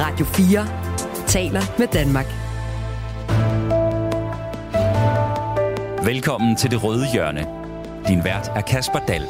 Radio 0.00 0.26
4 0.26 0.66
taler 1.26 1.62
med 1.78 1.86
Danmark. 1.86 2.26
Velkommen 6.04 6.56
til 6.56 6.70
Det 6.70 6.84
Røde 6.84 7.12
Hjørne. 7.12 7.46
Din 8.08 8.24
vært 8.24 8.48
er 8.48 8.60
Kasper 8.60 8.98
Dahl. 9.08 9.22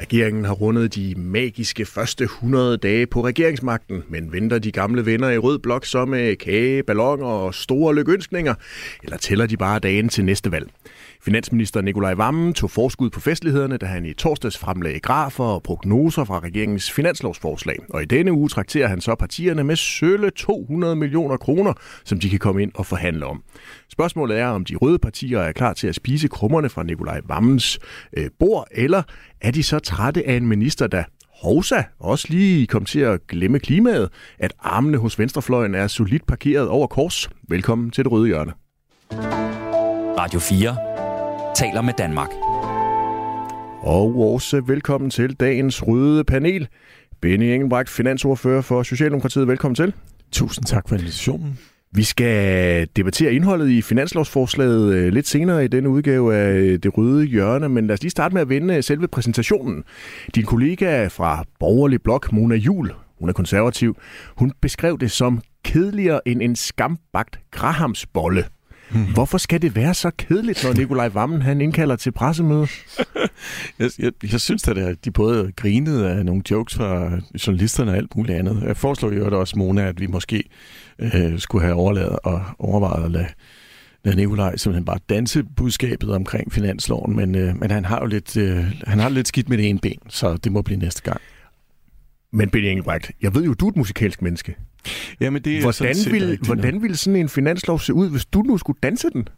Regeringen 0.00 0.44
har 0.44 0.52
rundet 0.52 0.94
de 0.94 1.14
magiske 1.16 1.84
første 1.84 2.24
100 2.24 2.76
dage 2.76 3.06
på 3.06 3.24
regeringsmagten, 3.24 4.02
men 4.08 4.32
venter 4.32 4.58
de 4.58 4.72
gamle 4.72 5.06
venner 5.06 5.30
i 5.30 5.38
rød 5.38 5.58
blok 5.58 5.84
så 5.84 6.04
med 6.04 6.36
kage, 6.36 6.82
ballonger 6.82 7.26
og 7.26 7.54
store 7.54 7.94
lykønskninger, 7.94 8.54
eller 9.02 9.16
tæller 9.16 9.46
de 9.46 9.56
bare 9.56 9.78
dagen 9.78 10.08
til 10.08 10.24
næste 10.24 10.52
valg? 10.52 10.70
Finansminister 11.24 11.80
Nikolaj 11.80 12.14
Vammen 12.14 12.54
tog 12.54 12.70
forskud 12.70 13.10
på 13.10 13.20
festlighederne, 13.20 13.76
da 13.76 13.86
han 13.86 14.04
i 14.04 14.12
torsdags 14.12 14.58
fremlagde 14.58 15.00
grafer 15.00 15.44
og 15.44 15.62
prognoser 15.62 16.24
fra 16.24 16.38
regeringens 16.38 16.90
finanslovsforslag. 16.90 17.76
Og 17.90 18.02
i 18.02 18.04
denne 18.04 18.32
uge 18.32 18.48
trakterer 18.48 18.88
han 18.88 19.00
så 19.00 19.14
partierne 19.14 19.64
med 19.64 19.76
sølle 19.76 20.30
200 20.30 20.96
millioner 20.96 21.36
kroner, 21.36 21.72
som 22.04 22.20
de 22.20 22.30
kan 22.30 22.38
komme 22.38 22.62
ind 22.62 22.72
og 22.74 22.86
forhandle 22.86 23.26
om. 23.26 23.42
Spørgsmålet 23.88 24.38
er, 24.38 24.46
om 24.46 24.64
de 24.64 24.76
røde 24.76 24.98
partier 24.98 25.40
er 25.40 25.52
klar 25.52 25.72
til 25.72 25.86
at 25.86 25.94
spise 25.94 26.28
krummerne 26.28 26.68
fra 26.68 26.82
Nikolaj 26.82 27.20
Vammens 27.28 27.78
øh, 28.16 28.30
bord, 28.38 28.66
eller 28.70 29.02
er 29.40 29.50
de 29.50 29.62
så 29.62 29.78
trætte 29.78 30.28
af 30.28 30.34
en 30.34 30.46
minister, 30.46 30.86
der 30.86 31.04
Hovsa 31.42 31.82
også 31.98 32.26
lige 32.30 32.66
kom 32.66 32.84
til 32.84 33.00
at 33.00 33.26
glemme 33.26 33.58
klimaet, 33.58 34.08
at 34.38 34.52
armene 34.60 34.98
hos 34.98 35.18
venstrefløjen 35.18 35.74
er 35.74 35.86
solidt 35.86 36.26
parkeret 36.26 36.68
over 36.68 36.86
kors. 36.86 37.30
Velkommen 37.48 37.90
til 37.90 38.04
det 38.04 38.12
røde 38.12 38.26
hjørne. 38.26 38.52
Radio 40.18 40.40
4 40.40 40.91
taler 41.54 41.82
med 41.82 41.92
Danmark. 41.98 42.30
Og 43.80 44.32
også 44.34 44.60
velkommen 44.60 45.10
til 45.10 45.34
dagens 45.34 45.86
røde 45.86 46.24
panel. 46.24 46.68
Benny 47.20 47.44
Engelbrecht, 47.44 47.90
finansordfører 47.90 48.62
for 48.62 48.82
Socialdemokratiet. 48.82 49.48
Velkommen 49.48 49.74
til. 49.74 49.94
Tusind 50.32 50.64
tak 50.64 50.88
for 50.88 50.96
invitationen. 50.96 51.58
Vi 51.94 52.02
skal 52.02 52.88
debattere 52.96 53.32
indholdet 53.32 53.68
i 53.68 53.82
finanslovsforslaget 53.82 54.94
øh, 54.94 55.12
lidt 55.12 55.28
senere 55.28 55.64
i 55.64 55.68
denne 55.68 55.88
udgave 55.88 56.36
af 56.36 56.52
øh, 56.52 56.78
Det 56.82 56.98
Røde 56.98 57.24
Hjørne, 57.24 57.68
men 57.68 57.86
lad 57.86 57.94
os 57.94 58.02
lige 58.02 58.10
starte 58.10 58.34
med 58.34 58.42
at 58.42 58.48
vende 58.48 58.82
selve 58.82 59.08
præsentationen. 59.08 59.84
Din 60.34 60.44
kollega 60.44 61.06
fra 61.06 61.44
Borgerlig 61.58 62.02
Blok, 62.02 62.32
Mona 62.32 62.54
Jul, 62.54 62.92
hun 63.18 63.28
er 63.28 63.32
konservativ, 63.32 63.96
hun 64.36 64.52
beskrev 64.62 64.98
det 64.98 65.10
som 65.10 65.40
kedeligere 65.64 66.28
end 66.28 66.42
en 66.42 66.56
skambagt 66.56 67.40
grahamsbolle. 67.50 68.44
Hmm. 68.92 69.12
Hvorfor 69.14 69.38
skal 69.38 69.62
det 69.62 69.76
være 69.76 69.94
så 69.94 70.10
kedeligt, 70.18 70.64
når 70.64 70.72
Nikolaj 70.72 71.08
Vammen 71.08 71.42
han 71.42 71.60
indkalder 71.60 71.96
til 71.96 72.12
pressemøde? 72.12 72.66
jeg, 73.78 73.90
jeg, 73.98 74.12
jeg 74.32 74.40
synes 74.40 74.68
at 74.68 75.04
de 75.04 75.10
både 75.10 75.52
grinede 75.56 76.10
af 76.10 76.26
nogle 76.26 76.42
jokes 76.50 76.74
fra 76.74 77.20
journalisterne 77.46 77.90
og 77.90 77.96
alt 77.96 78.16
muligt 78.16 78.38
andet. 78.38 78.62
Jeg 78.66 78.76
foreslår 78.76 79.12
jo 79.12 79.40
også, 79.40 79.58
Mona, 79.58 79.82
at 79.88 80.00
vi 80.00 80.06
måske 80.06 80.44
øh, 80.98 81.38
skulle 81.38 81.64
have 81.64 81.74
overladet 81.74 82.18
og 82.24 82.42
overvejet 82.58 83.04
at 83.04 83.10
lade, 83.10 83.26
lade 84.04 84.16
Nikolaj 84.16 84.56
simpelthen 84.56 84.84
bare 84.84 84.98
danse 85.08 85.42
budskabet 85.56 86.10
omkring 86.10 86.52
finansloven, 86.52 87.16
men, 87.16 87.34
øh, 87.34 87.60
men 87.60 87.70
han 87.70 87.84
har 87.84 88.00
jo 88.00 88.06
lidt, 88.06 88.36
øh, 88.36 88.64
han 88.86 88.98
har 88.98 89.08
lidt 89.08 89.28
skidt 89.28 89.48
med 89.48 89.58
det 89.58 89.68
ene 89.68 89.78
ben, 89.78 89.98
så 90.08 90.36
det 90.36 90.52
må 90.52 90.62
blive 90.62 90.78
næste 90.78 91.02
gang. 91.02 91.20
Men 92.32 92.50
Benny 92.50 92.66
Engelbrecht, 92.66 93.10
jeg 93.22 93.34
ved 93.34 93.44
jo, 93.44 93.54
du 93.54 93.66
er 93.66 93.70
et 93.70 93.76
musikalsk 93.76 94.22
menneske. 94.22 94.56
Jamen, 95.20 95.42
det 95.42 95.58
er 95.58 95.62
hvordan, 95.62 95.96
vil, 96.10 96.38
hvordan 96.46 96.82
ville 96.82 96.96
sådan 96.96 97.16
en 97.16 97.28
finanslov 97.28 97.80
se 97.80 97.94
ud, 97.94 98.10
hvis 98.10 98.24
du 98.24 98.42
nu 98.42 98.58
skulle 98.58 98.78
danse 98.82 99.10
den? 99.10 99.28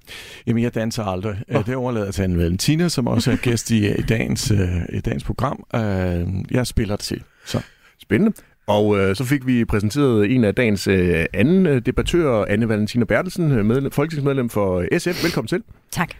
Jamen, 0.47 0.63
jeg 0.63 0.75
danser 0.75 1.05
aldrig. 1.05 1.37
Oh. 1.55 1.67
Det 1.67 1.77
overlader 1.77 2.11
til 2.11 2.23
Anne 2.23 2.39
Valentina, 2.39 2.89
som 2.89 3.07
også 3.07 3.33
er 3.33 3.37
gæst 3.37 3.71
i, 3.71 3.89
i, 3.89 4.03
dagens, 4.03 4.51
uh, 4.51 4.59
i 4.93 5.01
dagens 5.01 5.25
program. 5.25 5.65
Uh, 5.75 5.81
jeg 6.51 6.67
spiller 6.67 6.97
det 6.97 7.05
til. 7.05 7.23
Så. 7.47 7.61
Spændende. 7.99 8.33
Og 8.67 8.99
øh, 8.99 9.17
så 9.17 9.25
fik 9.25 9.47
vi 9.47 9.65
præsenteret 9.65 10.35
en 10.35 10.45
af 10.45 10.55
dagens 10.55 10.87
øh, 10.87 11.25
anden 11.33 11.67
øh, 11.67 11.83
debattør, 11.87 12.45
Anne 12.45 12.69
Valentina 12.69 13.05
Bertelsen, 13.05 13.67
medlem, 13.67 13.91
folketingsmedlem 13.91 14.49
for 14.51 14.99
SF. 14.99 15.25
Velkommen 15.25 15.49
til. 15.49 15.63
Tak. 15.91 16.11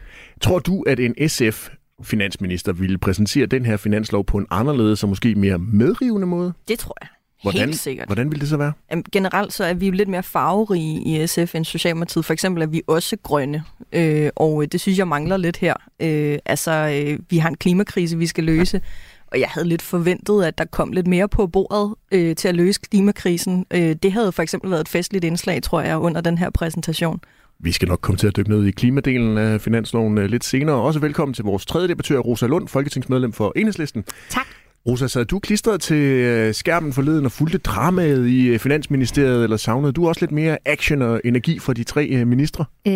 Tror 0.41 0.59
du, 0.59 0.83
at 0.83 1.01
en 1.01 1.29
SF 1.29 1.69
finansminister 2.05 2.73
ville 2.73 2.99
præsentere 2.99 3.47
den 3.47 3.67
her 3.67 3.77
finanslov 3.77 4.25
på 4.25 4.39
en 4.39 4.47
anderledes 4.51 5.03
og 5.03 5.09
måske 5.09 5.35
mere 5.35 5.59
medrivende 5.59 6.27
måde? 6.27 6.53
Det 6.69 6.79
tror 6.79 6.97
jeg. 7.01 7.09
Hvordan, 7.43 7.61
Helt 7.61 7.79
sikkert. 7.79 8.09
Hvordan 8.09 8.31
vil 8.31 8.41
det 8.41 8.49
så 8.49 8.57
være? 8.57 8.73
Generelt 9.13 9.53
så 9.53 9.65
er 9.65 9.75
vi 9.75 9.87
jo 9.87 9.93
lidt 9.93 10.09
mere 10.09 10.23
farverige 10.23 11.03
i 11.03 11.27
SF 11.27 11.55
end 11.55 11.65
Socialdemokratiet. 11.65 12.25
For 12.25 12.33
eksempel 12.33 12.63
er 12.63 12.67
vi 12.67 12.83
også 12.87 13.17
grønne, 13.23 13.63
øh, 13.93 14.31
og 14.37 14.73
det 14.73 14.81
synes 14.81 14.99
jeg 14.99 15.09
mangler 15.09 15.37
lidt 15.37 15.57
her. 15.57 15.75
Øh, 16.01 16.39
altså, 16.45 16.71
øh, 16.71 17.19
vi 17.31 17.39
har 17.39 17.49
en 17.49 17.57
klimakrise, 17.57 18.19
vi 18.19 18.27
skal 18.27 18.45
løse, 18.45 18.81
og 19.27 19.41
jeg 19.41 19.49
havde 19.49 19.69
lidt 19.69 19.83
forventet, 19.83 20.45
at 20.45 20.59
der 20.59 20.65
kom 20.65 20.93
lidt 20.93 21.07
mere 21.07 21.29
på 21.29 21.47
bordet 21.47 21.95
øh, 22.13 22.37
til 22.37 22.49
at 22.49 22.55
løse 22.55 22.81
klimakrisen. 22.81 23.67
Øh, 23.71 23.97
det 24.03 24.13
havde 24.13 24.33
for 24.33 24.43
eksempel 24.43 24.71
været 24.71 24.81
et 24.81 24.89
festligt 24.89 25.25
indslag, 25.25 25.63
tror 25.63 25.81
jeg, 25.81 25.99
under 25.99 26.21
den 26.21 26.39
her 26.39 26.51
præsentation. 26.51 27.21
Vi 27.65 27.73
skal 27.73 27.89
nok 27.89 28.01
komme 28.01 28.17
til 28.17 28.27
at 28.27 28.37
dykke 28.37 28.51
ned 28.51 28.67
i 28.67 28.71
klimadelen 28.71 29.39
af 29.39 29.61
finansloven 29.61 30.19
øh, 30.19 30.25
lidt 30.25 30.45
senere. 30.45 30.77
Også 30.77 31.01
velkommen 31.01 31.35
til 31.35 31.45
vores 31.45 31.67
tredje 31.67 31.89
debattør, 31.89 32.19
Rosa 32.19 32.47
Lund, 32.47 32.69
folketingsmedlem 32.69 33.33
for 33.33 33.53
Enhedslisten. 33.57 34.05
Tak. 34.29 34.47
Rosa, 34.87 35.07
sad 35.07 35.25
du 35.25 35.39
klistret 35.39 35.81
til 35.81 35.97
øh, 35.97 36.55
skærmen 36.55 36.93
forleden 36.93 37.25
og 37.25 37.33
fulgte 37.33 37.59
dramaet 37.59 38.29
i 38.29 38.47
øh, 38.47 38.59
Finansministeriet, 38.59 39.45
eller 39.45 39.57
savnede 39.57 39.93
du 39.93 40.09
også 40.09 40.21
lidt 40.21 40.33
mere 40.33 40.59
action 40.65 41.03
og 41.03 41.21
energi 41.25 41.59
fra 41.59 41.73
de 41.73 41.85
tre 41.85 42.25
ministre? 42.25 42.65
Øh, 42.87 42.93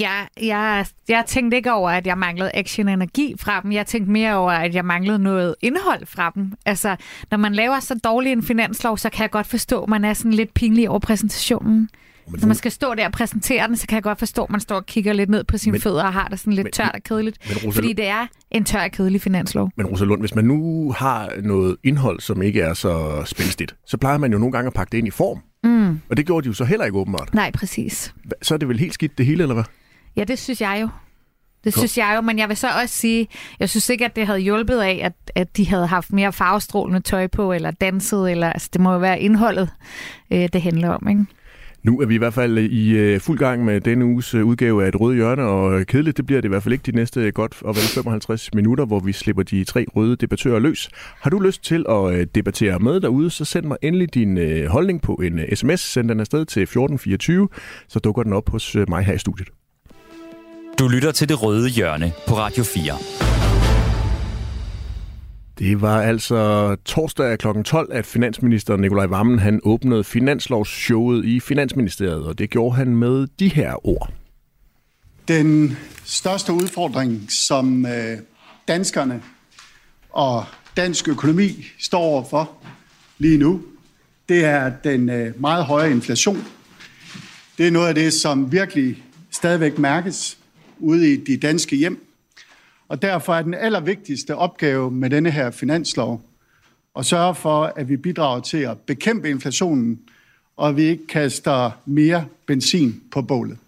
jeg, 0.00 0.26
jeg, 0.42 0.86
jeg 1.08 1.24
tænkte 1.26 1.56
ikke 1.56 1.72
over, 1.72 1.90
at 1.90 2.06
jeg 2.06 2.18
manglede 2.18 2.50
action 2.54 2.88
og 2.88 2.94
energi 2.94 3.34
fra 3.40 3.60
dem. 3.60 3.72
Jeg 3.72 3.86
tænkte 3.86 4.12
mere 4.12 4.36
over, 4.36 4.52
at 4.52 4.74
jeg 4.74 4.84
manglede 4.84 5.18
noget 5.18 5.54
indhold 5.62 6.06
fra 6.06 6.32
dem. 6.34 6.52
Altså, 6.66 6.96
når 7.30 7.38
man 7.38 7.54
laver 7.54 7.80
så 7.80 8.00
dårlig 8.04 8.32
en 8.32 8.42
finanslov, 8.42 8.98
så 8.98 9.10
kan 9.10 9.22
jeg 9.22 9.30
godt 9.30 9.46
forstå, 9.46 9.82
at 9.82 9.88
man 9.88 10.04
er 10.04 10.14
sådan 10.14 10.32
lidt 10.32 10.54
pinlig 10.54 10.90
over 10.90 10.98
præsentationen. 10.98 11.88
Men 12.30 12.40
Når 12.40 12.46
man 12.46 12.56
skal 12.56 12.70
stå 12.70 12.94
der 12.94 13.06
og 13.06 13.12
præsentere 13.12 13.68
den, 13.68 13.76
så 13.76 13.86
kan 13.86 13.94
jeg 13.94 14.02
godt 14.02 14.18
forstå, 14.18 14.44
at 14.44 14.50
man 14.50 14.60
står 14.60 14.76
og 14.76 14.86
kigger 14.86 15.12
lidt 15.12 15.30
ned 15.30 15.44
på 15.44 15.58
sine 15.58 15.72
men, 15.72 15.80
fødder 15.80 16.04
og 16.04 16.12
har 16.12 16.28
det 16.28 16.40
sådan 16.40 16.52
lidt 16.52 16.64
men, 16.64 16.72
tørt 16.72 16.90
og 16.94 17.02
kedeligt. 17.02 17.38
Men 17.48 17.56
Rosa, 17.56 17.78
fordi 17.78 17.92
det 17.92 18.06
er 18.06 18.26
en 18.50 18.64
tør 18.64 18.82
og 18.82 18.90
kedelig 18.90 19.20
finanslov. 19.20 19.70
Men 19.76 19.86
Rosalund, 19.86 20.20
hvis 20.22 20.34
man 20.34 20.44
nu 20.44 20.92
har 20.92 21.32
noget 21.42 21.76
indhold, 21.84 22.20
som 22.20 22.42
ikke 22.42 22.60
er 22.60 22.74
så 22.74 23.22
spændstigt, 23.26 23.76
så 23.86 23.96
plejer 23.96 24.18
man 24.18 24.32
jo 24.32 24.38
nogle 24.38 24.52
gange 24.52 24.66
at 24.66 24.74
pakke 24.74 24.90
det 24.92 24.98
ind 24.98 25.06
i 25.06 25.10
form. 25.10 25.38
Mm. 25.64 26.00
Og 26.10 26.16
det 26.16 26.26
gjorde 26.26 26.44
de 26.44 26.46
jo 26.48 26.54
så 26.54 26.64
heller 26.64 26.84
ikke 26.86 26.98
åbenbart. 26.98 27.34
Nej, 27.34 27.50
præcis. 27.50 28.14
Så 28.42 28.54
er 28.54 28.58
det 28.58 28.68
vel 28.68 28.78
helt 28.78 28.94
skidt 28.94 29.18
det 29.18 29.26
hele, 29.26 29.42
eller 29.42 29.54
hvad? 29.54 29.64
Ja, 30.16 30.24
det 30.24 30.38
synes 30.38 30.60
jeg 30.60 30.78
jo. 30.80 30.88
Det 31.64 31.76
synes 31.76 31.98
jeg 31.98 32.12
jo, 32.16 32.20
men 32.20 32.38
jeg 32.38 32.48
vil 32.48 32.56
så 32.56 32.68
også 32.82 32.94
sige, 32.94 33.28
jeg 33.60 33.68
synes 33.68 33.88
ikke, 33.88 34.04
at 34.04 34.16
det 34.16 34.26
havde 34.26 34.38
hjulpet 34.38 34.78
af, 34.80 35.00
at, 35.02 35.12
at 35.34 35.56
de 35.56 35.68
havde 35.68 35.86
haft 35.86 36.12
mere 36.12 36.32
farvestrålende 36.32 37.00
tøj 37.00 37.26
på, 37.26 37.52
eller 37.52 37.70
danset, 37.70 38.30
eller 38.30 38.52
altså, 38.52 38.68
det 38.72 38.80
må 38.80 38.92
jo 38.92 38.98
være 38.98 39.20
indholdet, 39.20 39.70
øh, 40.32 40.48
det 40.52 40.62
handler 40.62 40.88
om, 40.88 41.08
ikke? 41.08 41.26
Nu 41.82 42.00
er 42.00 42.06
vi 42.06 42.14
i 42.14 42.18
hvert 42.18 42.34
fald 42.34 42.58
i 42.58 42.90
øh, 42.90 43.20
fuld 43.20 43.38
gang 43.38 43.64
med 43.64 43.80
denne 43.80 44.04
uges 44.04 44.34
øh, 44.34 44.44
udgave 44.44 44.84
af 44.84 44.88
Et 44.88 45.00
Røde 45.00 45.16
Hjørne, 45.16 45.42
og 45.42 45.80
øh, 45.80 45.86
kedeligt 45.86 46.16
det 46.16 46.26
bliver 46.26 46.40
det 46.40 46.48
i 46.48 46.50
hvert 46.50 46.62
fald 46.62 46.72
ikke 46.72 46.92
de 46.92 46.96
næste 46.96 47.30
godt 47.30 47.62
og 47.62 47.76
vel 47.76 47.82
55 47.82 48.54
minutter, 48.54 48.84
hvor 48.84 49.00
vi 49.00 49.12
slipper 49.12 49.42
de 49.42 49.64
tre 49.64 49.86
røde 49.96 50.16
debattører 50.16 50.58
løs. 50.58 50.90
Har 51.20 51.30
du 51.30 51.38
lyst 51.38 51.64
til 51.64 51.86
at 51.88 52.14
øh, 52.14 52.26
debattere 52.34 52.78
med 52.78 53.00
derude, 53.00 53.30
så 53.30 53.44
send 53.44 53.66
mig 53.66 53.76
endelig 53.82 54.14
din 54.14 54.38
øh, 54.38 54.66
holdning 54.66 55.02
på 55.02 55.14
en 55.14 55.38
øh, 55.38 55.56
sms. 55.56 55.80
Send 55.80 56.08
den 56.08 56.20
afsted 56.20 56.44
til 56.44 56.62
1424, 56.62 57.48
så 57.88 57.98
dukker 57.98 58.22
den 58.22 58.32
op 58.32 58.48
hos 58.48 58.76
mig 58.88 59.04
her 59.04 59.14
i 59.14 59.18
studiet. 59.18 59.48
Du 60.78 60.88
lytter 60.88 61.12
til 61.12 61.28
Det 61.28 61.42
Røde 61.42 61.68
Hjørne 61.68 62.12
på 62.28 62.34
Radio 62.34 62.64
4. 62.64 63.27
Det 65.58 65.80
var 65.80 66.02
altså 66.02 66.76
torsdag 66.84 67.38
kl. 67.38 67.46
12, 67.64 67.92
at 67.92 68.06
finansminister 68.06 68.76
Nikolaj 68.76 69.06
Vammen 69.06 69.38
han 69.38 69.60
åbnede 69.62 70.04
finanslovsshowet 70.04 71.24
i 71.24 71.40
Finansministeriet, 71.40 72.24
og 72.24 72.38
det 72.38 72.50
gjorde 72.50 72.76
han 72.76 72.96
med 72.96 73.26
de 73.38 73.48
her 73.48 73.86
ord. 73.86 74.12
Den 75.28 75.76
største 76.04 76.52
udfordring, 76.52 77.32
som 77.32 77.86
øh, 77.86 78.18
danskerne 78.68 79.22
og 80.10 80.44
dansk 80.76 81.08
økonomi 81.08 81.66
står 81.78 81.98
overfor 81.98 82.52
lige 83.18 83.38
nu, 83.38 83.62
det 84.28 84.44
er 84.44 84.72
den 84.84 85.10
øh, 85.10 85.40
meget 85.40 85.64
høje 85.64 85.90
inflation. 85.90 86.44
Det 87.58 87.66
er 87.66 87.70
noget 87.70 87.88
af 87.88 87.94
det, 87.94 88.12
som 88.12 88.52
virkelig 88.52 89.02
stadigvæk 89.30 89.78
mærkes 89.78 90.38
ude 90.78 91.12
i 91.12 91.16
de 91.16 91.36
danske 91.36 91.76
hjem. 91.76 92.07
Og 92.88 93.02
derfor 93.02 93.34
er 93.34 93.42
den 93.42 93.54
allervigtigste 93.54 94.36
opgave 94.36 94.90
med 94.90 95.10
denne 95.10 95.30
her 95.30 95.50
finanslov 95.50 96.22
at 96.98 97.06
sørge 97.06 97.34
for, 97.34 97.72
at 97.76 97.88
vi 97.88 97.96
bidrager 97.96 98.40
til 98.40 98.58
at 98.58 98.78
bekæmpe 98.78 99.30
inflationen, 99.30 100.00
og 100.56 100.68
at 100.68 100.76
vi 100.76 100.82
ikke 100.82 101.06
kaster 101.06 101.70
mere 101.86 102.24
benzin 102.46 103.02
på 103.12 103.22
bålet. 103.22 103.58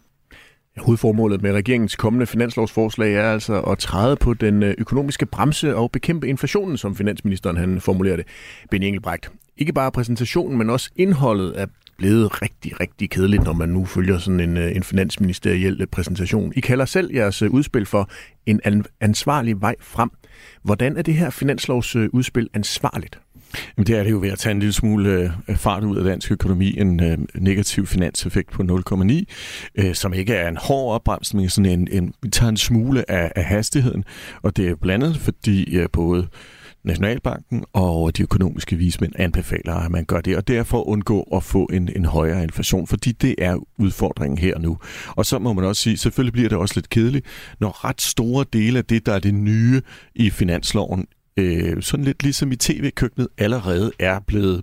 Hovedformålet 0.79 1.43
med 1.43 1.53
regeringens 1.53 1.97
kommende 1.97 2.27
finanslovsforslag 2.27 3.15
er 3.15 3.33
altså 3.33 3.61
at 3.61 3.79
træde 3.79 4.17
på 4.17 4.35
den 4.35 4.63
øh, 4.63 4.75
økonomiske 4.79 5.27
bremse 5.27 5.77
og 5.77 5.91
bekæmpe 5.91 6.29
inflationen, 6.29 6.77
som 6.77 6.97
finansministeren 6.97 7.57
han 7.57 7.81
formulerer 7.81 8.17
det. 8.17 8.27
Benny 8.71 8.85
Engelbrecht. 8.85 9.31
Ikke 9.57 9.73
bare 9.73 9.93
præsentationen, 9.93 10.59
men 10.59 10.71
også 10.71 10.91
indholdet 10.97 11.53
af 11.53 11.67
blevet 12.01 12.43
rigtig, 12.43 12.81
rigtig 12.81 13.11
kedeligt, 13.11 13.45
når 13.45 13.53
man 13.53 13.69
nu 13.69 13.85
følger 13.85 14.19
sådan 14.19 14.41
en, 14.41 14.57
øh, 14.57 14.77
en 14.77 14.83
finansministeriel 14.83 15.87
præsentation. 15.87 16.53
I 16.57 16.61
kalder 16.61 16.85
selv 16.85 17.15
jeres 17.15 17.43
øh, 17.43 17.51
udspil 17.51 17.87
for 17.87 18.11
en 18.47 18.61
ansvarlig 19.01 19.61
vej 19.61 19.75
frem. 19.81 20.11
Hvordan 20.63 20.97
er 20.97 21.03
det 21.03 21.15
her 21.15 21.31
finanslovsudspil 21.31 22.43
øh, 22.43 22.49
ansvarligt? 22.55 23.19
Jamen, 23.77 23.87
det 23.87 23.99
er 23.99 24.03
det 24.03 24.11
jo 24.11 24.19
ved 24.19 24.31
at 24.31 24.39
tage 24.39 24.51
en 24.51 24.59
lille 24.59 24.73
smule 24.73 25.35
øh, 25.49 25.57
fart 25.57 25.85
ud 25.85 25.97
af 25.97 26.05
dansk 26.05 26.33
økonomi, 26.33 26.79
en 26.79 27.03
øh, 27.03 27.19
negativ 27.35 27.87
finanseffekt 27.87 28.51
på 28.51 28.63
0,9, 28.63 29.25
øh, 29.75 29.95
som 29.95 30.13
ikke 30.13 30.35
er 30.35 30.49
en 30.49 30.57
hård 30.57 30.95
opbremsning, 30.95 31.51
sådan 31.51 31.71
en, 31.71 31.89
en, 31.91 32.15
vi 32.23 32.29
tager 32.29 32.51
en 32.51 32.57
smule 32.57 33.11
af, 33.11 33.33
af 33.37 33.45
hastigheden, 33.45 34.05
og 34.43 34.57
det 34.57 34.69
er 34.69 34.75
blandet, 34.75 35.17
fordi 35.17 35.77
øh, 35.77 35.89
både 35.93 36.29
Nationalbanken 36.85 37.65
og 37.73 38.17
de 38.17 38.23
økonomiske 38.23 38.77
vismænd 38.77 39.13
anbefaler, 39.19 39.75
at 39.75 39.91
man 39.91 40.05
gør 40.05 40.21
det, 40.21 40.37
og 40.37 40.49
derfor 40.49 40.89
undgå 40.89 41.23
at 41.23 41.43
få 41.43 41.65
en, 41.73 41.89
en 41.97 42.05
højere 42.05 42.43
inflation, 42.43 42.87
fordi 42.87 43.13
det 43.13 43.35
er 43.39 43.57
udfordringen 43.79 44.39
her 44.39 44.59
nu. 44.59 44.79
Og 45.09 45.27
så 45.27 45.39
må 45.39 45.53
man 45.53 45.65
også 45.65 45.83
sige, 45.83 45.97
selvfølgelig 45.97 46.33
bliver 46.33 46.49
det 46.49 46.59
også 46.59 46.75
lidt 46.77 46.89
kedeligt, 46.89 47.27
når 47.61 47.85
ret 47.85 48.01
store 48.01 48.45
dele 48.53 48.79
af 48.79 48.85
det, 48.85 49.07
der 49.07 49.13
er 49.13 49.19
det 49.19 49.35
nye 49.35 49.83
i 50.15 50.31
finansloven, 50.31 51.07
øh, 51.37 51.83
sådan 51.83 52.05
lidt 52.05 52.23
ligesom 52.23 52.53
i 52.53 52.57
tv-køkkenet, 52.57 53.29
allerede 53.39 53.93
er 53.99 54.21
blevet 54.21 54.63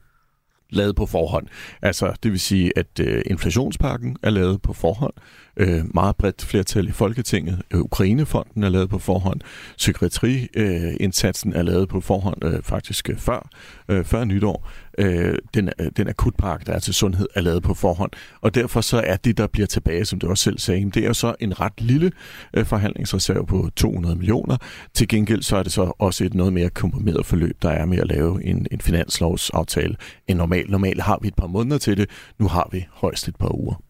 lavet 0.70 0.96
på 0.96 1.06
forhånd. 1.06 1.48
Altså, 1.82 2.14
det 2.24 2.32
vil 2.32 2.40
sige, 2.40 2.72
at 2.76 3.00
øh, 3.00 3.22
inflationspakken 3.26 4.18
er 4.24 4.30
lavet 4.30 4.62
på 4.62 4.74
forhånd. 4.74 5.14
Øh, 5.60 5.96
meget 5.96 6.16
bredt 6.16 6.46
flertal 6.46 6.88
i 6.88 6.92
Folketinget. 6.92 7.62
Øh, 7.72 7.80
Ukrainefonden 7.80 8.64
er 8.64 8.70
lavet 8.70 8.90
på 8.90 9.00
forhånd. 9.00 9.42
Psykiatriindsatsen 9.78 11.54
øh, 11.54 11.60
er 11.60 11.64
lavet 11.64 11.90
på 11.90 12.02
forhånd, 12.02 12.46
øh, 12.46 12.64
faktisk 12.64 13.10
øh, 13.10 13.18
før, 13.18 13.50
øh, 13.90 14.06
før 14.06 14.24
nytår. 14.24 14.70
Øh, 14.98 15.38
den, 15.54 15.70
øh, 15.80 15.92
den 15.98 16.10
akutpakke, 16.10 16.66
der 16.66 16.74
er 16.74 16.80
til 16.80 16.94
sundhed, 16.94 17.28
er 17.36 17.42
lavet 17.42 17.64
på 17.64 17.74
forhånd. 17.74 18.12
Og 18.42 18.56
derfor 18.56 18.82
så 18.82 19.02
er 19.06 19.16
det, 19.16 19.38
der 19.38 19.48
bliver 19.48 19.68
tilbage, 19.68 20.06
som 20.06 20.20
du 20.20 20.30
også 20.30 20.44
selv 20.44 20.60
sagde, 20.60 20.92
det 20.92 21.06
er 21.06 21.14
så 21.14 21.36
en 21.40 21.60
ret 21.60 21.82
lille 21.82 22.12
øh, 22.54 22.66
forhandlingsreserve 22.66 23.46
på 23.46 23.70
200 23.76 24.16
millioner. 24.16 24.58
Til 24.94 25.08
gengæld 25.08 25.42
så 25.42 25.58
er 25.58 25.64
det 25.64 25.72
så 25.72 25.92
også 26.00 26.24
et 26.24 26.34
noget 26.34 26.54
mere 26.54 26.70
komprimeret 26.70 27.26
forløb, 27.26 27.58
der 27.62 27.70
er 27.70 27.86
med 27.86 27.98
at 27.98 28.08
lave 28.08 28.44
en, 28.44 28.68
en 28.72 28.82
finanslovsaftale 28.82 29.96
end 30.28 30.38
normalt. 30.38 30.70
Normalt 30.70 31.02
har 31.02 31.20
vi 31.22 31.28
et 31.28 31.36
par 31.36 31.48
måneder 31.48 31.78
til 31.78 31.98
det. 31.98 32.10
Nu 32.40 32.48
har 32.48 32.70
vi 32.72 32.86
højst 32.92 33.28
et 33.28 33.36
par 33.36 33.56
uger. 33.56 33.82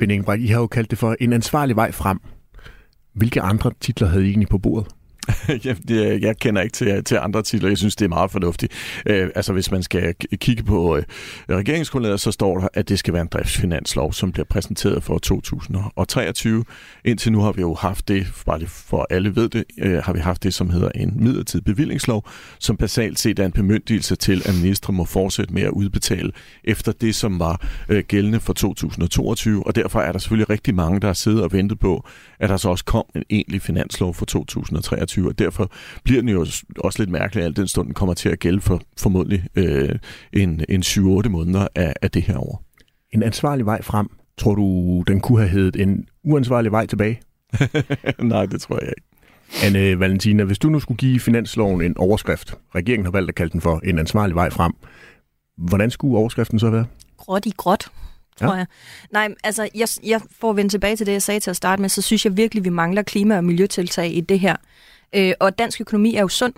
Ben 0.00 0.10
Ingebrigt, 0.10 0.42
I 0.42 0.46
har 0.46 0.60
jo 0.60 0.66
kaldt 0.66 0.90
det 0.90 0.98
for 0.98 1.16
en 1.20 1.32
ansvarlig 1.32 1.76
vej 1.76 1.92
frem. 1.92 2.20
Hvilke 3.14 3.40
andre 3.42 3.72
titler 3.80 4.08
havde 4.08 4.24
I 4.24 4.28
egentlig 4.28 4.48
på 4.48 4.58
bordet? 4.58 4.92
jeg, 5.64 5.76
jeg 6.22 6.36
kender 6.38 6.62
ikke 6.62 6.72
til, 6.72 7.04
til 7.04 7.16
andre 7.16 7.42
titler. 7.42 7.68
Jeg 7.68 7.78
synes, 7.78 7.96
det 7.96 8.04
er 8.04 8.08
meget 8.08 8.30
fornuftigt. 8.30 8.72
Øh, 9.06 9.30
altså, 9.34 9.52
hvis 9.52 9.70
man 9.70 9.82
skal 9.82 10.14
kigge 10.14 10.62
på 10.62 10.96
øh, 10.96 11.02
regeringsgrundlaget, 11.50 12.20
så 12.20 12.30
står 12.30 12.58
der, 12.58 12.68
at 12.74 12.88
det 12.88 12.98
skal 12.98 13.14
være 13.14 13.22
en 13.22 13.28
driftsfinanslov, 13.32 14.12
som 14.12 14.32
bliver 14.32 14.46
præsenteret 14.50 15.02
for 15.02 15.18
2023. 15.18 16.64
Indtil 17.04 17.32
nu 17.32 17.40
har 17.40 17.52
vi 17.52 17.60
jo 17.60 17.74
haft 17.74 18.08
det, 18.08 18.26
bare 18.46 18.58
lige 18.58 18.68
for 18.68 19.06
alle 19.10 19.36
ved 19.36 19.48
det, 19.48 19.64
øh, 19.78 20.02
har 20.02 20.12
vi 20.12 20.18
haft 20.18 20.42
det, 20.42 20.54
som 20.54 20.70
hedder 20.70 20.88
en 20.94 21.12
midlertidig 21.16 21.64
bevillingslov, 21.64 22.28
som 22.58 22.76
basalt 22.76 23.18
set 23.18 23.38
er 23.38 23.44
en 23.44 23.52
bemyndigelse 23.52 24.16
til, 24.16 24.42
at 24.44 24.54
ministre 24.54 24.92
må 24.92 25.04
fortsætte 25.04 25.54
med 25.54 25.62
at 25.62 25.70
udbetale 25.70 26.32
efter 26.64 26.92
det, 26.92 27.14
som 27.14 27.38
var 27.38 27.66
øh, 27.88 28.04
gældende 28.08 28.40
for 28.40 28.52
2022. 28.52 29.66
Og 29.66 29.74
derfor 29.74 30.00
er 30.00 30.12
der 30.12 30.18
selvfølgelig 30.18 30.50
rigtig 30.50 30.74
mange, 30.74 31.00
der 31.00 31.06
har 31.06 31.14
siddet 31.14 31.42
og 31.42 31.52
ventet 31.52 31.78
på, 31.78 32.04
at 32.38 32.48
der 32.48 32.56
så 32.56 32.68
også 32.68 32.84
kom 32.84 33.04
en 33.14 33.22
egentlig 33.30 33.62
finanslov 33.62 34.14
for 34.14 34.26
2023, 34.26 35.09
og 35.18 35.38
derfor 35.38 35.70
bliver 36.04 36.20
den 36.20 36.28
jo 36.28 36.46
også 36.78 36.96
lidt 36.98 37.10
mærkelig, 37.10 37.44
at 37.44 37.56
den 37.56 37.68
stund 37.68 37.86
den 37.86 37.94
kommer 37.94 38.14
til 38.14 38.28
at 38.28 38.38
gælde 38.38 38.60
for 38.60 38.82
formodentlig 38.98 39.44
øh, 39.54 39.98
en, 40.32 40.64
en 40.68 40.82
7-8 40.82 41.28
måneder 41.28 41.66
af, 41.74 41.94
af 42.02 42.10
det 42.10 42.22
her 42.22 42.38
år. 42.38 42.64
En 43.12 43.22
ansvarlig 43.22 43.66
vej 43.66 43.82
frem, 43.82 44.08
tror 44.38 44.54
du, 44.54 45.02
den 45.06 45.20
kunne 45.20 45.38
have 45.38 45.48
heddet 45.48 45.82
en 45.82 46.06
uansvarlig 46.24 46.72
vej 46.72 46.86
tilbage? 46.86 47.20
Nej, 48.18 48.46
det 48.46 48.60
tror 48.60 48.78
jeg 48.80 48.88
ikke. 48.88 49.02
Anne 49.64 50.00
Valentina, 50.00 50.44
hvis 50.44 50.58
du 50.58 50.68
nu 50.68 50.80
skulle 50.80 50.98
give 50.98 51.20
finansloven 51.20 51.82
en 51.82 51.96
overskrift, 51.98 52.54
regeringen 52.74 53.04
har 53.04 53.12
valgt 53.12 53.28
at 53.28 53.34
kalde 53.34 53.52
den 53.52 53.60
for 53.60 53.80
en 53.84 53.98
ansvarlig 53.98 54.34
vej 54.34 54.50
frem, 54.50 54.72
hvordan 55.56 55.90
skulle 55.90 56.18
overskriften 56.18 56.58
så 56.58 56.70
være? 56.70 56.86
Gråt 57.16 57.46
i 57.46 57.52
gråt 57.56 57.90
tror 58.40 58.52
ja. 58.52 58.58
jeg. 58.58 58.66
Nej, 59.10 59.34
altså, 59.44 59.68
jeg, 59.74 59.88
jeg 60.04 60.20
får 60.40 60.52
vende 60.52 60.70
tilbage 60.70 60.96
til 60.96 61.06
det, 61.06 61.12
jeg 61.12 61.22
sagde 61.22 61.40
til 61.40 61.50
at 61.50 61.56
starte 61.56 61.82
med, 61.82 61.88
så 61.88 62.02
synes 62.02 62.24
jeg 62.24 62.36
virkelig, 62.36 62.64
vi 62.64 62.68
mangler 62.68 63.02
klima- 63.02 63.36
og 63.36 63.44
miljøtiltag 63.44 64.16
i 64.16 64.20
det 64.20 64.40
her. 64.40 64.56
Øh, 65.16 65.32
og 65.40 65.58
dansk 65.58 65.80
økonomi 65.80 66.14
er 66.14 66.20
jo 66.20 66.28
sund 66.28 66.54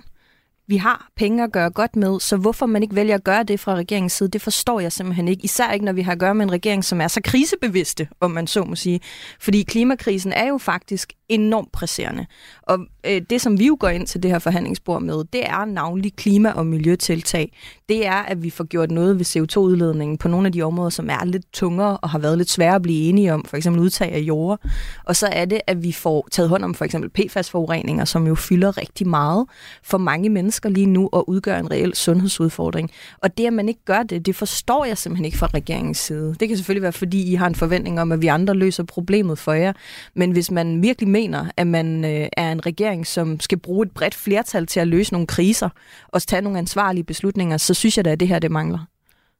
vi 0.67 0.77
har 0.77 1.09
penge 1.15 1.43
at 1.43 1.51
gøre 1.51 1.69
godt 1.69 1.95
med, 1.95 2.19
så 2.19 2.37
hvorfor 2.37 2.65
man 2.65 2.83
ikke 2.83 2.95
vælger 2.95 3.15
at 3.15 3.23
gøre 3.23 3.43
det 3.43 3.59
fra 3.59 3.75
regeringens 3.75 4.13
side, 4.13 4.29
det 4.29 4.41
forstår 4.41 4.79
jeg 4.79 4.91
simpelthen 4.91 5.27
ikke. 5.27 5.43
Især 5.43 5.71
ikke, 5.71 5.85
når 5.85 5.93
vi 5.93 6.01
har 6.01 6.11
at 6.11 6.19
gøre 6.19 6.35
med 6.35 6.45
en 6.45 6.51
regering, 6.51 6.85
som 6.85 7.01
er 7.01 7.07
så 7.07 7.21
krisebevidste, 7.23 8.07
om 8.19 8.31
man 8.31 8.47
så 8.47 8.63
må 8.63 8.75
sige. 8.75 8.99
Fordi 9.39 9.63
klimakrisen 9.63 10.33
er 10.33 10.47
jo 10.47 10.57
faktisk 10.57 11.13
enormt 11.33 11.71
presserende. 11.71 12.25
Og 12.61 12.79
øh, 13.03 13.21
det, 13.29 13.41
som 13.41 13.59
vi 13.59 13.67
jo 13.67 13.77
går 13.79 13.89
ind 13.89 14.07
til 14.07 14.23
det 14.23 14.31
her 14.31 14.39
forhandlingsbord 14.39 15.01
med, 15.01 15.23
det 15.33 15.45
er 15.45 15.65
navnlig 15.65 16.15
klima- 16.15 16.51
og 16.51 16.65
miljøtiltag. 16.65 17.57
Det 17.89 18.05
er, 18.05 18.23
at 18.23 18.43
vi 18.43 18.49
får 18.49 18.63
gjort 18.63 18.91
noget 18.91 19.19
ved 19.19 19.25
CO2-udledningen 19.25 20.17
på 20.17 20.27
nogle 20.27 20.45
af 20.47 20.51
de 20.51 20.61
områder, 20.61 20.89
som 20.89 21.09
er 21.09 21.25
lidt 21.25 21.45
tungere 21.53 21.97
og 21.97 22.09
har 22.09 22.19
været 22.19 22.37
lidt 22.37 22.49
svære 22.49 22.75
at 22.75 22.81
blive 22.81 23.09
enige 23.09 23.33
om, 23.33 23.45
for 23.45 23.57
eksempel 23.57 23.81
udtag 23.81 24.11
af 24.11 24.19
jord. 24.19 24.59
Og 25.05 25.15
så 25.15 25.27
er 25.31 25.45
det, 25.45 25.61
at 25.67 25.83
vi 25.83 25.91
får 25.91 26.27
taget 26.31 26.49
hånd 26.49 26.63
om 26.63 26.73
for 26.73 26.85
eksempel 26.85 27.09
PFAS-forureninger, 27.09 28.05
som 28.05 28.27
jo 28.27 28.35
fylder 28.35 28.77
rigtig 28.77 29.07
meget 29.07 29.45
for 29.83 29.97
mange 29.97 30.29
mennesker 30.29 30.43
mennesker 30.43 30.69
lige 30.69 30.85
nu 30.85 31.09
og 31.11 31.29
udgør 31.29 31.57
en 31.57 31.71
reel 31.71 31.95
sundhedsudfordring. 31.95 32.91
Og 33.21 33.37
det, 33.37 33.45
at 33.45 33.53
man 33.53 33.67
ikke 33.67 33.85
gør 33.85 34.03
det, 34.03 34.25
det 34.25 34.35
forstår 34.35 34.85
jeg 34.85 34.97
simpelthen 34.97 35.25
ikke 35.25 35.37
fra 35.37 35.49
regeringens 35.53 35.97
side. 35.97 36.35
Det 36.39 36.47
kan 36.47 36.57
selvfølgelig 36.57 36.81
være, 36.81 36.91
fordi 36.91 37.31
I 37.31 37.35
har 37.35 37.47
en 37.47 37.55
forventning 37.55 38.01
om, 38.01 38.11
at 38.11 38.21
vi 38.21 38.27
andre 38.27 38.53
løser 38.53 38.83
problemet 38.83 39.39
for 39.39 39.53
jer. 39.53 39.73
Men 40.15 40.31
hvis 40.31 40.51
man 40.51 40.81
virkelig 40.81 41.09
mener, 41.09 41.22
at 41.57 41.67
man 41.67 42.05
øh, 42.05 42.27
er 42.37 42.51
en 42.51 42.65
regering, 42.65 43.07
som 43.07 43.39
skal 43.39 43.57
bruge 43.57 43.85
et 43.85 43.91
bredt 43.91 44.15
flertal 44.15 44.65
til 44.65 44.79
at 44.79 44.87
løse 44.87 45.13
nogle 45.13 45.27
kriser 45.27 45.69
og 46.07 46.21
tage 46.21 46.41
nogle 46.41 46.57
ansvarlige 46.57 47.03
beslutninger, 47.03 47.57
så 47.57 47.73
synes 47.73 47.97
jeg 47.97 48.05
da, 48.05 48.11
at 48.11 48.19
det 48.19 48.27
her 48.27 48.39
det 48.39 48.51
mangler. 48.51 48.79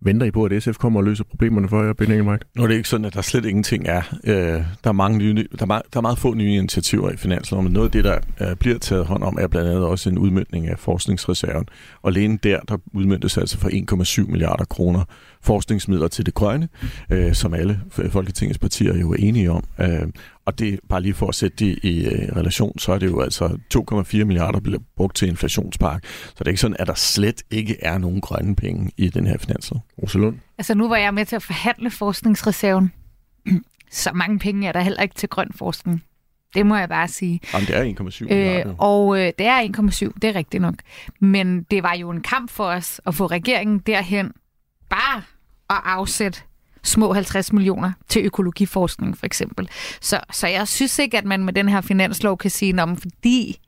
Venter 0.06 0.26
I 0.26 0.32
på, 0.32 0.46
at 0.46 0.64
SF 0.64 0.78
kommer 0.78 1.00
og 1.00 1.04
løser 1.04 1.24
problemerne 1.24 1.70
for 1.70 1.84
jer, 1.84 1.94
Ben 1.94 2.10
Mike? 2.10 2.46
Nu 2.56 2.64
er 2.64 2.68
det 2.68 2.76
ikke 2.76 2.90
sådan, 2.90 3.06
at 3.06 3.14
der 3.14 3.22
slet 3.22 3.46
ingenting 3.46 3.88
er. 3.88 4.02
Øh, 4.24 4.36
der, 4.84 4.90
er 4.90 4.92
mange 4.92 5.18
nye, 5.18 5.36
der, 5.36 5.62
er 5.62 5.66
meget, 5.66 5.84
der 5.94 5.98
er 5.98 6.02
meget 6.02 6.18
få 6.18 6.34
nye 6.34 6.58
initiativer 6.58 7.12
i 7.12 7.18
finansloven, 7.18 7.64
men 7.64 7.74
noget 7.74 7.88
af 7.88 7.92
det, 7.92 8.04
der 8.04 8.20
øh, 8.42 8.56
bliver 8.56 8.78
taget 8.78 9.06
hånd 9.06 9.24
om, 9.24 9.38
er 9.42 9.48
blandt 9.48 9.70
andet 9.70 9.86
også 9.86 10.10
en 10.10 10.18
udmyndning 10.18 10.68
af 10.68 10.80
forskningsreserven. 10.80 11.66
Og 12.02 12.10
alene 12.10 12.40
der, 12.44 12.60
der 12.60 12.78
udmyndtes 12.94 13.38
altså 13.38 13.58
for 13.58 13.70
1,7 14.24 14.32
milliarder 14.32 14.66
kroner 14.66 15.04
forskningsmidler 15.44 16.08
til 16.08 16.26
det 16.26 16.34
grønne, 16.34 16.70
øh, 17.10 17.34
som 17.34 17.54
alle 17.54 17.82
Folketingets 18.10 18.60
partier 18.60 18.98
jo 18.98 19.12
er 19.12 19.16
enige 19.20 19.52
om. 19.52 19.64
Øh, 19.80 20.08
og 20.46 20.60
det 20.60 20.80
bare 20.90 21.02
lige 21.02 21.14
for 21.14 21.28
at 21.28 21.36
sætte 21.36 21.58
det 21.66 21.80
i 21.84 22.06
øh, 22.06 22.36
relation, 22.36 22.80
så 22.80 22.94
er 22.94 23.00
det 23.00 23.08
jo 23.08 23.22
altså 23.22 23.58
2,4 24.18 24.24
milliarder 24.24 24.60
bliver 24.60 24.80
brugt 24.98 25.16
til 25.16 25.28
inflationspark. 25.28 26.06
Så 26.06 26.36
det 26.40 26.46
er 26.46 26.52
ikke 26.52 26.62
sådan, 26.62 26.78
at 26.80 26.88
der 26.88 26.94
slet 26.94 27.44
ikke 27.52 27.78
er 27.82 27.98
nogen 27.98 28.22
grønne 28.22 28.56
penge 28.56 28.92
i 28.98 29.10
den 29.10 29.28
her 29.28 29.38
finanslov. 29.38 29.82
Rosalund? 30.02 30.38
Altså 30.58 30.74
nu 30.76 30.90
var 30.90 30.98
jeg 30.98 31.14
med 31.14 31.26
til 31.26 31.36
at 31.36 31.44
forhandle 31.44 31.92
forskningsreserven. 31.92 32.92
Så 33.92 34.12
mange 34.14 34.40
penge 34.40 34.68
er 34.68 34.72
der 34.72 34.82
heller 34.82 35.02
ikke 35.02 35.16
til 35.16 35.30
grøn 35.30 35.52
forskning. 35.56 36.04
Det 36.54 36.66
må 36.66 36.76
jeg 36.76 36.90
bare 36.90 37.08
sige. 37.08 37.40
Jamen, 37.54 37.68
det 37.68 37.76
er 37.76 37.84
1,7 37.84 38.24
milliarder. 38.24 38.68
Øh, 38.68 38.76
og 38.78 39.20
øh, 39.20 39.32
det 39.38 39.46
er 39.46 39.62
1,7, 39.62 40.20
det 40.22 40.24
er 40.24 40.36
rigtigt 40.36 40.62
nok. 40.62 40.76
Men 41.20 41.64
det 41.64 41.84
var 41.84 41.96
jo 41.96 42.10
en 42.10 42.22
kamp 42.22 42.50
for 42.52 42.66
os 42.66 43.02
at 43.06 43.16
få 43.16 43.26
regeringen 43.26 43.80
derhen 43.80 44.32
bare 44.90 45.22
at 45.74 45.82
afsætte 45.86 46.40
små 46.84 47.14
50 47.14 47.54
millioner 47.54 47.92
til 48.10 48.26
økologiforskning 48.26 49.18
for 49.18 49.26
eksempel. 49.26 49.70
Så, 50.02 50.20
så 50.32 50.48
jeg 50.48 50.68
synes 50.68 51.00
ikke, 51.00 51.18
at 51.18 51.26
man 51.26 51.46
med 51.46 51.54
den 51.54 51.70
her 51.70 51.82
finanslov 51.82 52.38
kan 52.38 52.52
sige, 52.52 52.84
om 52.84 52.98
fordi 52.98 53.60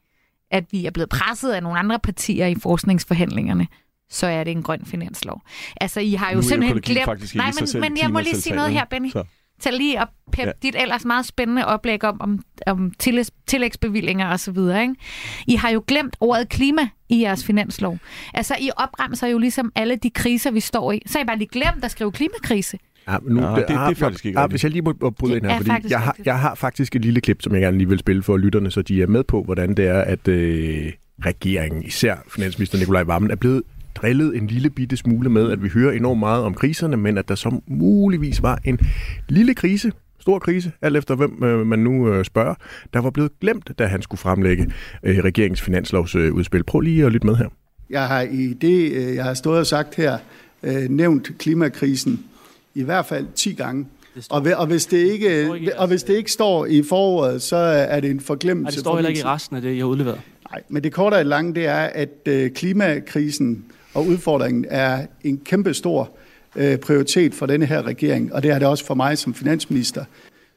at 0.52 0.64
vi 0.72 0.86
er 0.86 0.92
blevet 0.92 1.10
presset 1.10 1.52
af 1.52 1.64
nogle 1.64 1.80
andre 1.80 2.00
partier 2.00 2.46
i 2.46 2.56
forskningsforhandlingerne, 2.56 3.68
så 4.10 4.28
er 4.28 4.44
det 4.44 4.52
en 4.52 4.64
grøn 4.64 4.86
finanslov. 4.86 5.42
Altså, 5.82 6.00
I 6.00 6.14
har 6.14 6.32
jo 6.32 6.42
simpelthen 6.42 6.82
glemt... 6.82 7.36
Nej, 7.36 7.52
men, 7.60 7.82
men 7.82 7.98
jeg 8.02 8.12
må 8.12 8.20
lige 8.20 8.42
sige 8.42 8.56
noget 8.56 8.72
her, 8.72 8.86
Benny. 8.86 9.12
Så. 9.12 9.24
Tag 9.62 9.74
lige 9.74 10.02
op 10.02 10.08
pep 10.32 10.46
ja. 10.46 10.52
dit 10.64 10.76
ellers 10.82 11.06
meget 11.06 11.26
spændende 11.26 11.66
oplæg 11.66 12.04
om, 12.04 12.22
om, 12.22 12.40
om 12.68 12.92
tillægs, 13.00 13.32
tillægsbevillinger 13.48 14.28
og 14.28 14.40
så 14.40 14.52
videre. 14.52 14.82
Ikke? 14.82 14.96
I 15.48 15.56
har 15.56 15.70
jo 15.70 15.84
glemt 15.88 16.16
ordet 16.20 16.50
klima 16.50 16.82
i 17.10 17.22
jeres 17.22 17.46
finanslov. 17.46 17.98
Altså, 18.34 18.56
I 18.60 18.70
opremser 18.78 19.28
jo 19.28 19.38
ligesom 19.38 19.72
alle 19.76 19.96
de 19.96 20.10
kriser, 20.10 20.52
vi 20.52 20.60
står 20.60 20.92
i. 20.92 21.02
Så 21.06 21.18
har 21.18 21.24
I 21.24 21.28
bare 21.28 21.38
lige 21.38 21.50
glemt 21.52 21.86
at 21.86 21.92
skrive 21.92 22.12
klimakrise. 22.12 22.78
Ja, 23.08 23.18
nu, 23.24 23.42
ja, 23.42 23.56
det, 23.56 23.68
det, 23.68 23.76
er 23.76 23.94
faktisk 23.94 24.26
ikke 24.26 24.40
ja, 24.40 24.48
Hvis 24.48 24.64
jeg 24.64 24.72
lige 24.72 24.82
må 24.82 24.94
bryde 24.94 25.38
ind 25.38 25.46
her, 25.46 25.58
fordi 25.58 25.88
jeg 25.90 26.02
har, 26.02 26.16
jeg 26.26 26.40
har 26.40 26.56
faktisk 26.56 26.96
et 26.96 27.02
lille 27.02 27.22
klip, 27.22 27.42
som 27.42 27.54
jeg 27.54 27.62
gerne 27.62 27.78
lige 27.78 27.90
vil 27.90 28.00
spille 28.00 28.24
for 28.24 28.38
lytterne, 28.38 28.72
så 28.72 28.82
de 28.82 29.02
er 29.02 29.08
med 29.08 29.24
på, 29.24 29.44
hvordan 29.44 29.76
det 29.76 29.88
er, 29.88 30.02
at 30.02 30.28
øh, 30.28 30.94
regeringen, 31.26 31.84
især 31.84 32.16
finansminister 32.36 32.78
Nikolaj 32.78 33.04
Vammen, 33.04 33.32
er 33.32 33.36
blevet 33.36 33.64
drillet 33.96 34.38
en 34.38 34.48
lille 34.48 34.70
bitte 34.70 34.98
smule 34.98 35.30
med, 35.30 35.52
at 35.52 35.64
vi 35.64 35.70
hører 35.70 35.92
enormt 35.92 36.20
meget 36.20 36.44
om 36.44 36.54
kriserne, 36.54 36.98
men 36.98 37.18
at 37.18 37.30
der 37.30 37.36
så 37.36 37.62
muligvis 37.68 38.42
var 38.42 38.60
en 38.66 38.80
lille 39.30 39.54
krise, 39.54 39.92
stor 40.20 40.40
krise, 40.40 40.72
alt 40.82 40.98
efter 40.98 41.16
hvem 41.16 41.44
øh, 41.44 41.68
man 41.68 41.80
nu 41.80 42.14
øh, 42.14 42.26
spørger, 42.26 42.56
der 42.94 43.00
var 43.00 43.10
blevet 43.10 43.40
glemt, 43.40 43.72
da 43.80 43.86
han 43.86 44.02
skulle 44.02 44.20
fremlægge 44.20 44.72
øh, 45.04 45.18
regeringens 45.18 45.62
finanslovsudspil. 45.62 46.64
Prøv 46.64 46.80
lige 46.80 47.06
at 47.06 47.12
lytte 47.12 47.28
med 47.28 47.36
her. 47.36 47.48
Jeg 47.90 48.08
har 48.08 48.22
i 48.22 48.54
det, 48.54 48.92
øh, 48.92 49.16
jeg 49.16 49.24
har 49.24 49.34
stået 49.34 49.60
og 49.60 49.68
sagt 49.68 49.96
her, 49.96 50.18
øh, 50.64 50.90
nævnt 50.90 51.32
klimakrisen 51.38 52.24
i 52.76 52.84
hvert 52.84 53.06
fald 53.06 53.28
10 53.36 53.54
gange. 53.54 53.86
Og, 54.30 54.46
og, 54.56 54.68
hvis 54.68 54.86
det 54.86 54.98
ikke, 54.98 55.52
og 55.78 55.88
hvis 55.88 56.04
det 56.04 56.14
ikke 56.18 56.32
står 56.32 56.66
i 56.66 56.84
foråret, 56.84 57.42
så 57.42 57.56
er 57.56 58.00
det 58.00 58.10
en 58.10 58.20
forglemmelse. 58.20 58.64
Nej, 58.64 58.72
det 58.72 58.80
står 58.80 58.96
heller 58.96 59.10
ikke 59.10 59.22
i 59.22 59.24
resten 59.24 59.56
af 59.56 59.62
det, 59.62 59.70
jeg 59.70 59.80
har 59.80 59.86
udleveret. 59.86 60.22
Nej, 60.52 60.62
men 60.70 60.84
det 60.84 60.94
korte 60.94 61.16
og 61.16 61.26
lange, 61.26 61.56
det 61.56 61.66
er, 61.66 61.84
at 61.84 62.10
øh, 62.26 62.52
klimakrisen 62.52 63.66
og 63.96 64.08
udfordringen 64.08 64.66
er 64.70 65.06
en 65.24 65.38
kæmpe 65.38 65.74
stor 65.74 66.12
øh, 66.56 66.78
prioritet 66.78 67.34
for 67.34 67.46
denne 67.46 67.66
her 67.66 67.82
regering, 67.82 68.34
og 68.34 68.44
det 68.44 68.52
er 68.52 68.60
det 68.60 68.68
også 68.68 68.86
for 68.86 68.94
mig 68.94 69.18
som 69.18 69.34
finansminister. 69.34 70.06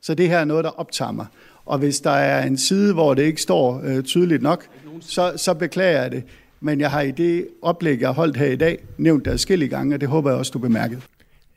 Så 0.03 0.15
det 0.15 0.29
her 0.29 0.39
er 0.39 0.45
noget, 0.45 0.65
der 0.65 0.71
optager 0.71 1.13
mig. 1.13 1.27
Og 1.65 1.79
hvis 1.79 2.01
der 2.01 2.11
er 2.11 2.47
en 2.47 2.59
side, 2.59 2.95
hvor 2.95 3.15
det 3.15 3.23
ikke 3.23 3.43
står 3.43 3.83
øh, 3.85 4.03
tydeligt 4.03 4.43
nok, 4.43 4.67
så, 5.01 5.33
så 5.37 5.55
beklager 5.55 6.03
jeg 6.03 6.11
det. 6.11 6.23
Men 6.61 6.81
jeg 6.81 6.91
har 6.91 7.01
i 7.01 7.11
det 7.11 7.47
oplæg, 7.63 8.01
jeg 8.01 8.09
har 8.09 8.15
holdt 8.15 8.37
her 8.37 8.47
i 8.47 8.57
dag, 8.57 8.79
nævnt 8.99 9.25
det 9.25 9.31
adskillige 9.31 9.69
gange, 9.69 9.95
og 9.95 10.01
det 10.01 10.09
håber 10.09 10.31
jeg 10.31 10.39
også, 10.39 10.51
du 10.51 10.59
bemærkede. 10.59 11.01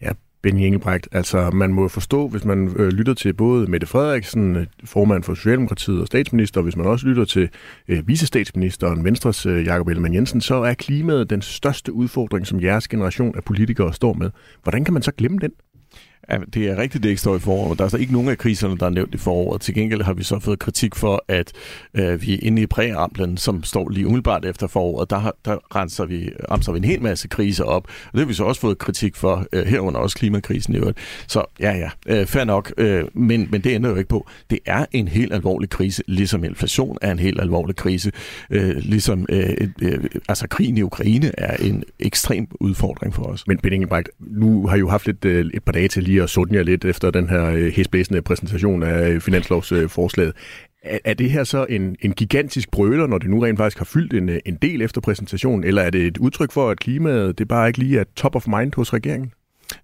Ja, 0.01 0.09
Benny 0.41 0.61
Engelbrecht, 0.61 1.07
altså 1.11 1.49
man 1.53 1.73
må 1.73 1.87
forstå, 1.87 2.27
hvis 2.27 2.45
man 2.45 2.73
øh, 2.75 2.89
lytter 2.89 3.13
til 3.13 3.33
både 3.33 3.71
Mette 3.71 3.87
Frederiksen, 3.87 4.55
øh, 4.55 4.67
formand 4.83 5.23
for 5.23 5.33
Socialdemokratiet 5.33 6.01
og 6.01 6.07
statsminister, 6.07 6.59
og 6.59 6.63
hvis 6.63 6.75
man 6.75 6.85
også 6.85 7.07
lytter 7.07 7.25
til 7.25 7.49
øh, 7.87 8.07
vicestatsministeren, 8.07 9.03
Venstres 9.03 9.45
øh, 9.45 9.65
Jakob 9.65 9.87
Ellemann 9.87 10.15
Jensen, 10.15 10.41
så 10.41 10.55
er 10.55 10.73
klimaet 10.73 11.29
den 11.29 11.41
største 11.41 11.93
udfordring, 11.93 12.47
som 12.47 12.61
jeres 12.61 12.87
generation 12.87 13.35
af 13.35 13.43
politikere 13.43 13.93
står 13.93 14.13
med. 14.13 14.31
Hvordan 14.63 14.83
kan 14.85 14.93
man 14.93 15.03
så 15.03 15.11
glemme 15.11 15.37
den? 15.41 15.51
Ja, 16.29 16.37
det 16.53 16.69
er 16.69 16.77
rigtigt, 16.77 17.03
det 17.03 17.09
ikke 17.09 17.21
står 17.21 17.35
i 17.35 17.39
foråret. 17.39 17.79
Der 17.79 17.85
er 17.85 17.89
så 17.89 17.97
ikke 17.97 18.13
nogen 18.13 18.29
af 18.29 18.37
kriserne, 18.37 18.77
der 18.77 18.85
er 18.85 18.89
nævnt 18.89 19.15
i 19.15 19.17
foråret. 19.17 19.61
Til 19.61 19.73
gengæld 19.73 20.01
har 20.01 20.13
vi 20.13 20.23
så 20.23 20.39
fået 20.39 20.59
kritik 20.59 20.95
for, 20.95 21.25
at 21.27 21.51
øh, 21.93 22.21
vi 22.21 22.33
er 22.33 22.37
inde 22.41 22.61
i 22.61 22.65
præamblen, 22.65 23.37
som 23.37 23.63
står 23.63 23.89
lige 23.89 24.07
umiddelbart 24.07 24.45
efter 24.45 24.67
foråret, 24.67 25.09
der, 25.09 25.17
har, 25.17 25.35
der 25.45 25.75
renser 25.75 26.05
vi, 26.05 26.29
ramser 26.51 26.71
vi 26.71 26.77
en 26.77 26.83
hel 26.83 27.01
masse 27.01 27.27
kriser 27.27 27.63
op. 27.63 27.83
Og 27.83 28.11
det 28.11 28.19
har 28.19 28.25
vi 28.25 28.33
så 28.33 28.43
også 28.43 28.61
fået 28.61 28.77
kritik 28.77 29.15
for, 29.15 29.45
øh, 29.53 29.65
herunder 29.65 29.99
også 29.99 30.17
klimakrisen 30.17 30.73
i 30.73 30.77
øvrigt. 30.77 30.97
Så 31.27 31.43
ja, 31.59 31.71
ja, 31.77 31.89
øh, 32.05 32.25
fair 32.25 32.43
nok. 32.43 32.73
Øh, 32.77 33.05
men, 33.13 33.47
men 33.51 33.61
det 33.61 33.71
ændrer 33.71 33.91
jo 33.91 33.97
ikke 33.97 34.09
på. 34.09 34.27
Det 34.49 34.59
er 34.65 34.85
en 34.91 35.07
helt 35.07 35.33
alvorlig 35.33 35.69
krise, 35.69 36.03
ligesom 36.07 36.43
inflation 36.43 36.97
er 37.01 37.11
en 37.11 37.19
helt 37.19 37.41
alvorlig 37.41 37.75
krise. 37.75 38.11
Øh, 38.49 38.75
ligesom 38.77 39.25
øh, 39.29 39.53
øh, 39.81 40.03
altså 40.29 40.47
krigen 40.47 40.77
i 40.77 40.81
Ukraine 40.81 41.31
er 41.37 41.55
en 41.57 41.83
ekstrem 41.99 42.47
udfordring 42.59 43.13
for 43.13 43.23
os. 43.23 43.47
Men 43.47 43.57
Benning 43.57 43.91
nu 44.19 44.67
har 44.67 44.75
I 44.75 44.79
jo 44.79 44.89
haft 44.89 45.05
lidt, 45.05 45.25
øh, 45.25 45.45
et 45.53 45.63
par 45.63 45.71
dage 45.71 45.87
til 45.87 46.03
lige 46.11 46.23
at 46.23 46.29
sunde 46.29 46.55
jer 46.55 46.63
lidt 46.63 46.85
efter 46.85 47.11
den 47.11 47.29
her 47.29 47.45
øh, 47.45 47.71
hæsblæsende 47.71 48.21
præsentation 48.21 48.83
af 48.83 49.09
øh, 49.09 49.21
finanslovsforslaget. 49.21 50.33
Er, 50.83 50.99
er 51.05 51.13
det 51.13 51.29
her 51.29 51.43
så 51.43 51.65
en, 51.69 51.95
en 52.01 52.13
gigantisk 52.13 52.71
brøler, 52.71 53.07
når 53.07 53.17
det 53.17 53.29
nu 53.29 53.39
rent 53.39 53.57
faktisk 53.57 53.77
har 53.77 53.85
fyldt 53.85 54.13
en, 54.13 54.29
øh, 54.29 54.39
en 54.45 54.55
del 54.55 54.81
efter 54.81 55.01
præsentationen, 55.01 55.63
eller 55.63 55.81
er 55.81 55.89
det 55.89 56.07
et 56.07 56.17
udtryk 56.17 56.51
for, 56.51 56.69
at 56.69 56.79
klimaet 56.79 57.39
det 57.39 57.47
bare 57.47 57.67
ikke 57.67 57.79
lige 57.79 57.99
er 57.99 58.03
top 58.15 58.35
of 58.35 58.47
mind 58.47 58.71
hos 58.75 58.93
regeringen? 58.93 59.31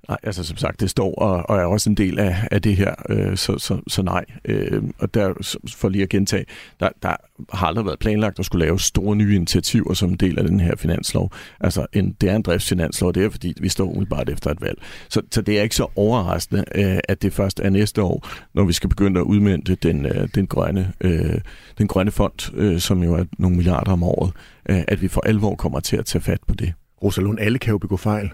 Nej, 0.09 0.17
altså 0.23 0.43
som 0.43 0.57
sagt, 0.57 0.79
det 0.79 0.89
står 0.89 1.15
og, 1.15 1.49
og 1.49 1.57
er 1.57 1.63
også 1.63 1.89
en 1.89 1.97
del 1.97 2.19
af, 2.19 2.35
af 2.51 2.61
det 2.61 2.75
her, 2.75 2.93
øh, 3.09 3.37
så, 3.37 3.57
så, 3.57 3.81
så 3.87 4.01
nej. 4.01 4.25
Øh, 4.45 4.83
og 4.99 5.13
der, 5.13 5.57
for 5.75 5.89
lige 5.89 6.03
at 6.03 6.09
gentage, 6.09 6.45
der, 6.79 6.89
der 7.03 7.15
har 7.53 7.67
aldrig 7.67 7.85
været 7.85 7.99
planlagt 7.99 8.39
at 8.39 8.45
skulle 8.45 8.65
lave 8.65 8.79
store 8.79 9.15
nye 9.15 9.35
initiativer 9.35 9.93
som 9.93 10.09
en 10.09 10.15
del 10.15 10.39
af 10.39 10.47
den 10.47 10.59
her 10.59 10.75
finanslov. 10.75 11.31
Altså 11.59 11.85
en, 11.93 12.15
det 12.21 12.29
er 12.29 12.35
en 12.35 12.41
driftsfinanslov, 12.41 13.13
det 13.13 13.25
er 13.25 13.29
fordi, 13.29 13.53
vi 13.61 13.69
står 13.69 13.85
umiddelbart 13.85 14.29
efter 14.29 14.51
et 14.51 14.61
valg. 14.61 14.81
Så, 15.09 15.21
så 15.31 15.41
det 15.41 15.59
er 15.59 15.63
ikke 15.63 15.75
så 15.75 15.87
overraskende, 15.95 16.63
øh, 16.75 16.99
at 17.09 17.21
det 17.21 17.33
først 17.33 17.59
er 17.59 17.69
næste 17.69 18.01
år, 18.01 18.27
når 18.53 18.63
vi 18.63 18.73
skal 18.73 18.89
begynde 18.89 19.19
at 19.19 19.23
udmønte 19.23 19.75
den, 19.75 20.05
øh, 20.05 20.27
den, 20.35 20.47
grønne, 20.47 20.93
øh, 21.01 21.41
den 21.77 21.87
grønne 21.87 22.11
fond, 22.11 22.55
øh, 22.55 22.79
som 22.79 23.03
jo 23.03 23.13
er 23.13 23.23
nogle 23.37 23.55
milliarder 23.55 23.91
om 23.91 24.03
året, 24.03 24.33
øh, 24.69 24.83
at 24.87 25.01
vi 25.01 25.07
for 25.07 25.21
alvor 25.25 25.55
kommer 25.55 25.79
til 25.79 25.97
at 25.97 26.05
tage 26.05 26.21
fat 26.21 26.39
på 26.47 26.55
det. 26.55 26.73
Rosalund, 27.03 27.39
alle 27.39 27.59
kan 27.59 27.71
jo 27.71 27.77
begå 27.77 27.97
fejl 27.97 28.29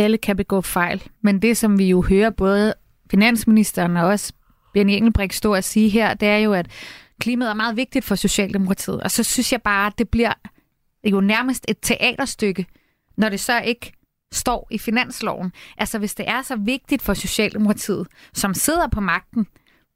alle 0.00 0.18
kan 0.18 0.36
begå 0.36 0.60
fejl. 0.60 1.02
Men 1.22 1.42
det, 1.42 1.56
som 1.56 1.78
vi 1.78 1.88
jo 1.88 2.02
hører 2.02 2.30
både 2.30 2.74
finansministeren 3.10 3.96
og 3.96 4.06
også 4.06 4.32
Benny 4.74 4.92
Engelbrecht 4.92 5.34
stå 5.34 5.54
og 5.54 5.64
sige 5.64 5.88
her, 5.88 6.14
det 6.14 6.28
er 6.28 6.36
jo, 6.36 6.52
at 6.52 6.66
klimaet 7.20 7.50
er 7.50 7.54
meget 7.54 7.76
vigtigt 7.76 8.04
for 8.04 8.14
Socialdemokratiet. 8.14 9.02
Og 9.02 9.10
så 9.10 9.22
synes 9.22 9.52
jeg 9.52 9.62
bare, 9.62 9.86
at 9.86 9.98
det 9.98 10.08
bliver 10.08 10.32
jo 11.04 11.20
nærmest 11.20 11.64
et 11.68 11.76
teaterstykke, 11.82 12.66
når 13.16 13.28
det 13.28 13.40
så 13.40 13.60
ikke 13.60 13.92
står 14.32 14.68
i 14.70 14.78
finansloven. 14.78 15.52
Altså 15.78 15.98
hvis 15.98 16.14
det 16.14 16.28
er 16.28 16.42
så 16.42 16.56
vigtigt 16.56 17.02
for 17.02 17.14
Socialdemokratiet, 17.14 18.06
som 18.32 18.54
sidder 18.54 18.88
på 18.88 19.00
magten, 19.00 19.46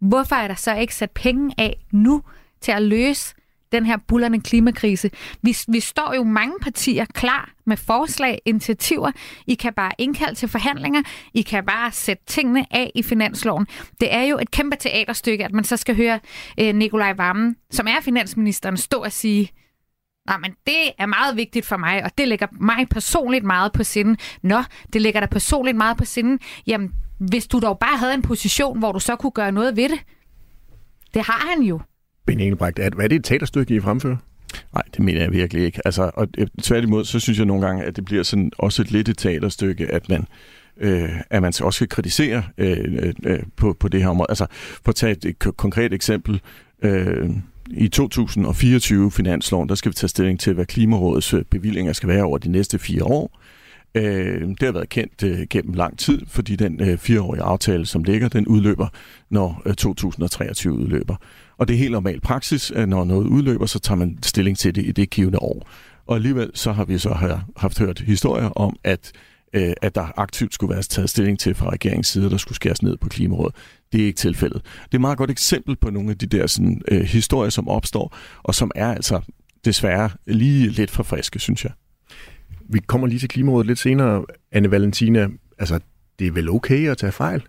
hvorfor 0.00 0.36
er 0.36 0.48
der 0.48 0.54
så 0.54 0.74
ikke 0.74 0.94
sat 0.94 1.10
penge 1.10 1.54
af 1.58 1.84
nu 1.92 2.22
til 2.60 2.72
at 2.72 2.82
løse 2.82 3.34
den 3.74 3.86
her 3.86 3.96
bullerne 3.96 4.40
klimakrise. 4.40 5.10
Vi, 5.42 5.56
vi 5.68 5.80
står 5.80 6.14
jo 6.16 6.24
mange 6.24 6.54
partier 6.62 7.04
klar 7.14 7.50
med 7.66 7.76
forslag, 7.76 8.42
initiativer. 8.44 9.10
I 9.46 9.54
kan 9.54 9.72
bare 9.74 9.92
indkalde 9.98 10.34
til 10.34 10.48
forhandlinger. 10.48 11.02
I 11.34 11.42
kan 11.42 11.66
bare 11.66 11.92
sætte 11.92 12.24
tingene 12.26 12.66
af 12.70 12.90
i 12.94 13.02
finansloven. 13.02 13.66
Det 14.00 14.14
er 14.14 14.22
jo 14.22 14.38
et 14.38 14.50
kæmpe 14.50 14.76
teaterstykke, 14.76 15.44
at 15.44 15.52
man 15.52 15.64
så 15.64 15.76
skal 15.76 15.96
høre 15.96 16.20
øh, 16.60 16.74
Nikolaj 16.74 17.12
Vammen, 17.12 17.56
som 17.70 17.86
er 17.86 18.00
finansministeren, 18.02 18.76
stå 18.76 18.98
og 18.98 19.12
sige, 19.12 19.50
Nej, 20.26 20.38
men 20.38 20.50
det 20.66 20.92
er 20.98 21.06
meget 21.06 21.36
vigtigt 21.36 21.66
for 21.66 21.76
mig, 21.76 22.04
og 22.04 22.10
det 22.18 22.28
ligger 22.28 22.46
mig 22.52 22.88
personligt 22.88 23.44
meget 23.44 23.72
på 23.72 23.84
sinden. 23.84 24.18
Nå, 24.42 24.62
det 24.92 25.02
ligger 25.02 25.20
der 25.20 25.26
personligt 25.26 25.76
meget 25.76 25.96
på 25.96 26.04
sinden. 26.04 26.40
Jamen, 26.66 26.92
hvis 27.18 27.46
du 27.46 27.60
dog 27.60 27.78
bare 27.78 27.96
havde 27.96 28.14
en 28.14 28.22
position, 28.22 28.78
hvor 28.78 28.92
du 28.92 29.00
så 29.00 29.16
kunne 29.16 29.32
gøre 29.32 29.52
noget 29.52 29.76
ved 29.76 29.88
det. 29.88 29.98
Det 31.14 31.22
har 31.22 31.48
han 31.50 31.62
jo. 31.62 31.80
Ben 32.26 32.40
Engelbrecht, 32.40 32.78
er, 32.78 32.90
er 33.00 33.08
det 33.08 33.16
et 33.16 33.24
teaterstykke, 33.24 33.74
I 33.74 33.80
fremfører? 33.80 34.16
Nej, 34.74 34.82
det 34.96 35.04
mener 35.04 35.20
jeg 35.20 35.32
virkelig 35.32 35.64
ikke. 35.64 35.80
Altså, 35.84 36.10
og 36.14 36.28
øh, 36.38 36.46
tværtimod, 36.62 37.04
så 37.04 37.20
synes 37.20 37.38
jeg 37.38 37.46
nogle 37.46 37.66
gange, 37.66 37.84
at 37.84 37.96
det 37.96 38.04
bliver 38.04 38.22
sådan 38.22 38.52
også 38.58 38.82
et 38.82 38.90
lidt 38.90 39.08
et 39.08 39.18
teaterstykke, 39.18 39.86
at 39.86 40.08
man, 40.08 40.24
øh, 40.76 41.10
at 41.30 41.42
man 41.42 41.48
også 41.62 41.76
skal 41.76 41.88
kritisere 41.88 42.42
øh, 42.58 42.78
øh, 42.80 43.14
øh 43.24 43.38
på, 43.56 43.76
på 43.80 43.88
det 43.88 44.02
her 44.02 44.08
område. 44.08 44.26
Altså, 44.28 44.46
for 44.84 44.88
at 44.88 44.94
tage 44.94 45.12
et, 45.12 45.24
et 45.24 45.38
konkret 45.38 45.92
eksempel. 45.92 46.40
Øh, 46.82 47.30
i 47.70 47.88
2024 47.88 49.10
finansloven, 49.10 49.68
der 49.68 49.74
skal 49.74 49.90
vi 49.90 49.94
tage 49.94 50.08
stilling 50.08 50.40
til, 50.40 50.54
hvad 50.54 50.66
Klimarådets 50.66 51.34
øh, 51.34 51.44
bevillinger 51.44 51.92
skal 51.92 52.08
være 52.08 52.22
over 52.22 52.38
de 52.38 52.48
næste 52.48 52.78
fire 52.78 53.04
år. 53.04 53.40
Øh, 53.94 54.48
det 54.48 54.62
har 54.62 54.72
været 54.72 54.88
kendt 54.88 55.22
øh, 55.22 55.46
gennem 55.50 55.74
lang 55.74 55.98
tid, 55.98 56.22
fordi 56.26 56.56
den 56.56 56.80
øh, 56.80 56.98
fireårige 56.98 57.42
aftale, 57.42 57.86
som 57.86 58.04
ligger, 58.04 58.28
den 58.28 58.46
udløber, 58.46 58.88
når 59.30 59.62
øh, 59.66 59.74
2023 59.74 60.72
udløber. 60.72 61.16
Og 61.56 61.68
det 61.68 61.74
er 61.74 61.78
helt 61.78 61.92
normal 61.92 62.20
praksis, 62.20 62.70
at 62.70 62.88
når 62.88 63.04
noget 63.04 63.26
udløber, 63.26 63.66
så 63.66 63.78
tager 63.78 63.98
man 63.98 64.18
stilling 64.22 64.58
til 64.58 64.74
det 64.74 64.86
i 64.86 64.92
det 64.92 65.10
givende 65.10 65.38
år. 65.38 65.68
Og 66.06 66.16
alligevel 66.16 66.50
så 66.54 66.72
har 66.72 66.84
vi 66.84 66.98
så 66.98 67.38
haft 67.56 67.78
hørt 67.78 68.00
historier 68.00 68.48
om, 68.48 68.76
at 68.84 69.12
øh, 69.54 69.72
at 69.82 69.94
der 69.94 70.18
aktivt 70.20 70.54
skulle 70.54 70.74
være 70.74 70.82
taget 70.82 71.10
stilling 71.10 71.38
til 71.38 71.54
fra 71.54 71.70
regeringens 71.70 72.06
side, 72.06 72.30
der 72.30 72.36
skulle 72.36 72.56
skæres 72.56 72.82
ned 72.82 72.96
på 72.96 73.08
klimarådet. 73.08 73.54
Det 73.92 74.02
er 74.02 74.06
ikke 74.06 74.16
tilfældet. 74.16 74.62
Det 74.62 74.92
er 74.92 74.96
et 74.96 75.00
meget 75.00 75.18
godt 75.18 75.30
eksempel 75.30 75.76
på 75.76 75.90
nogle 75.90 76.10
af 76.10 76.18
de 76.18 76.26
der 76.26 76.46
sådan, 76.46 76.82
øh, 76.88 77.00
historier, 77.00 77.50
som 77.50 77.68
opstår, 77.68 78.16
og 78.42 78.54
som 78.54 78.70
er 78.74 78.92
altså 78.92 79.20
desværre 79.64 80.10
lige 80.26 80.68
lidt 80.68 80.90
for 80.90 81.02
friske, 81.02 81.38
synes 81.38 81.64
jeg. 81.64 81.72
Vi 82.68 82.78
kommer 82.78 83.06
lige 83.06 83.18
til 83.18 83.28
klimarådet 83.28 83.66
lidt 83.66 83.78
senere. 83.78 84.24
Anne 84.52 84.70
Valentina, 84.70 85.28
altså 85.58 85.80
det 86.18 86.26
er 86.26 86.32
vel 86.32 86.50
okay 86.50 86.88
at 86.88 86.98
tage 86.98 87.12
fejl? 87.12 87.42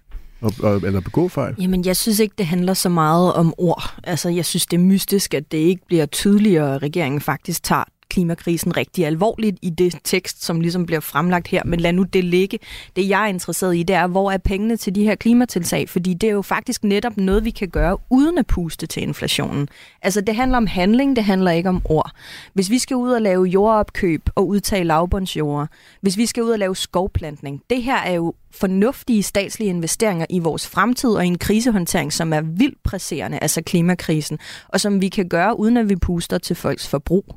Og, 0.46 0.54
og, 0.60 0.76
eller 0.76 1.00
begå 1.00 1.28
fejl? 1.28 1.56
Jamen, 1.60 1.86
jeg 1.86 1.98
synes 1.98 2.20
ikke, 2.20 2.36
det 2.38 2.46
handler 2.46 2.74
så 2.74 2.90
meget 2.90 3.34
om 3.34 3.54
ord. 3.58 3.96
Altså, 4.04 4.30
jeg 4.30 4.46
synes, 4.46 4.66
det 4.66 4.78
er 4.78 4.82
mystisk, 4.82 5.34
at 5.34 5.52
det 5.52 5.58
ikke 5.58 5.86
bliver 5.88 6.06
tydeligere, 6.06 6.76
at 6.76 6.82
regeringen 6.82 7.22
faktisk 7.22 7.64
tager 7.64 7.84
klimakrisen 8.16 8.78
rigtig 8.78 9.06
alvorligt 9.06 9.58
i 9.62 9.70
det 9.70 9.96
tekst, 10.04 10.44
som 10.44 10.62
ligesom 10.62 10.86
bliver 10.86 11.00
fremlagt 11.00 11.48
her, 11.48 11.62
men 11.66 11.80
lad 11.80 11.94
nu 11.94 12.04
det 12.04 12.24
ligge. 12.24 12.60
Det 12.96 13.10
jeg 13.10 13.24
er 13.24 13.28
interesseret 13.28 13.76
i, 13.78 13.84
det 13.84 13.96
er, 13.96 14.08
hvor 14.08 14.32
er 14.32 14.38
pengene 14.38 14.78
til 14.78 14.96
de 14.96 15.04
her 15.04 15.16
klimatiltag? 15.16 15.90
Fordi 15.90 16.14
det 16.14 16.30
er 16.30 16.34
jo 16.34 16.42
faktisk 16.42 16.84
netop 16.84 17.18
noget, 17.18 17.46
vi 17.46 17.50
kan 17.50 17.70
gøre 17.70 17.98
uden 18.10 18.38
at 18.38 18.48
puste 18.48 18.88
til 18.88 19.04
inflationen. 19.04 19.68
Altså 20.02 20.22
det 20.22 20.36
handler 20.36 20.58
om 20.58 20.68
handling, 20.68 21.16
det 21.16 21.24
handler 21.24 21.52
ikke 21.52 21.70
om 21.70 21.82
ord. 21.86 22.12
Hvis 22.54 22.70
vi 22.70 22.80
skal 22.80 22.98
ud 22.98 23.12
og 23.12 23.22
lave 23.22 23.44
jordopkøb 23.44 24.30
og 24.36 24.48
udtage 24.48 24.84
lavbundsjord, 24.84 25.68
hvis 26.02 26.18
vi 26.18 26.26
skal 26.26 26.44
ud 26.44 26.50
og 26.50 26.60
lave 26.60 26.76
skovplantning, 26.76 27.62
det 27.70 27.84
her 27.84 27.98
er 27.98 28.14
jo 28.14 28.34
fornuftige 28.52 29.24
statslige 29.24 29.70
investeringer 29.70 30.26
i 30.30 30.40
vores 30.40 30.68
fremtid 30.68 31.10
og 31.10 31.24
i 31.26 31.28
en 31.28 31.38
krisehåndtering, 31.38 32.14
som 32.14 32.34
er 32.34 32.42
vildt 32.42 32.84
presserende, 32.84 33.40
altså 33.42 33.62
klimakrisen, 33.62 34.40
og 34.68 34.82
som 34.82 35.02
vi 35.02 35.10
kan 35.10 35.30
gøre, 35.30 35.60
uden 35.60 35.78
at 35.78 35.90
vi 35.90 35.96
puster 35.96 36.38
til 36.38 36.56
folks 36.56 36.88
forbrug. 36.88 37.36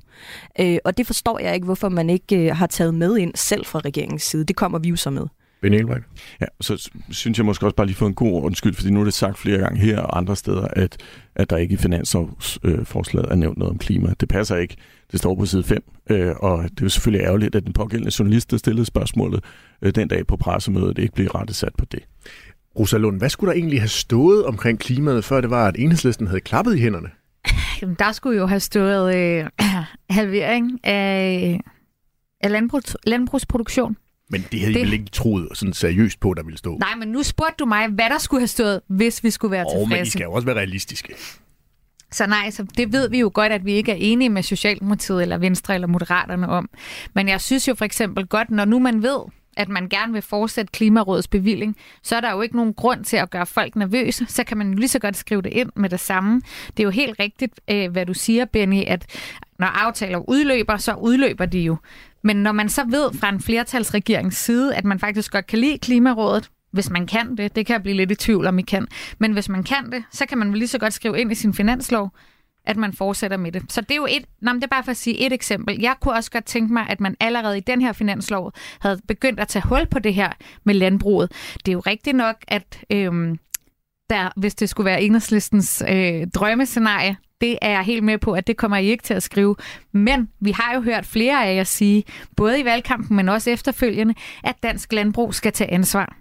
Øh, 0.61 0.79
og 0.85 0.99
det 0.99 1.07
forstår 1.07 1.39
jeg 1.39 1.55
ikke, 1.55 1.65
hvorfor 1.65 1.89
man 1.89 2.11
ikke 2.11 2.37
øh, 2.37 2.57
har 2.57 2.67
taget 2.67 2.95
med 2.95 3.17
ind 3.19 3.33
selv 3.35 3.67
fra 3.67 3.79
regeringens 3.79 4.23
side. 4.23 4.45
Det 4.45 4.57
kommer 4.57 4.79
vi 4.79 4.89
jo 4.89 4.97
så 4.97 5.11
med. 5.11 5.27
Ben 5.61 6.05
Ja, 6.41 6.47
så 6.61 6.91
synes 7.11 7.39
jeg 7.39 7.47
måske 7.47 7.67
også 7.67 7.77
bare 7.77 7.87
lige 7.87 7.97
få 7.97 8.07
en 8.07 8.15
god 8.15 8.43
undskyld, 8.43 8.75
fordi 8.75 8.91
nu 8.91 9.01
er 9.01 9.05
det 9.05 9.15
sagt 9.15 9.39
flere 9.39 9.59
gange 9.59 9.81
her 9.81 10.01
og 10.01 10.19
andre 10.19 10.37
steder, 10.37 10.69
at, 10.73 10.97
at 11.35 11.51
der 11.51 11.57
ikke 11.57 11.75
i 11.75 11.77
finanslovsforslaget 11.77 13.27
øh, 13.27 13.33
er 13.33 13.37
nævnt 13.37 13.59
noget 13.59 13.71
om 13.71 13.79
klima. 13.79 14.15
Det 14.21 14.29
passer 14.29 14.57
ikke. 14.57 14.77
Det 15.13 15.19
står 15.19 15.35
på 15.35 15.47
side 15.47 15.65
5, 15.65 15.83
øh, 16.11 16.35
og 16.37 16.63
det 16.63 16.71
er 16.71 16.83
jo 16.83 16.89
selvfølgelig 16.89 17.25
ærgerligt, 17.25 17.55
at 17.55 17.65
den 17.65 17.73
pågældende 17.73 18.13
journalist, 18.19 18.51
der 18.51 18.57
stillede 18.57 18.85
spørgsmålet 18.85 19.45
øh, 19.83 19.95
den 19.95 20.09
dag 20.09 20.27
på 20.27 20.37
pressemødet, 20.37 20.99
ikke 20.99 21.15
blev 21.15 21.27
rettesat 21.27 21.73
på 21.79 21.85
det. 21.85 22.01
Rosalund, 22.79 23.19
hvad 23.19 23.29
skulle 23.29 23.53
der 23.53 23.59
egentlig 23.59 23.81
have 23.81 23.89
stået 23.89 24.45
omkring 24.45 24.79
klimaet, 24.79 25.25
før 25.25 25.41
det 25.41 25.51
var, 25.51 25.69
at 25.69 25.77
enhedslisten 25.79 26.27
havde 26.27 26.41
klappet 26.41 26.77
i 26.77 26.81
hænderne? 26.81 27.09
Der 27.99 28.13
skulle 28.13 28.39
jo 28.39 28.47
have 28.47 28.61
stået 28.61 29.15
øh, 29.15 29.47
halvering 30.11 30.81
af, 30.85 31.61
af 32.41 32.51
landbrugs, 32.51 32.97
landbrugsproduktion. 33.07 33.97
Men 34.31 34.45
det 34.53 34.61
havde 34.61 34.75
det... 34.75 34.81
I 34.81 34.83
vel 34.83 34.93
ikke 34.93 35.11
troet 35.11 35.49
sådan 35.55 35.73
seriøst 35.73 36.21
på, 36.21 36.35
der 36.35 36.43
ville 36.43 36.59
stå? 36.59 36.79
Nej, 36.79 36.95
men 36.95 37.09
nu 37.09 37.23
spurgte 37.23 37.55
du 37.59 37.67
mig, 37.67 37.89
hvad 37.89 38.11
der 38.11 38.19
skulle 38.19 38.41
have 38.41 38.49
stået, 38.49 38.81
hvis 38.89 39.25
vi 39.25 39.31
skulle 39.31 39.53
være 39.53 39.65
oh, 39.67 39.73
tilfredse. 39.73 39.97
men 39.97 40.07
I 40.07 40.11
skal 40.11 40.23
jo 40.23 40.33
også 40.33 40.47
være 40.47 40.57
realistiske. 40.57 41.15
Så 42.13 42.27
nej, 42.27 42.51
så 42.51 42.67
det 42.77 42.93
ved 42.93 43.11
vi 43.11 43.19
jo 43.19 43.31
godt, 43.35 43.53
at 43.53 43.65
vi 43.65 43.73
ikke 43.73 43.93
er 43.93 43.97
enige 43.99 44.29
med 44.29 44.43
Socialdemokratiet 44.43 45.23
eller 45.23 45.39
Venstre 45.39 45.75
eller 45.75 45.87
Moderaterne 45.87 46.49
om. 46.49 46.71
Men 47.15 47.29
jeg 47.29 47.41
synes 47.41 47.69
jo 47.69 47.75
for 47.75 47.85
eksempel 47.85 48.27
godt, 48.27 48.51
når 48.51 48.65
nu 48.65 48.79
man 48.79 49.03
ved, 49.03 49.21
at 49.59 49.69
man 49.69 49.89
gerne 49.89 50.13
vil 50.13 50.23
fortsætte 50.23 50.73
Klimarådets 50.73 51.29
bevilling, 51.29 51.77
så 52.03 52.17
er 52.17 52.21
der 52.21 52.33
jo 52.33 52.41
ikke 52.41 52.57
nogen 52.57 52.75
grund 52.75 53.05
til 53.05 53.17
at 53.17 53.31
gøre 53.31 53.47
folk 53.47 53.77
nervøse. 53.77 54.27
Så 54.29 54.45
kan 54.45 54.59
man 54.59 54.71
jo 54.71 54.79
lige 54.79 54.89
så 54.89 54.99
godt 54.99 55.17
skrive 55.17 55.43
det 55.43 55.53
ind 55.53 55.71
med 55.77 55.91
det 55.91 56.01
samme. 56.01 56.43
Det 56.69 56.81
er 56.81 56.85
jo 56.85 56.91
helt 56.91 57.21
rigtigt, 57.21 57.61
øh, 57.71 57.91
hvad 57.91 58.07
du 58.07 58.15
siger, 58.15 58.45
Benny, 58.45 58.83
at 58.87 59.07
når 59.59 59.67
aftaler 59.67 60.19
udløber, 60.29 60.77
så 60.77 60.95
udløber 60.95 61.47
de 61.47 61.61
jo. 61.61 61.77
Men 62.23 62.37
når 62.37 62.53
man 62.53 62.69
så 62.69 62.85
ved 62.85 63.13
fra 63.13 63.29
en 63.29 63.41
flertalsregerings 63.41 64.37
side, 64.37 64.75
at 64.75 64.85
man 64.85 64.99
faktisk 64.99 65.33
godt 65.33 65.47
kan 65.47 65.59
lide 65.59 65.79
Klimarådet, 65.79 66.51
hvis 66.71 66.91
man 66.91 67.07
kan 67.07 67.37
det, 67.37 67.57
det 67.57 67.67
kan 67.67 67.75
jeg 67.75 67.83
blive 67.83 67.97
lidt 67.97 68.11
i 68.11 68.15
tvivl 68.15 68.47
om, 68.47 68.59
I 68.59 68.63
kan, 68.63 68.87
men 69.19 69.33
hvis 69.33 69.49
man 69.49 69.63
kan 69.63 69.93
det, 69.93 70.05
så 70.13 70.27
kan 70.27 70.39
man 70.39 70.51
vel 70.51 70.59
lige 70.59 70.69
så 70.69 70.79
godt 70.79 70.93
skrive 70.93 71.21
ind 71.21 71.33
i 71.33 71.35
sin 71.35 71.55
finanslov, 71.55 72.11
at 72.69 72.77
man 72.77 72.93
fortsætter 72.93 73.37
med 73.37 73.53
det. 73.53 73.63
Så 73.69 73.81
det 73.81 73.91
er 73.91 73.97
jo 73.97 74.07
et, 74.11 74.25
nej, 74.41 74.53
det 74.53 74.65
er 74.65 74.67
bare 74.67 74.85
for 74.85 74.91
at 74.91 74.97
sige 74.97 75.27
et 75.27 75.33
eksempel. 75.33 75.81
Jeg 75.81 75.95
kunne 76.01 76.15
også 76.15 76.31
godt 76.31 76.45
tænke 76.45 76.73
mig, 76.73 76.87
at 76.89 77.01
man 77.01 77.17
allerede 77.21 77.59
i 77.59 77.61
den 77.61 77.81
her 77.81 77.93
finanslov 77.93 78.53
havde 78.81 79.01
begyndt 79.09 79.41
at 79.41 79.49
tage 79.49 79.67
hul 79.69 79.87
på 79.87 79.99
det 79.99 80.15
her 80.15 80.33
med 80.65 80.75
landbruget. 80.75 81.33
Det 81.67 81.69
er 81.69 81.73
jo 81.73 81.81
rigtigt 81.81 82.17
nok, 82.17 82.37
at 82.49 82.85
øhm, 82.91 83.39
der, 84.11 84.31
hvis 84.37 84.55
det 84.55 84.69
skulle 84.69 84.85
være 84.85 85.03
enhedslistens 85.03 85.83
øh, 85.89 86.27
drømmescenarie, 86.35 87.17
det 87.41 87.59
er 87.63 87.71
jeg 87.71 87.83
helt 87.83 88.05
med 88.05 88.19
på, 88.19 88.33
at 88.33 88.47
det 88.47 88.57
kommer 88.57 88.77
I 88.77 88.87
ikke 88.87 89.05
til 89.05 89.15
at 89.15 89.23
skrive. 89.23 89.57
Men 89.93 90.29
vi 90.41 90.51
har 90.51 90.75
jo 90.75 90.81
hørt 90.81 91.07
flere 91.07 91.47
af 91.47 91.57
jer 91.57 91.65
sige, 91.65 92.05
både 92.37 92.61
i 92.61 92.65
valgkampen, 92.65 93.17
men 93.17 93.29
også 93.29 93.51
efterfølgende, 93.51 94.15
at 94.45 94.63
dansk 94.63 94.93
landbrug 94.93 95.35
skal 95.35 95.53
tage 95.53 95.71
ansvar. 95.71 96.17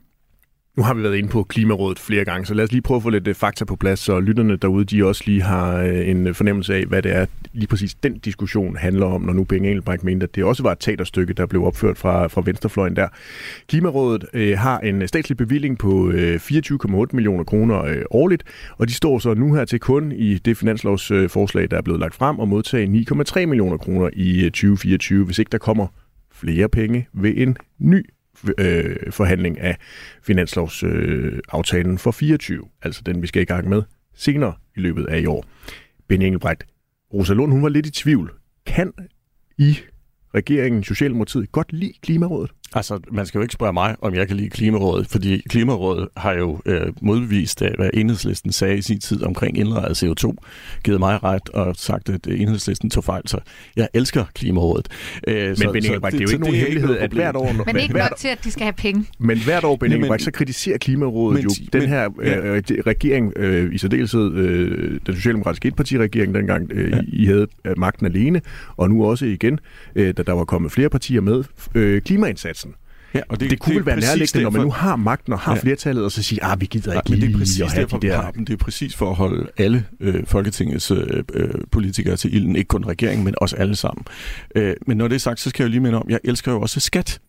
Nu 0.77 0.83
har 0.83 0.93
vi 0.93 1.03
været 1.03 1.15
inde 1.15 1.29
på 1.29 1.43
Klimarådet 1.43 1.99
flere 1.99 2.25
gange, 2.25 2.45
så 2.45 2.53
lad 2.53 2.63
os 2.63 2.71
lige 2.71 2.81
prøve 2.81 2.95
at 2.95 3.03
få 3.03 3.09
lidt 3.09 3.27
øh, 3.27 3.35
fakta 3.35 3.65
på 3.65 3.75
plads, 3.75 3.99
så 3.99 4.19
lytterne 4.19 4.55
derude, 4.55 4.85
de 4.85 5.05
også 5.05 5.23
lige 5.25 5.41
har 5.41 5.77
øh, 5.77 6.09
en 6.09 6.27
øh, 6.27 6.35
fornemmelse 6.35 6.75
af, 6.75 6.85
hvad 6.85 7.01
det 7.01 7.15
er, 7.15 7.25
lige 7.53 7.67
præcis 7.67 7.95
den 7.95 8.19
diskussion 8.19 8.75
handler 8.75 9.05
om, 9.05 9.21
når 9.21 9.33
nu 9.33 9.43
Penge 9.43 9.69
Engelbrecht 9.69 10.03
mente, 10.03 10.23
at 10.23 10.35
det 10.35 10.43
også 10.43 10.63
var 10.63 10.71
et 10.71 10.79
teaterstykke, 10.79 11.33
der 11.33 11.45
blev 11.45 11.65
opført 11.65 11.97
fra, 11.97 12.27
fra 12.27 12.41
Venstrefløjen 12.45 12.95
der. 12.95 13.07
Klimarådet 13.67 14.25
øh, 14.33 14.57
har 14.57 14.79
en 14.79 15.07
statslig 15.07 15.37
bevilling 15.37 15.77
på 15.77 16.09
øh, 16.09 16.35
24,8 16.35 17.05
millioner 17.13 17.43
kroner 17.43 17.83
øh, 17.83 18.01
årligt, 18.11 18.43
og 18.77 18.87
de 18.87 18.93
står 18.93 19.19
så 19.19 19.33
nu 19.33 19.53
her 19.53 19.65
til 19.65 19.79
kun 19.79 20.11
i 20.11 20.37
det 20.37 20.57
finanslovsforslag, 20.57 21.71
der 21.71 21.77
er 21.77 21.81
blevet 21.81 21.99
lagt 21.99 22.15
frem, 22.15 22.39
og 22.39 22.47
modtage 22.47 23.05
9,3 23.11 23.45
millioner 23.45 23.77
kroner 23.77 24.09
i 24.13 24.43
2024, 24.43 25.25
hvis 25.25 25.39
ikke 25.39 25.51
der 25.51 25.57
kommer 25.57 25.87
flere 26.31 26.69
penge 26.69 27.07
ved 27.13 27.33
en 27.37 27.57
ny 27.79 28.05
øh, 28.57 29.11
forhandling 29.11 29.59
af 29.59 29.77
finanslovsaftalen 30.23 31.91
øh, 31.91 31.97
for 31.97 32.11
24, 32.11 32.65
altså 32.81 33.01
den, 33.05 33.21
vi 33.21 33.27
skal 33.27 33.41
i 33.41 33.45
gang 33.45 33.69
med 33.69 33.83
senere 34.15 34.53
i 34.75 34.79
løbet 34.79 35.05
af 35.05 35.19
i 35.19 35.25
år. 35.25 35.45
Ben 36.07 36.21
Engelbrecht, 36.21 36.63
Rosa 37.13 37.33
Lund, 37.33 37.51
hun 37.51 37.63
var 37.63 37.69
lidt 37.69 37.85
i 37.85 37.91
tvivl. 37.91 38.33
Kan 38.65 38.93
I 39.57 39.77
regeringen, 40.35 40.83
Socialdemokratiet, 40.83 41.51
godt 41.51 41.73
lide 41.73 41.93
Klimarådet? 42.01 42.51
Altså, 42.75 42.99
man 43.11 43.25
skal 43.25 43.39
jo 43.39 43.41
ikke 43.41 43.53
spørge 43.53 43.73
mig, 43.73 43.95
om 44.01 44.13
jeg 44.13 44.27
kan 44.27 44.37
lide 44.37 44.49
Klimarådet, 44.49 45.07
fordi 45.07 45.41
Klimarådet 45.49 46.07
har 46.17 46.33
jo 46.33 46.59
øh, 46.65 46.93
modbevist, 47.01 47.61
af, 47.61 47.75
hvad 47.77 47.89
enhedslisten 47.93 48.51
sagde 48.51 48.77
i 48.77 48.81
sin 48.81 48.99
tid 48.99 49.23
omkring 49.23 49.57
indlejet 49.57 50.03
CO2, 50.03 50.33
givet 50.83 50.99
mig 50.99 51.23
ret 51.23 51.49
og 51.49 51.75
sagt, 51.75 52.09
at 52.09 52.27
enhedslisten 52.27 52.89
tog 52.89 53.03
fejl, 53.03 53.27
så 53.27 53.39
jeg 53.75 53.87
elsker 53.93 54.25
Klimarådet. 54.33 54.87
Øh, 55.27 55.47
men 55.47 55.55
så, 55.55 55.71
Ben 55.71 55.85
Ingebrigt, 55.85 56.11
det, 56.11 56.19
det 56.19 56.19
er 56.19 56.23
jo 56.23 56.29
ikke 56.29 56.43
nogen 56.43 56.55
hemmelighed, 56.55 56.97
at 56.97 57.11
hvert 57.11 57.35
år... 57.35 57.65
Men 57.65 57.77
ikke 57.77 57.93
nok 57.93 58.15
til, 58.17 58.27
at 58.27 58.43
de 58.43 58.51
skal 58.51 58.63
have 58.63 58.73
penge. 58.73 59.05
Men 59.19 59.39
hvert 59.39 59.63
år, 59.63 59.75
Ben 59.75 59.91
Ingebrigt, 59.91 60.23
så 60.23 60.31
kritiserer 60.31 60.77
Klimarådet 60.77 61.33
men, 61.33 61.43
jo 61.43 61.49
men, 61.59 61.81
den 61.81 61.89
her 61.89 62.09
øh, 62.19 62.31
ja. 62.31 62.81
regering, 62.87 63.33
øh, 63.35 63.73
i 63.73 63.77
særdeleshed 63.77 64.33
øh, 64.33 64.99
den 65.05 65.15
socialdemokratiske 65.15 65.67
etpartiregering, 65.67 66.35
dengang 66.35 66.71
øh, 66.71 66.91
ja. 66.91 66.99
I 67.07 67.25
havde 67.25 67.47
øh, 67.65 67.79
magten 67.79 68.05
alene, 68.05 68.41
og 68.77 68.89
nu 68.89 69.05
også 69.05 69.25
igen, 69.25 69.59
øh, 69.95 70.13
da 70.17 70.23
der 70.23 70.33
var 70.33 70.45
kommet 70.45 70.71
flere 70.71 70.89
partier 70.89 71.21
med, 71.21 71.43
øh, 71.75 72.01
klimaindsats 72.01 72.66
Ja, 73.13 73.21
og 73.29 73.39
det, 73.39 73.49
det 73.49 73.59
kunne 73.59 73.75
det 73.75 73.85
vel 73.85 73.85
være 73.85 73.99
nærliggende, 73.99 74.43
når 74.43 74.49
man 74.49 74.61
nu 74.61 74.71
har 74.71 74.95
magten 74.95 75.33
og 75.33 75.39
har 75.39 75.55
ja. 75.55 75.61
flertallet, 75.61 76.03
og 76.03 76.11
så 76.11 76.23
sige, 76.23 76.43
ah, 76.43 76.61
vi 76.61 76.65
gider 76.65 76.93
ikke 76.93 77.01
ja, 77.09 77.15
men 77.15 77.21
det 77.21 77.33
er 77.33 77.37
præcis 77.37 77.73
derfor, 77.73 77.97
de 77.97 78.07
der... 78.07 78.21
har 78.21 78.31
dem. 78.31 78.45
Det 78.45 78.53
er 78.53 78.57
præcis 78.57 78.95
for 78.95 79.09
at 79.09 79.15
holde 79.15 79.47
alle 79.57 79.85
øh, 79.99 80.25
Folketingets 80.25 80.91
øh, 80.91 81.23
øh, 81.33 81.49
politikere 81.71 82.17
til 82.17 82.35
ilden. 82.35 82.55
Ikke 82.55 82.67
kun 82.67 82.85
regeringen, 82.85 83.25
men 83.25 83.35
også 83.37 83.55
alle 83.55 83.75
sammen. 83.75 84.05
Øh, 84.55 84.75
men 84.87 84.97
når 84.97 85.07
det 85.07 85.15
er 85.15 85.19
sagt, 85.19 85.39
så 85.39 85.49
skal 85.49 85.63
jeg 85.63 85.67
jo 85.67 85.71
lige 85.71 85.81
minde 85.81 85.97
om, 85.97 86.09
jeg 86.09 86.19
elsker 86.23 86.51
jo 86.51 86.61
også 86.61 86.79
skat. 86.79 87.19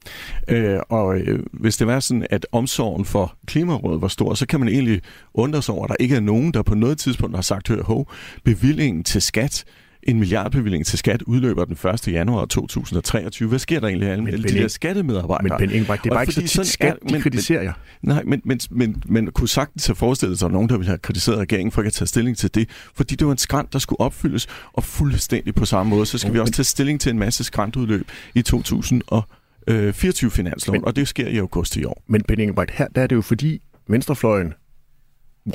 Øh, 0.49 0.79
og 0.89 1.19
øh, 1.19 1.39
hvis 1.53 1.77
det 1.77 1.87
var 1.87 2.01
sådan, 2.01 2.27
at 2.31 2.47
omsorgen 2.53 3.05
for 3.05 3.37
Klimarådet 3.47 4.03
var 4.03 4.09
stor, 4.09 4.35
så 4.35 4.47
kan 4.47 4.61
man 4.61 4.69
egentlig 4.69 5.01
undre 5.35 5.63
sig 5.63 5.75
over, 5.75 5.85
at 5.85 5.89
der 5.89 5.97
ikke 6.01 6.17
er 6.17 6.21
nogen, 6.21 6.55
der 6.55 6.63
på 6.63 6.75
noget 6.75 6.99
tidspunkt 6.99 7.37
har 7.37 7.43
sagt, 7.43 7.69
hør, 7.69 7.83
hov, 7.83 8.13
bevillingen 8.45 9.05
til 9.05 9.23
skat 9.23 9.65
en 10.09 10.19
milliardbevilling 10.19 10.87
til 10.87 10.99
skat 10.99 11.23
udløber 11.23 11.65
den 11.65 11.91
1. 11.91 12.09
januar 12.09 12.45
2023. 12.45 13.49
Hvad 13.49 13.59
sker 13.59 13.81
der 13.81 13.89
egentlig 13.89 14.09
alle 14.09 14.25
men, 14.25 14.43
de 14.43 14.49
der 14.49 14.69
skattemedarbejdere? 14.69 15.59
Men 15.59 15.69
Ben 15.69 15.71
Ingebrigt, 15.71 16.05
det 16.05 16.11
er 16.11 16.15
bare 16.15 16.23
ikke 16.23 16.33
så 16.33 16.41
tit 16.41 16.67
skat, 16.67 16.97
de 17.09 17.13
men, 17.13 17.23
kritiserer 17.23 17.63
jeg. 17.63 17.73
Nej, 18.03 18.23
men, 18.27 18.43
men, 18.45 18.61
men, 18.71 19.03
men 19.07 19.31
kunne 19.31 19.49
sagtens 19.49 19.87
have 19.87 19.97
forestillet 19.97 20.39
sig, 20.39 20.47
at 20.47 20.53
nogen, 20.53 20.69
der 20.69 20.77
ville 20.77 20.89
have 20.89 20.99
kritiseret 20.99 21.39
regeringen 21.39 21.73
for 21.73 21.83
ikke 21.83 21.87
at 21.87 21.93
tage 21.93 22.09
stilling 22.09 22.37
til 22.37 22.55
det, 22.55 22.69
fordi 22.95 23.15
det 23.15 23.27
var 23.27 23.33
en 23.33 23.39
skrant, 23.39 23.73
der 23.73 23.79
skulle 23.79 24.01
opfyldes, 24.01 24.47
og 24.73 24.85
fuldstændig 24.85 25.55
på 25.55 25.65
samme 25.65 25.91
måde, 25.91 26.07
så 26.07 26.19
skal 26.19 26.31
oh, 26.31 26.35
vi 26.35 26.41
også 26.41 26.51
men... 26.51 26.55
tage 26.55 26.65
stilling 26.65 27.01
til 27.01 27.11
en 27.11 27.19
masse 27.19 27.45
skrantudløb 27.45 28.09
i 28.35 28.43
2024 28.43 30.31
finansloven, 30.31 30.85
og 30.85 30.97
det 30.97 31.09
sker 31.09 31.29
i 31.29 31.39
august 31.39 31.77
i 31.77 31.85
år. 31.85 32.03
Men 32.07 32.23
Ben 32.29 32.41
Ingebrigt, 32.41 32.71
her 32.71 32.87
der 32.95 33.03
er 33.03 33.07
det 33.07 33.17
jo 33.17 33.23
fordi 33.23 33.63
Venstrefløjen 33.89 34.53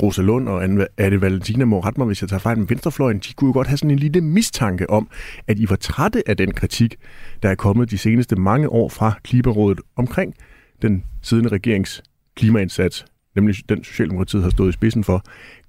Rosa 0.02 0.22
Lund 0.22 0.48
og 0.48 0.64
Anne 0.98 1.20
Valentina 1.20 1.64
må 1.64 1.80
rette 1.80 2.00
mig, 2.00 2.06
hvis 2.06 2.22
jeg 2.22 2.28
tager 2.28 2.40
fejl, 2.40 2.58
men 2.58 2.70
Venstrefløjen, 2.70 3.18
de 3.18 3.32
kunne 3.32 3.48
jo 3.48 3.52
godt 3.52 3.66
have 3.66 3.78
sådan 3.78 3.90
en 3.90 3.98
lille 3.98 4.20
mistanke 4.20 4.90
om, 4.90 5.08
at 5.46 5.58
I 5.58 5.70
var 5.70 5.76
trætte 5.76 6.28
af 6.28 6.36
den 6.36 6.52
kritik, 6.52 6.96
der 7.42 7.48
er 7.48 7.54
kommet 7.54 7.90
de 7.90 7.98
seneste 7.98 8.36
mange 8.36 8.68
år 8.68 8.88
fra 8.88 9.12
Klimarådet 9.24 9.80
omkring 9.96 10.34
den 10.82 11.04
siddende 11.22 11.50
regerings 11.50 12.02
klimaindsats, 12.36 13.04
nemlig 13.36 13.56
den 13.68 13.84
Socialdemokratiet 13.84 14.42
har 14.42 14.50
stået 14.50 14.68
i 14.68 14.72
spidsen 14.72 15.04
for. 15.04 15.22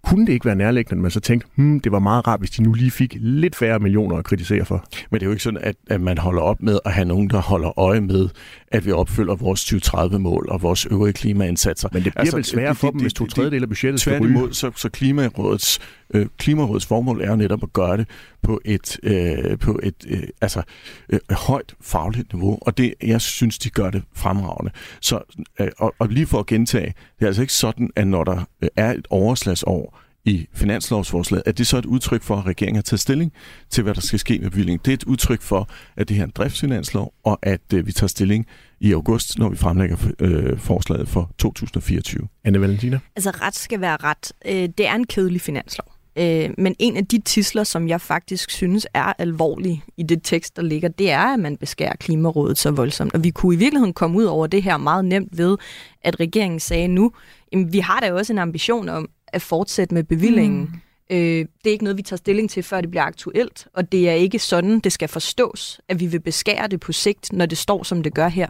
Kunne 0.04 0.26
det 0.26 0.34
ikke 0.34 0.46
være 0.46 0.56
nærliggende, 0.56 1.00
at 1.00 1.02
man 1.02 1.12
så 1.12 1.20
tænkte, 1.20 1.48
hmm, 1.56 1.80
det 1.80 1.92
var 1.92 2.00
meget 2.00 2.28
rart, 2.28 2.40
hvis 2.40 2.50
de 2.50 2.64
nu 2.64 2.74
lige 2.74 2.92
fik 2.92 3.18
lidt 3.20 3.56
færre 3.56 3.80
millioner 3.80 4.18
at 4.18 4.26
kritisere 4.26 4.66
for? 4.66 4.86
Men 5.12 5.20
det 5.20 5.26
er 5.26 5.26
jo 5.26 5.32
ikke 5.32 5.44
sådan, 5.44 5.60
at, 5.64 5.76
at 5.90 6.02
man 6.02 6.18
holder 6.18 6.42
op 6.42 6.62
med 6.62 6.80
at 6.86 6.92
have 6.92 7.06
nogen, 7.06 7.30
der 7.30 7.42
holder 7.42 7.80
øje 7.80 8.02
med, 8.02 8.30
at 8.68 8.86
vi 8.86 8.92
opfylder 8.92 9.36
vores 9.36 9.74
2030-mål 9.74 10.48
og 10.50 10.62
vores 10.62 10.86
øvrige 10.86 11.14
klimaindsatser. 11.14 11.90
Men 11.92 12.04
det 12.04 12.14
bliver 12.14 12.22
altså, 12.22 12.36
vel 12.36 12.46
sværere 12.46 12.76
for 12.76 12.92
dem, 12.92 13.02
hvis 13.02 13.14
to 13.14 13.28
tredjedel 13.28 13.64
af 13.64 13.70
budgettet 13.70 14.02
skal 14.02 14.22
ryge? 14.22 14.54
Så, 14.54 14.72
så 14.76 14.90
Klimarådets, 14.90 15.80
øh, 16.14 16.26
Klimarådets 16.38 16.86
formål 16.86 17.22
er 17.22 17.30
jo 17.30 17.36
netop 17.36 17.64
at 17.64 17.74
gøre 17.74 17.98
det 17.98 18.08
på 18.42 18.62
et, 18.66 19.00
øh, 19.04 19.58
på 19.58 19.80
et 19.84 19.96
øh, 20.08 20.24
altså, 20.42 20.62
øh, 21.10 21.20
højt 21.32 21.76
fagligt 21.82 22.34
niveau, 22.34 22.58
og 22.62 22.78
det, 22.78 22.94
jeg 23.04 23.22
synes, 23.22 23.60
de 23.60 23.70
gør 23.70 23.90
det 23.90 24.04
fremragende. 24.14 24.72
Så, 25.02 25.20
øh, 25.60 25.68
og, 25.78 25.96
og 26.00 26.08
lige 26.08 26.26
for 26.26 26.40
at 26.40 26.46
gentage, 26.46 26.94
det 27.20 27.26
er 27.26 27.28
altså 27.28 27.42
ikke 27.42 27.54
sådan, 27.54 27.90
at 27.96 28.08
når 28.08 28.24
der 28.24 28.44
øh, 28.62 28.70
er 28.76 28.94
et 28.94 29.08
overslagsår, 29.10 30.00
i 30.26 30.48
finanslovsforslaget, 30.54 31.44
at 31.46 31.58
det 31.58 31.68
så 31.68 31.78
er 31.78 31.80
et 31.80 31.86
udtryk 31.86 32.24
for, 32.24 32.36
at 32.36 32.46
regeringen 32.46 32.76
har 32.76 32.82
taget 32.82 33.00
stilling 33.00 33.34
til, 33.70 33.84
hvad 33.84 33.94
der 33.94 34.02
skal 34.02 34.20
ske 34.20 34.40
med 34.40 34.50
bevillingen. 34.50 34.82
Det 34.86 34.92
er 34.92 34.94
et 34.94 35.04
udtryk 35.04 35.42
for, 35.42 35.70
at 35.98 36.10
det 36.10 36.16
her 36.16 36.24
er 36.24 36.28
en 36.28 36.32
driftsfinanslov, 36.36 37.14
og 37.24 37.40
at 37.42 37.62
øh, 37.74 37.88
vi 37.88 37.92
tager 37.92 38.08
stilling 38.08 38.48
i 38.80 38.94
august, 38.94 39.40
når 39.40 39.50
vi 39.50 39.56
fremlægger 39.56 39.98
øh, 40.20 40.60
forslaget 40.60 41.08
for 41.08 41.32
2024. 41.38 42.28
Anne 42.44 42.62
Valentina? 42.62 43.00
Altså 43.16 43.32
ret 43.32 43.56
skal 43.56 43.82
være 43.82 43.98
ret. 44.04 44.32
Øh, 44.46 44.70
det 44.78 44.88
er 44.88 44.96
en 44.96 45.08
kedelig 45.08 45.42
finanslov. 45.42 45.96
Øh, 46.18 46.50
men 46.58 46.76
en 46.80 46.98
af 46.98 47.06
de 47.06 47.22
tisler, 47.22 47.64
som 47.64 47.88
jeg 47.88 48.02
faktisk 48.02 48.52
synes 48.52 48.88
er 48.94 49.14
alvorlig 49.18 49.84
i 49.98 50.04
det 50.04 50.20
tekst, 50.24 50.56
der 50.56 50.62
ligger, 50.62 50.90
det 50.90 51.12
er, 51.12 51.34
at 51.34 51.40
man 51.40 51.58
beskærer 51.58 51.96
Klimarådet 51.96 52.58
så 52.58 52.72
voldsomt. 52.72 53.14
Og 53.14 53.24
vi 53.24 53.30
kunne 53.30 53.56
i 53.56 53.58
virkeligheden 53.58 53.94
komme 53.94 54.18
ud 54.18 54.24
over 54.24 54.48
det 54.48 54.64
her 54.64 54.78
meget 54.78 55.06
nemt 55.06 55.38
ved, 55.38 55.58
at 56.04 56.20
regeringen 56.20 56.60
sagde 56.60 56.88
nu, 56.88 57.12
jamen, 57.52 57.74
vi 57.74 57.80
har 57.80 58.00
da 58.00 58.14
også 58.14 58.34
en 58.34 58.40
ambition 58.40 58.90
om, 58.90 59.10
at 59.36 59.42
fortsætte 59.42 59.94
med 59.94 60.04
bevillingen. 60.04 60.62
Mm. 60.62 60.80
Øh, 61.10 61.18
det 61.64 61.66
er 61.66 61.72
ikke 61.72 61.84
noget, 61.84 61.98
vi 61.98 62.02
tager 62.02 62.18
stilling 62.18 62.50
til, 62.50 62.64
før 62.64 62.82
det 62.82 62.90
bliver 62.90 63.04
aktuelt, 63.04 63.68
og 63.74 63.92
det 63.92 64.10
er 64.10 64.14
ikke 64.14 64.40
sådan, 64.40 64.80
det 64.80 64.92
skal 64.92 65.08
forstås, 65.08 65.80
at 65.90 66.00
vi 66.00 66.06
vil 66.06 66.20
beskære 66.20 66.68
det 66.68 66.80
på 66.80 66.92
sigt, 66.92 67.34
når 67.34 67.46
det 67.46 67.58
står, 67.58 67.84
som 67.84 68.04
det 68.04 68.14
gør 68.14 68.28
her. 68.28 68.48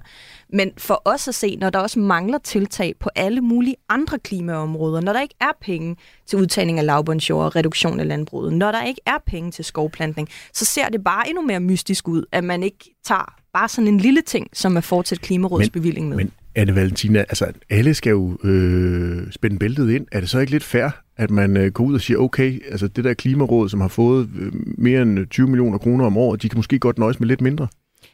Men 0.50 0.72
for 0.78 1.02
os 1.06 1.28
at 1.28 1.36
se, 1.36 1.56
når 1.56 1.70
der 1.70 1.80
også 1.80 2.00
mangler 2.00 2.38
tiltag 2.38 2.94
på 3.00 3.10
alle 3.16 3.42
mulige 3.42 3.76
andre 3.90 4.20
klimaområder, 4.20 5.02
når 5.02 5.14
der 5.14 5.22
ikke 5.22 5.36
er 5.42 5.52
penge 5.62 5.96
til 6.26 6.40
udtagning 6.40 6.80
af 6.80 6.86
lavbundsjord 6.86 7.46
og 7.46 7.56
reduktion 7.56 8.00
af 8.00 8.08
landbruget, 8.08 8.54
når 8.54 8.72
der 8.72 8.84
ikke 8.84 9.02
er 9.06 9.18
penge 9.26 9.52
til 9.52 9.66
skovplantning, 9.66 10.30
så 10.54 10.66
ser 10.66 10.90
det 10.90 11.04
bare 11.04 11.30
endnu 11.30 11.42
mere 11.42 11.60
mystisk 11.60 12.08
ud, 12.08 12.26
at 12.32 12.44
man 12.44 12.64
ikke 12.64 12.96
tager 13.04 13.36
bare 13.54 13.70
sådan 13.70 13.88
en 13.88 13.98
lille 13.98 14.22
ting, 14.22 14.48
som 14.54 14.78
er 14.78 14.82
fortsat 14.82 15.22
Klimarådets 15.22 15.74
men, 15.74 15.82
bevilling 15.82 16.10
med. 16.10 16.18
Men 16.18 16.32
Anne 16.56 16.76
Valentina, 16.76 17.20
altså 17.20 17.52
alle 17.70 17.94
skal 17.94 18.10
jo 18.10 18.38
øh, 18.44 19.32
spænde 19.32 19.60
bæltet 19.60 19.90
ind. 19.90 20.08
Er 20.12 20.20
det 20.20 20.30
så 20.30 20.40
ikke 20.40 20.52
lidt 20.52 20.64
fair, 20.64 20.90
at 21.18 21.32
man 21.32 21.58
øh, 21.58 21.72
går 21.72 21.84
ud 21.84 21.94
og 21.94 22.02
siger, 22.02 22.18
okay, 22.18 22.72
altså 22.72 22.88
det 22.88 23.04
der 23.04 23.14
klimaråd, 23.14 23.70
som 23.70 23.82
har 23.82 23.88
fået 23.88 24.30
øh, 24.40 24.52
mere 24.78 25.02
end 25.02 25.28
20 25.28 25.48
millioner 25.48 25.78
kroner 25.78 26.06
om 26.06 26.18
året, 26.18 26.42
de 26.42 26.50
kan 26.50 26.58
måske 26.58 26.80
godt 26.80 26.98
nøjes 26.98 27.20
med 27.20 27.28
lidt 27.28 27.42
mindre? 27.42 27.68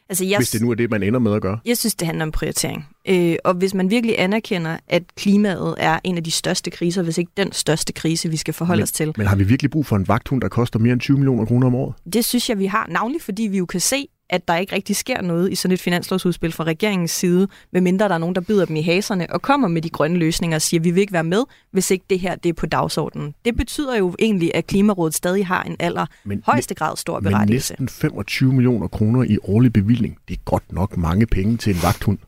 Altså, 0.08 0.24
jeg, 0.24 0.38
hvis 0.38 0.50
det 0.50 0.62
nu 0.62 0.70
er 0.70 0.74
det, 0.74 0.90
man 0.90 1.02
ender 1.02 1.20
med 1.20 1.34
at 1.34 1.42
gøre? 1.42 1.58
Jeg 1.64 1.78
synes, 1.78 1.94
det 1.94 2.06
handler 2.06 2.24
om 2.24 2.32
prioritering. 2.32 2.88
Øh, 3.08 3.36
og 3.44 3.54
hvis 3.54 3.74
man 3.74 3.90
virkelig 3.90 4.14
anerkender, 4.18 4.76
at 4.88 5.02
klimaet 5.16 5.74
er 5.78 5.98
en 6.04 6.16
af 6.16 6.24
de 6.24 6.30
største 6.30 6.70
kriser, 6.70 7.02
hvis 7.02 7.18
ikke 7.18 7.32
den 7.36 7.52
største 7.52 7.92
krise, 7.92 8.28
vi 8.28 8.36
skal 8.36 8.54
forholde 8.54 8.80
men, 8.80 8.82
os 8.82 8.92
til. 8.92 9.12
Men 9.16 9.26
har 9.26 9.36
vi 9.36 9.44
virkelig 9.44 9.70
brug 9.70 9.86
for 9.86 9.96
en 9.96 10.08
vagthund, 10.08 10.40
der 10.40 10.48
koster 10.48 10.78
mere 10.78 10.92
end 10.92 11.00
20 11.00 11.16
millioner 11.16 11.44
kroner 11.44 11.66
om 11.66 11.74
året? 11.74 11.94
Det 12.12 12.24
synes 12.24 12.48
jeg, 12.48 12.58
vi 12.58 12.66
har. 12.66 12.86
Navnlig 12.90 13.22
fordi 13.22 13.42
vi 13.42 13.58
jo 13.58 13.66
kan 13.66 13.80
se, 13.80 14.08
at 14.32 14.48
der 14.48 14.56
ikke 14.56 14.74
rigtig 14.74 14.96
sker 14.96 15.22
noget 15.22 15.52
i 15.52 15.54
sådan 15.54 15.72
et 15.72 15.80
finanslovsudspil 15.80 16.52
fra 16.52 16.64
regeringens 16.64 17.10
side, 17.10 17.48
medmindre 17.72 18.08
der 18.08 18.14
er 18.14 18.18
nogen, 18.18 18.34
der 18.34 18.40
byder 18.40 18.64
dem 18.64 18.76
i 18.76 18.82
haserne 18.82 19.26
og 19.30 19.42
kommer 19.42 19.68
med 19.68 19.82
de 19.82 19.88
grønne 19.88 20.18
løsninger 20.18 20.56
og 20.56 20.62
siger, 20.62 20.80
at 20.80 20.84
vi 20.84 20.90
vil 20.90 21.00
ikke 21.00 21.12
være 21.12 21.24
med, 21.24 21.42
hvis 21.70 21.90
ikke 21.90 22.04
det 22.10 22.20
her 22.20 22.34
det 22.34 22.48
er 22.48 22.52
på 22.52 22.66
dagsordenen. 22.66 23.34
Det 23.44 23.56
betyder 23.56 23.96
jo 23.96 24.14
egentlig, 24.18 24.54
at 24.54 24.66
Klimarådet 24.66 25.14
stadig 25.14 25.46
har 25.46 25.62
en 25.62 25.76
aller 25.78 26.06
men, 26.24 26.42
højeste 26.46 26.74
grad 26.74 26.96
stor 26.96 27.20
berettigelse. 27.20 27.74
Men 27.78 27.84
næsten 27.84 28.00
25 28.00 28.52
millioner 28.52 28.88
kroner 28.88 29.22
i 29.22 29.38
årlig 29.42 29.72
bevilling, 29.72 30.18
det 30.28 30.34
er 30.34 30.40
godt 30.44 30.72
nok 30.72 30.96
mange 30.96 31.26
penge 31.26 31.56
til 31.56 31.74
en 31.74 31.82
vagthund. 31.82 32.18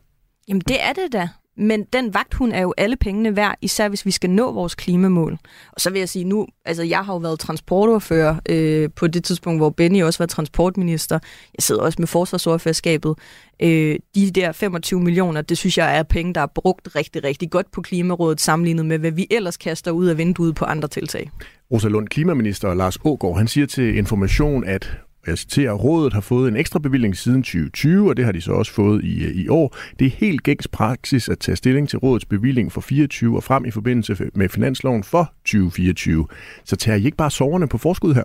Jamen 0.47 0.61
det 0.67 0.83
er 0.83 0.93
det 0.93 1.13
da. 1.13 1.29
Men 1.57 1.83
den 1.93 2.13
vagthund 2.13 2.53
er 2.53 2.61
jo 2.61 2.73
alle 2.77 2.95
pengene 2.95 3.35
værd, 3.35 3.55
især 3.61 3.89
hvis 3.89 4.05
vi 4.05 4.11
skal 4.11 4.29
nå 4.29 4.51
vores 4.51 4.75
klimamål. 4.75 5.37
Og 5.71 5.81
så 5.81 5.89
vil 5.89 5.99
jeg 5.99 6.09
sige 6.09 6.25
nu, 6.25 6.47
altså 6.65 6.83
jeg 6.83 6.99
har 7.05 7.13
jo 7.13 7.17
været 7.17 7.39
transportordfører 7.39 8.35
øh, 8.49 8.89
på 8.95 9.07
det 9.07 9.23
tidspunkt, 9.23 9.59
hvor 9.59 9.69
Benny 9.69 10.03
også 10.03 10.19
var 10.19 10.25
transportminister. 10.25 11.19
Jeg 11.57 11.63
sidder 11.63 11.81
også 11.81 11.95
med 11.99 12.07
forsvarsordførerskabet. 12.07 13.15
Øh, 13.61 13.95
de 14.15 14.31
der 14.31 14.51
25 14.51 14.99
millioner, 14.99 15.41
det 15.41 15.57
synes 15.57 15.77
jeg 15.77 15.97
er 15.97 16.03
penge, 16.03 16.33
der 16.33 16.41
er 16.41 16.47
brugt 16.55 16.95
rigtig, 16.95 17.23
rigtig 17.23 17.51
godt 17.51 17.71
på 17.71 17.81
Klimarådet, 17.81 18.41
sammenlignet 18.41 18.85
med, 18.85 18.97
hvad 18.97 19.11
vi 19.11 19.27
ellers 19.31 19.57
kaster 19.57 19.91
ud 19.91 20.05
af 20.05 20.17
vinduet 20.17 20.55
på 20.55 20.65
andre 20.65 20.87
tiltag. 20.87 21.31
Rosa 21.71 21.87
Lund, 21.87 22.07
klimaminister 22.07 22.73
Lars 22.73 22.97
Ågaard, 23.03 23.37
han 23.37 23.47
siger 23.47 23.67
til 23.67 23.97
Information, 23.97 24.63
at 24.63 24.97
jeg 25.27 25.37
citerer, 25.37 25.73
rådet 25.73 26.13
har 26.13 26.21
fået 26.21 26.47
en 26.47 26.57
ekstra 26.57 26.79
bevilling 26.79 27.17
siden 27.17 27.43
2020, 27.43 28.09
og 28.09 28.17
det 28.17 28.25
har 28.25 28.31
de 28.31 28.41
så 28.41 28.51
også 28.51 28.71
fået 28.71 29.03
i, 29.03 29.23
øh, 29.23 29.35
i 29.35 29.47
år. 29.47 29.77
Det 29.99 30.07
er 30.07 30.11
helt 30.11 30.43
gængs 30.43 30.67
praksis 30.67 31.29
at 31.29 31.39
tage 31.39 31.55
stilling 31.55 31.89
til 31.89 31.99
rådets 31.99 32.25
bevilling 32.25 32.71
for 32.71 32.81
24 32.81 33.35
og 33.35 33.43
frem 33.43 33.65
i 33.65 33.71
forbindelse 33.71 34.29
med 34.33 34.49
finansloven 34.49 35.03
for 35.03 35.33
2024. 35.45 36.27
Så 36.63 36.75
tager 36.75 36.97
I 36.97 37.05
ikke 37.05 37.17
bare 37.17 37.31
soverne 37.31 37.67
på 37.67 37.77
forskud 37.77 38.13
her? 38.13 38.23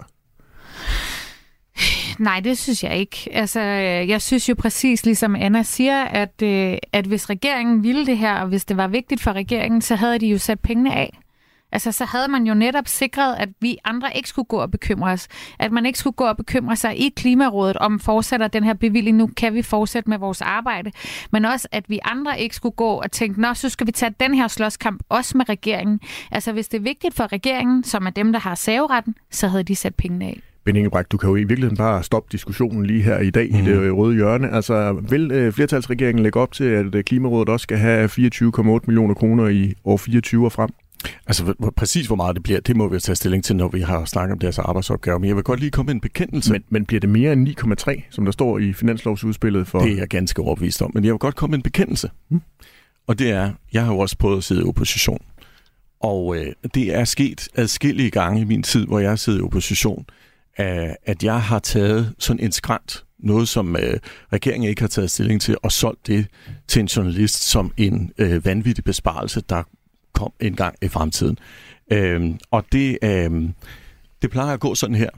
Nej, 2.18 2.40
det 2.40 2.58
synes 2.58 2.84
jeg 2.84 2.96
ikke. 2.96 3.28
Altså, 3.32 3.60
jeg 3.60 4.22
synes 4.22 4.48
jo 4.48 4.54
præcis, 4.54 5.04
ligesom 5.04 5.36
Anna 5.36 5.62
siger, 5.62 6.04
at, 6.04 6.42
øh, 6.42 6.76
at 6.92 7.06
hvis 7.06 7.30
regeringen 7.30 7.82
ville 7.82 8.06
det 8.06 8.18
her, 8.18 8.34
og 8.34 8.48
hvis 8.48 8.64
det 8.64 8.76
var 8.76 8.88
vigtigt 8.88 9.22
for 9.22 9.32
regeringen, 9.32 9.82
så 9.82 9.94
havde 9.94 10.18
de 10.18 10.26
jo 10.26 10.38
sat 10.38 10.60
pengene 10.60 10.94
af. 10.94 11.18
Altså, 11.72 11.92
så 11.92 12.04
havde 12.04 12.28
man 12.28 12.44
jo 12.44 12.54
netop 12.54 12.88
sikret, 12.88 13.36
at 13.38 13.48
vi 13.60 13.78
andre 13.84 14.16
ikke 14.16 14.28
skulle 14.28 14.46
gå 14.46 14.56
og 14.56 14.70
bekymre 14.70 15.10
os. 15.10 15.28
At 15.58 15.72
man 15.72 15.86
ikke 15.86 15.98
skulle 15.98 16.14
gå 16.14 16.24
og 16.24 16.36
bekymre 16.36 16.76
sig 16.76 17.00
i 17.00 17.08
Klimarådet 17.16 17.76
om, 17.76 18.00
fortsætter 18.00 18.48
den 18.48 18.64
her 18.64 18.74
bevilling 18.74 19.16
nu, 19.16 19.30
kan 19.36 19.54
vi 19.54 19.62
fortsætte 19.62 20.10
med 20.10 20.18
vores 20.18 20.42
arbejde. 20.42 20.90
Men 21.32 21.44
også, 21.44 21.68
at 21.72 21.84
vi 21.88 21.98
andre 22.04 22.40
ikke 22.40 22.56
skulle 22.56 22.76
gå 22.76 22.90
og 22.90 23.12
tænke, 23.12 23.40
nå, 23.40 23.54
så 23.54 23.68
skal 23.68 23.86
vi 23.86 23.92
tage 23.92 24.14
den 24.20 24.34
her 24.34 24.48
slåskamp 24.48 25.02
også 25.08 25.36
med 25.36 25.48
regeringen. 25.48 26.00
Altså, 26.30 26.52
hvis 26.52 26.68
det 26.68 26.78
er 26.78 26.82
vigtigt 26.82 27.14
for 27.14 27.32
regeringen, 27.32 27.84
som 27.84 28.06
er 28.06 28.10
dem, 28.10 28.32
der 28.32 28.40
har 28.40 28.54
saveretten, 28.54 29.14
så 29.30 29.48
havde 29.48 29.64
de 29.64 29.76
sat 29.76 29.94
pengene 29.94 30.24
af. 30.24 30.40
Ben 30.64 30.76
Ingebrigt, 30.76 31.12
du 31.12 31.16
kan 31.16 31.28
jo 31.28 31.36
i 31.36 31.38
virkeligheden 31.38 31.76
bare 31.76 32.02
stoppe 32.02 32.28
diskussionen 32.32 32.86
lige 32.86 33.02
her 33.02 33.18
i 33.18 33.30
dag 33.30 33.48
mm. 33.50 33.58
i 33.58 33.62
det 33.62 33.76
mhm. 33.80 33.94
røde 33.94 34.14
hjørne. 34.14 34.50
Altså, 34.50 34.92
vil 34.92 35.30
øh, 35.32 35.52
flertalsregeringen 35.52 36.22
lægge 36.22 36.40
op 36.40 36.52
til, 36.52 36.64
at 36.64 36.94
øh, 36.94 37.04
Klimarådet 37.04 37.48
også 37.48 37.62
skal 37.62 37.78
have 37.78 38.08
24,8 38.08 38.80
millioner 38.86 39.14
kroner 39.14 39.48
i 39.48 39.74
år 39.84 39.96
24 39.96 40.44
og 40.44 40.52
frem? 40.52 40.70
Altså 41.26 41.54
præcis 41.76 42.06
hvor 42.06 42.16
meget 42.16 42.36
det 42.36 42.42
bliver, 42.42 42.60
det 42.60 42.76
må 42.76 42.88
vi 42.88 43.00
tage 43.00 43.16
stilling 43.16 43.44
til, 43.44 43.56
når 43.56 43.68
vi 43.68 43.80
har 43.80 44.04
snakket 44.04 44.32
om 44.32 44.38
deres 44.38 44.58
arbejdsopgaver. 44.58 45.18
Men 45.18 45.28
jeg 45.28 45.36
vil 45.36 45.44
godt 45.44 45.60
lige 45.60 45.70
komme 45.70 45.86
med 45.86 45.94
en 45.94 46.00
bekendelse. 46.00 46.52
Men, 46.52 46.64
men 46.68 46.86
bliver 46.86 47.00
det 47.00 47.08
mere 47.08 47.32
end 47.32 47.48
9,3, 47.48 48.02
som 48.10 48.24
der 48.24 48.32
står 48.32 48.58
i 48.58 48.72
finanslovsudspillet? 48.72 49.66
For... 49.66 49.80
Det 49.80 49.92
er 49.92 49.96
jeg 49.96 50.08
ganske 50.08 50.42
overbevist 50.42 50.82
om. 50.82 50.90
Men 50.94 51.04
jeg 51.04 51.12
vil 51.12 51.18
godt 51.18 51.36
komme 51.36 51.50
med 51.50 51.58
en 51.58 51.62
bekendelse. 51.62 52.10
Hmm. 52.28 52.42
Og 53.06 53.18
det 53.18 53.30
er, 53.30 53.50
jeg 53.72 53.84
har 53.84 53.92
jo 53.92 53.98
også 53.98 54.18
prøvet 54.18 54.36
at 54.36 54.44
sidde 54.44 54.60
i 54.60 54.64
opposition. 54.64 55.18
Og 56.00 56.36
øh, 56.36 56.52
det 56.74 56.94
er 56.94 57.04
sket 57.04 57.48
adskillige 57.54 58.10
gange 58.10 58.40
i 58.40 58.44
min 58.44 58.62
tid, 58.62 58.86
hvor 58.86 58.98
jeg 58.98 59.08
har 59.08 59.16
siddet 59.16 59.38
i 59.38 59.42
opposition, 59.42 60.06
øh, 60.60 60.88
at 61.06 61.24
jeg 61.24 61.42
har 61.42 61.58
taget 61.58 62.14
sådan 62.18 62.42
en 62.42 62.52
skrant, 62.52 63.04
noget 63.18 63.48
som 63.48 63.76
øh, 63.76 63.98
regeringen 64.32 64.70
ikke 64.70 64.80
har 64.80 64.88
taget 64.88 65.10
stilling 65.10 65.40
til, 65.40 65.56
og 65.62 65.72
solgt 65.72 66.06
det 66.06 66.26
til 66.68 66.80
en 66.80 66.86
journalist 66.86 67.42
som 67.42 67.72
en 67.76 68.12
øh, 68.18 68.44
vanvittig 68.44 68.84
besparelse, 68.84 69.42
der 69.48 69.62
kom 70.14 70.32
en 70.40 70.56
gang 70.56 70.74
i 70.82 70.88
fremtiden. 70.88 71.38
Øh, 71.92 72.30
og 72.50 72.64
det, 72.72 72.98
øh, 73.02 73.48
det 74.22 74.30
plejer 74.30 74.54
at 74.54 74.60
gå 74.60 74.74
sådan 74.74 74.96
her. 74.96 75.10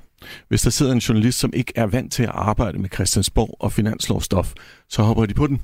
Hvis 0.48 0.62
der 0.62 0.70
sidder 0.70 0.92
en 0.92 0.98
journalist, 0.98 1.38
som 1.38 1.52
ikke 1.54 1.72
er 1.76 1.86
vant 1.86 2.12
til 2.12 2.22
at 2.22 2.30
arbejde 2.32 2.78
med 2.78 2.88
Christiansborg 2.94 3.56
og 3.58 3.72
finanslovstof, 3.72 4.52
så 4.88 5.02
hopper 5.02 5.26
de 5.26 5.34
på 5.34 5.46
den. 5.46 5.60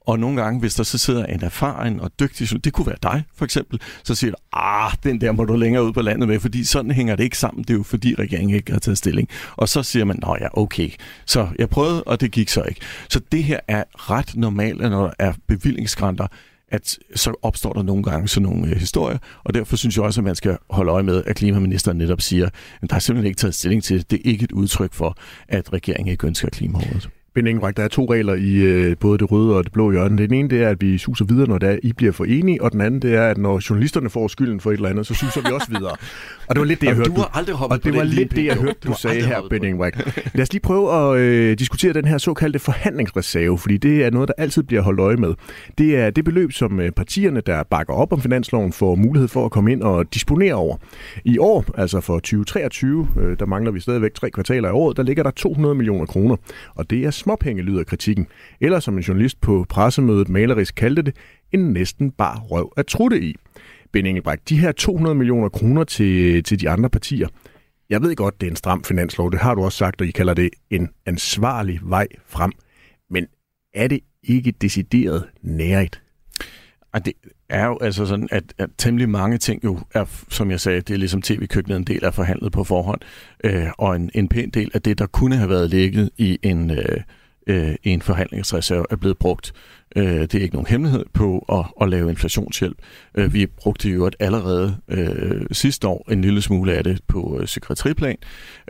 Og 0.00 0.18
nogle 0.18 0.42
gange, 0.42 0.60
hvis 0.60 0.74
der 0.74 0.82
så 0.82 0.98
sidder 0.98 1.26
en 1.26 1.44
erfaren 1.44 2.00
og 2.00 2.10
dygtig 2.20 2.44
journalist, 2.50 2.64
det 2.64 2.72
kunne 2.72 2.86
være 2.86 2.96
dig 3.02 3.24
for 3.34 3.44
eksempel, 3.44 3.80
så 4.04 4.14
siger 4.14 4.30
du, 4.30 4.36
ah, 4.52 4.92
den 5.04 5.20
der 5.20 5.32
må 5.32 5.44
du 5.44 5.56
længere 5.56 5.84
ud 5.84 5.92
på 5.92 6.02
landet 6.02 6.28
med, 6.28 6.40
fordi 6.40 6.64
sådan 6.64 6.90
hænger 6.90 7.16
det 7.16 7.24
ikke 7.24 7.38
sammen. 7.38 7.64
Det 7.64 7.70
er 7.70 7.74
jo 7.74 7.82
fordi 7.82 8.14
regeringen 8.18 8.56
ikke 8.56 8.72
har 8.72 8.78
taget 8.78 8.98
stilling. 8.98 9.28
Og 9.56 9.68
så 9.68 9.82
siger 9.82 10.04
man, 10.04 10.18
nå 10.22 10.36
ja, 10.40 10.58
okay. 10.58 10.90
Så 11.26 11.48
jeg 11.58 11.68
prøvede, 11.68 12.04
og 12.04 12.20
det 12.20 12.30
gik 12.30 12.48
så 12.48 12.62
ikke. 12.62 12.80
Så 13.08 13.20
det 13.32 13.44
her 13.44 13.60
er 13.68 13.84
ret 13.94 14.36
normalt, 14.36 14.80
når 14.80 15.02
der 15.02 15.12
er 15.18 15.32
bevillingsgrænter 15.46 16.26
at 16.70 16.98
så 17.14 17.34
opstår 17.42 17.72
der 17.72 17.82
nogle 17.82 18.02
gange 18.02 18.28
sådan 18.28 18.48
nogle 18.48 18.66
øh, 18.66 18.76
historier, 18.76 19.18
og 19.44 19.54
derfor 19.54 19.76
synes 19.76 19.96
jeg 19.96 20.04
også, 20.04 20.20
at 20.20 20.24
man 20.24 20.34
skal 20.34 20.58
holde 20.70 20.92
øje 20.92 21.02
med, 21.02 21.22
at 21.26 21.36
klimaministeren 21.36 21.98
netop 21.98 22.20
siger, 22.20 22.48
at 22.82 22.90
der 22.90 22.96
er 22.96 23.00
simpelthen 23.00 23.26
ikke 23.26 23.38
taget 23.38 23.54
stilling 23.54 23.82
til 23.82 23.98
det. 23.98 24.10
Det 24.10 24.16
er 24.16 24.30
ikke 24.30 24.44
et 24.44 24.52
udtryk 24.52 24.92
for, 24.92 25.16
at 25.48 25.72
regeringen 25.72 26.12
ikke 26.12 26.26
ønsker 26.26 26.48
klimarådet. 26.48 27.10
Ben 27.40 27.46
Engelbrecht, 27.46 27.76
der 27.76 27.82
er 27.82 27.88
to 27.88 28.12
regler 28.12 28.34
i 28.34 28.56
øh, 28.56 28.96
både 29.00 29.18
det 29.18 29.32
røde 29.32 29.56
og 29.56 29.64
det 29.64 29.72
blå 29.72 29.92
hjørne. 29.92 30.18
Den 30.18 30.34
ene 30.34 30.48
det 30.48 30.62
er, 30.62 30.68
at 30.68 30.80
vi 30.80 30.98
suser 30.98 31.24
videre, 31.24 31.48
når 31.48 31.58
der 31.58 31.78
I 31.82 31.92
bliver 31.92 32.12
for 32.12 32.24
enige, 32.24 32.62
og 32.62 32.72
den 32.72 32.80
anden 32.80 33.02
det 33.02 33.14
er, 33.14 33.26
at 33.26 33.38
når 33.38 33.60
journalisterne 33.70 34.10
får 34.10 34.28
skylden 34.28 34.60
for 34.60 34.70
et 34.70 34.74
eller 34.74 34.88
andet, 34.88 35.06
så 35.06 35.14
suser 35.14 35.40
vi 35.40 35.52
også 35.52 35.66
videre. 35.70 35.96
Og 36.48 36.54
det 36.54 36.60
var 36.60 36.64
lidt 36.64 36.80
det, 36.80 36.86
jeg 36.86 36.96
hørte. 36.96 37.10
Du 37.10 37.14
har 37.14 37.30
aldrig 37.38 37.56
hoppet 37.56 37.78
Og 37.78 37.84
det 37.84 37.94
var 37.94 38.02
lidt 38.02 38.30
det, 38.36 38.44
jeg 38.44 38.56
hørte, 38.56 38.78
du, 38.84 38.88
du 38.88 38.94
sagde 38.98 39.22
her, 39.22 39.40
Ben 39.50 39.64
Engelbrecht. 39.64 39.96
Lad 40.34 40.42
os 40.42 40.52
lige 40.52 40.62
prøve 40.62 40.92
at 40.92 41.20
øh, 41.20 41.58
diskutere 41.58 41.92
den 41.92 42.04
her 42.04 42.18
såkaldte 42.18 42.58
forhandlingsreserve, 42.58 43.58
fordi 43.58 43.76
det 43.76 44.04
er 44.04 44.10
noget, 44.10 44.28
der 44.28 44.34
altid 44.38 44.62
bliver 44.62 44.82
holdt 44.82 45.00
øje 45.00 45.16
med. 45.16 45.34
Det 45.78 45.96
er 45.96 46.10
det 46.10 46.24
beløb, 46.24 46.52
som 46.52 46.80
øh, 46.80 46.90
partierne, 46.90 47.40
der 47.40 47.62
bakker 47.62 47.94
op 47.94 48.12
om 48.12 48.20
finansloven, 48.20 48.72
får 48.72 48.94
mulighed 48.94 49.28
for 49.28 49.44
at 49.44 49.50
komme 49.50 49.72
ind 49.72 49.82
og 49.82 50.14
disponere 50.14 50.54
over. 50.54 50.76
I 51.24 51.38
år, 51.38 51.64
altså 51.76 52.00
for 52.00 52.18
2023, 52.18 53.08
øh, 53.20 53.38
der 53.38 53.46
mangler 53.46 53.72
vi 53.72 53.80
stadigvæk 53.80 54.14
tre 54.14 54.30
kvartaler 54.30 54.68
i 54.68 54.72
året, 54.72 54.96
der 54.96 55.02
ligger 55.02 55.22
der 55.22 55.30
200 55.30 55.74
millioner 55.74 56.06
kroner. 56.06 56.36
Og 56.74 56.90
det 56.90 57.04
er 57.04 57.10
småpenge, 57.30 57.62
lyder 57.62 57.84
kritikken. 57.84 58.26
Eller 58.60 58.80
som 58.80 58.96
en 58.96 59.02
journalist 59.02 59.40
på 59.40 59.66
pressemødet 59.68 60.28
malerisk 60.28 60.74
kaldte 60.74 61.02
det, 61.02 61.16
en 61.52 61.72
næsten 61.72 62.10
bar 62.10 62.38
røv 62.38 62.72
at 62.76 62.86
trutte 62.86 63.20
i. 63.22 63.34
Ben 63.92 64.06
Engelbrecht, 64.06 64.48
de 64.48 64.58
her 64.58 64.72
200 64.72 65.14
millioner 65.14 65.48
kroner 65.48 65.84
til, 65.84 66.44
til 66.44 66.60
de 66.60 66.70
andre 66.70 66.90
partier, 66.90 67.28
jeg 67.90 68.02
ved 68.02 68.16
godt, 68.16 68.40
det 68.40 68.46
er 68.46 68.50
en 68.50 68.56
stram 68.56 68.84
finanslov, 68.84 69.32
det 69.32 69.40
har 69.40 69.54
du 69.54 69.64
også 69.64 69.78
sagt, 69.78 70.00
og 70.00 70.06
I 70.06 70.10
kalder 70.10 70.34
det 70.34 70.50
en 70.70 70.88
ansvarlig 71.06 71.80
vej 71.82 72.06
frem. 72.26 72.52
Men 73.10 73.26
er 73.74 73.88
det 73.88 74.00
ikke 74.22 74.50
decideret 74.50 75.24
nærigt? 75.42 76.02
Og 76.92 77.04
det 77.04 77.12
er 77.48 77.66
jo 77.66 77.78
altså 77.80 78.06
sådan, 78.06 78.28
at, 78.30 78.44
at 78.58 78.70
temmelig 78.78 79.08
mange 79.08 79.38
ting 79.38 79.64
jo 79.64 79.78
er, 79.94 80.04
som 80.28 80.50
jeg 80.50 80.60
sagde, 80.60 80.80
det 80.80 80.94
er 80.94 80.98
ligesom 80.98 81.22
tv-køkkenet 81.22 81.76
en 81.76 81.84
del 81.84 82.04
af 82.04 82.14
forhandlet 82.14 82.52
på 82.52 82.64
forhånd, 82.64 83.00
øh, 83.44 83.66
og 83.78 83.96
en, 83.96 84.10
en 84.14 84.28
pæn 84.28 84.50
del 84.50 84.70
af 84.74 84.82
det, 84.82 84.98
der 84.98 85.06
kunne 85.06 85.36
have 85.36 85.50
været 85.50 85.70
ligget 85.70 86.10
i 86.16 86.38
en, 86.42 86.70
øh, 86.70 87.00
øh, 87.46 87.74
en 87.82 88.02
forhandlingsreserve, 88.02 88.84
er 88.90 88.96
blevet 88.96 89.18
brugt. 89.18 89.52
Øh, 89.96 90.04
det 90.04 90.34
er 90.34 90.40
ikke 90.40 90.54
nogen 90.54 90.66
hemmelighed 90.66 91.04
på 91.12 91.44
at, 91.52 91.64
at 91.80 91.88
lave 91.88 92.10
inflationshjælp. 92.10 92.78
Øh, 93.14 93.34
vi 93.34 93.46
brugte 93.46 93.90
jo 93.90 94.10
allerede 94.20 94.76
øh, 94.88 95.46
sidste 95.52 95.88
år 95.88 96.12
en 96.12 96.20
lille 96.20 96.42
smule 96.42 96.72
af 96.74 96.84
det 96.84 97.00
på 97.08 97.38
øh, 97.40 97.44
psykiatriplan, 97.44 98.16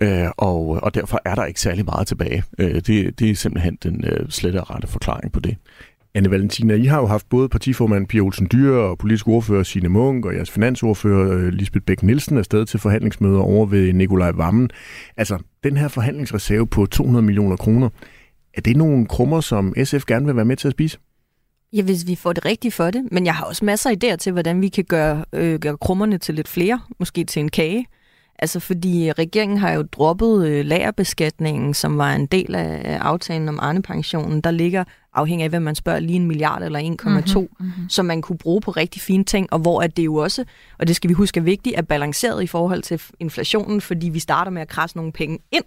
øh, 0.03 0.27
og, 0.37 0.69
og 0.83 0.95
derfor 0.95 1.21
er 1.25 1.35
der 1.35 1.45
ikke 1.45 1.61
særlig 1.61 1.85
meget 1.85 2.07
tilbage. 2.07 2.45
Øh, 2.59 2.75
det, 2.75 3.19
det 3.19 3.31
er 3.31 3.35
simpelthen 3.35 3.79
den 3.83 4.05
øh, 4.05 4.29
slette 4.29 4.61
og 4.61 4.71
rette 4.71 4.89
forklaring 4.89 5.33
på 5.33 5.41
det. 5.41 5.57
Anne 6.15 6.31
Valentina, 6.31 6.75
I 6.75 6.85
har 6.85 6.99
jo 6.99 7.07
haft 7.07 7.29
både 7.29 7.49
partiformand 7.49 8.07
Pia 8.07 8.21
Olsen 8.21 8.49
Dyr 8.53 8.73
og 8.73 8.99
politisk 8.99 9.29
ordfører 9.29 9.63
Signe 9.63 9.89
Munk 9.89 10.27
og 10.27 10.35
jeres 10.35 10.51
finansordfører 10.51 11.39
øh, 11.39 11.49
Lisbeth 11.49 11.85
Bæk 11.85 12.03
Nielsen 12.03 12.39
afsted 12.39 12.67
til 12.67 12.81
forhandlingsmøder 12.81 13.41
over 13.41 13.67
ved 13.67 13.93
Nikolaj 13.93 14.31
Vammen. 14.31 14.71
Altså, 15.17 15.39
den 15.65 15.77
her 15.77 15.89
forhandlingsreserve 15.89 16.67
på 16.67 16.87
200 16.87 17.25
millioner 17.25 17.57
kroner, 17.57 17.89
er 18.55 18.61
det 18.61 18.77
nogle 18.77 19.07
krummer, 19.07 19.41
som 19.41 19.75
SF 19.85 20.05
gerne 20.05 20.27
vil 20.27 20.37
være 20.37 20.45
med 20.45 20.57
til 20.57 20.69
at 20.69 20.73
spise? 20.73 20.99
Ja, 21.73 21.83
hvis 21.83 22.07
vi 22.07 22.15
får 22.15 22.33
det 22.33 22.45
rigtigt 22.45 22.75
for 22.75 22.91
det. 22.91 23.09
Men 23.13 23.27
jeg 23.27 23.35
har 23.35 23.45
også 23.45 23.65
masser 23.65 23.91
af 23.91 23.95
idéer 24.05 24.17
til, 24.17 24.33
hvordan 24.33 24.61
vi 24.61 24.69
kan 24.69 24.85
gøre, 24.85 25.25
øh, 25.33 25.59
gøre 25.59 25.77
krummerne 25.77 26.19
til 26.19 26.35
lidt 26.35 26.49
flere. 26.49 26.81
Måske 26.99 27.25
til 27.25 27.41
en 27.41 27.49
kage. 27.49 27.87
Altså 28.39 28.61
fordi 28.61 29.13
regeringen 29.13 29.59
har 29.59 29.73
jo 29.73 29.83
droppet 29.83 30.49
øh, 30.49 30.65
lagerbeskatningen, 30.65 31.75
som 31.75 31.99
var 31.99 32.13
en 32.13 32.27
del 32.27 32.55
af 32.55 32.99
aftalen 33.01 33.49
om 33.49 33.59
Arne-pensionen. 33.63 34.41
Der 34.41 34.51
ligger 34.51 34.85
afhængig 35.15 35.45
af, 35.45 35.51
hvem 35.51 35.63
man 35.63 35.75
spørger, 35.75 36.01
lige 36.01 36.17
en 36.17 36.27
milliard 36.27 36.63
eller 36.63 36.79
1,2, 36.79 37.39
mm-hmm, 37.39 37.49
mm-hmm. 37.61 37.89
som 37.89 38.07
man 38.07 38.23
kunne 38.23 38.39
bruge 38.39 38.61
på 38.61 38.71
rigtig 38.71 39.03
fine 39.03 39.25
ting, 39.25 39.53
og 39.53 39.59
hvor 39.59 39.83
at 39.83 39.97
det 39.97 40.05
jo 40.05 40.15
også, 40.15 40.45
og 40.79 40.89
det 40.89 40.97
skal 40.97 41.09
vi 41.09 41.15
huske 41.15 41.41
er 41.41 41.45
vigtigt, 41.45 41.77
er 41.79 41.83
balanceret 41.83 42.43
i 42.43 42.47
forhold 42.47 42.83
til 42.83 43.03
inflationen, 43.21 43.81
fordi 43.81 44.09
vi 44.09 44.19
starter 44.19 44.51
med 44.51 44.63
at 44.63 44.69
krasse 44.69 44.97
nogle 44.97 45.13
penge 45.13 45.39
ind, 45.53 45.65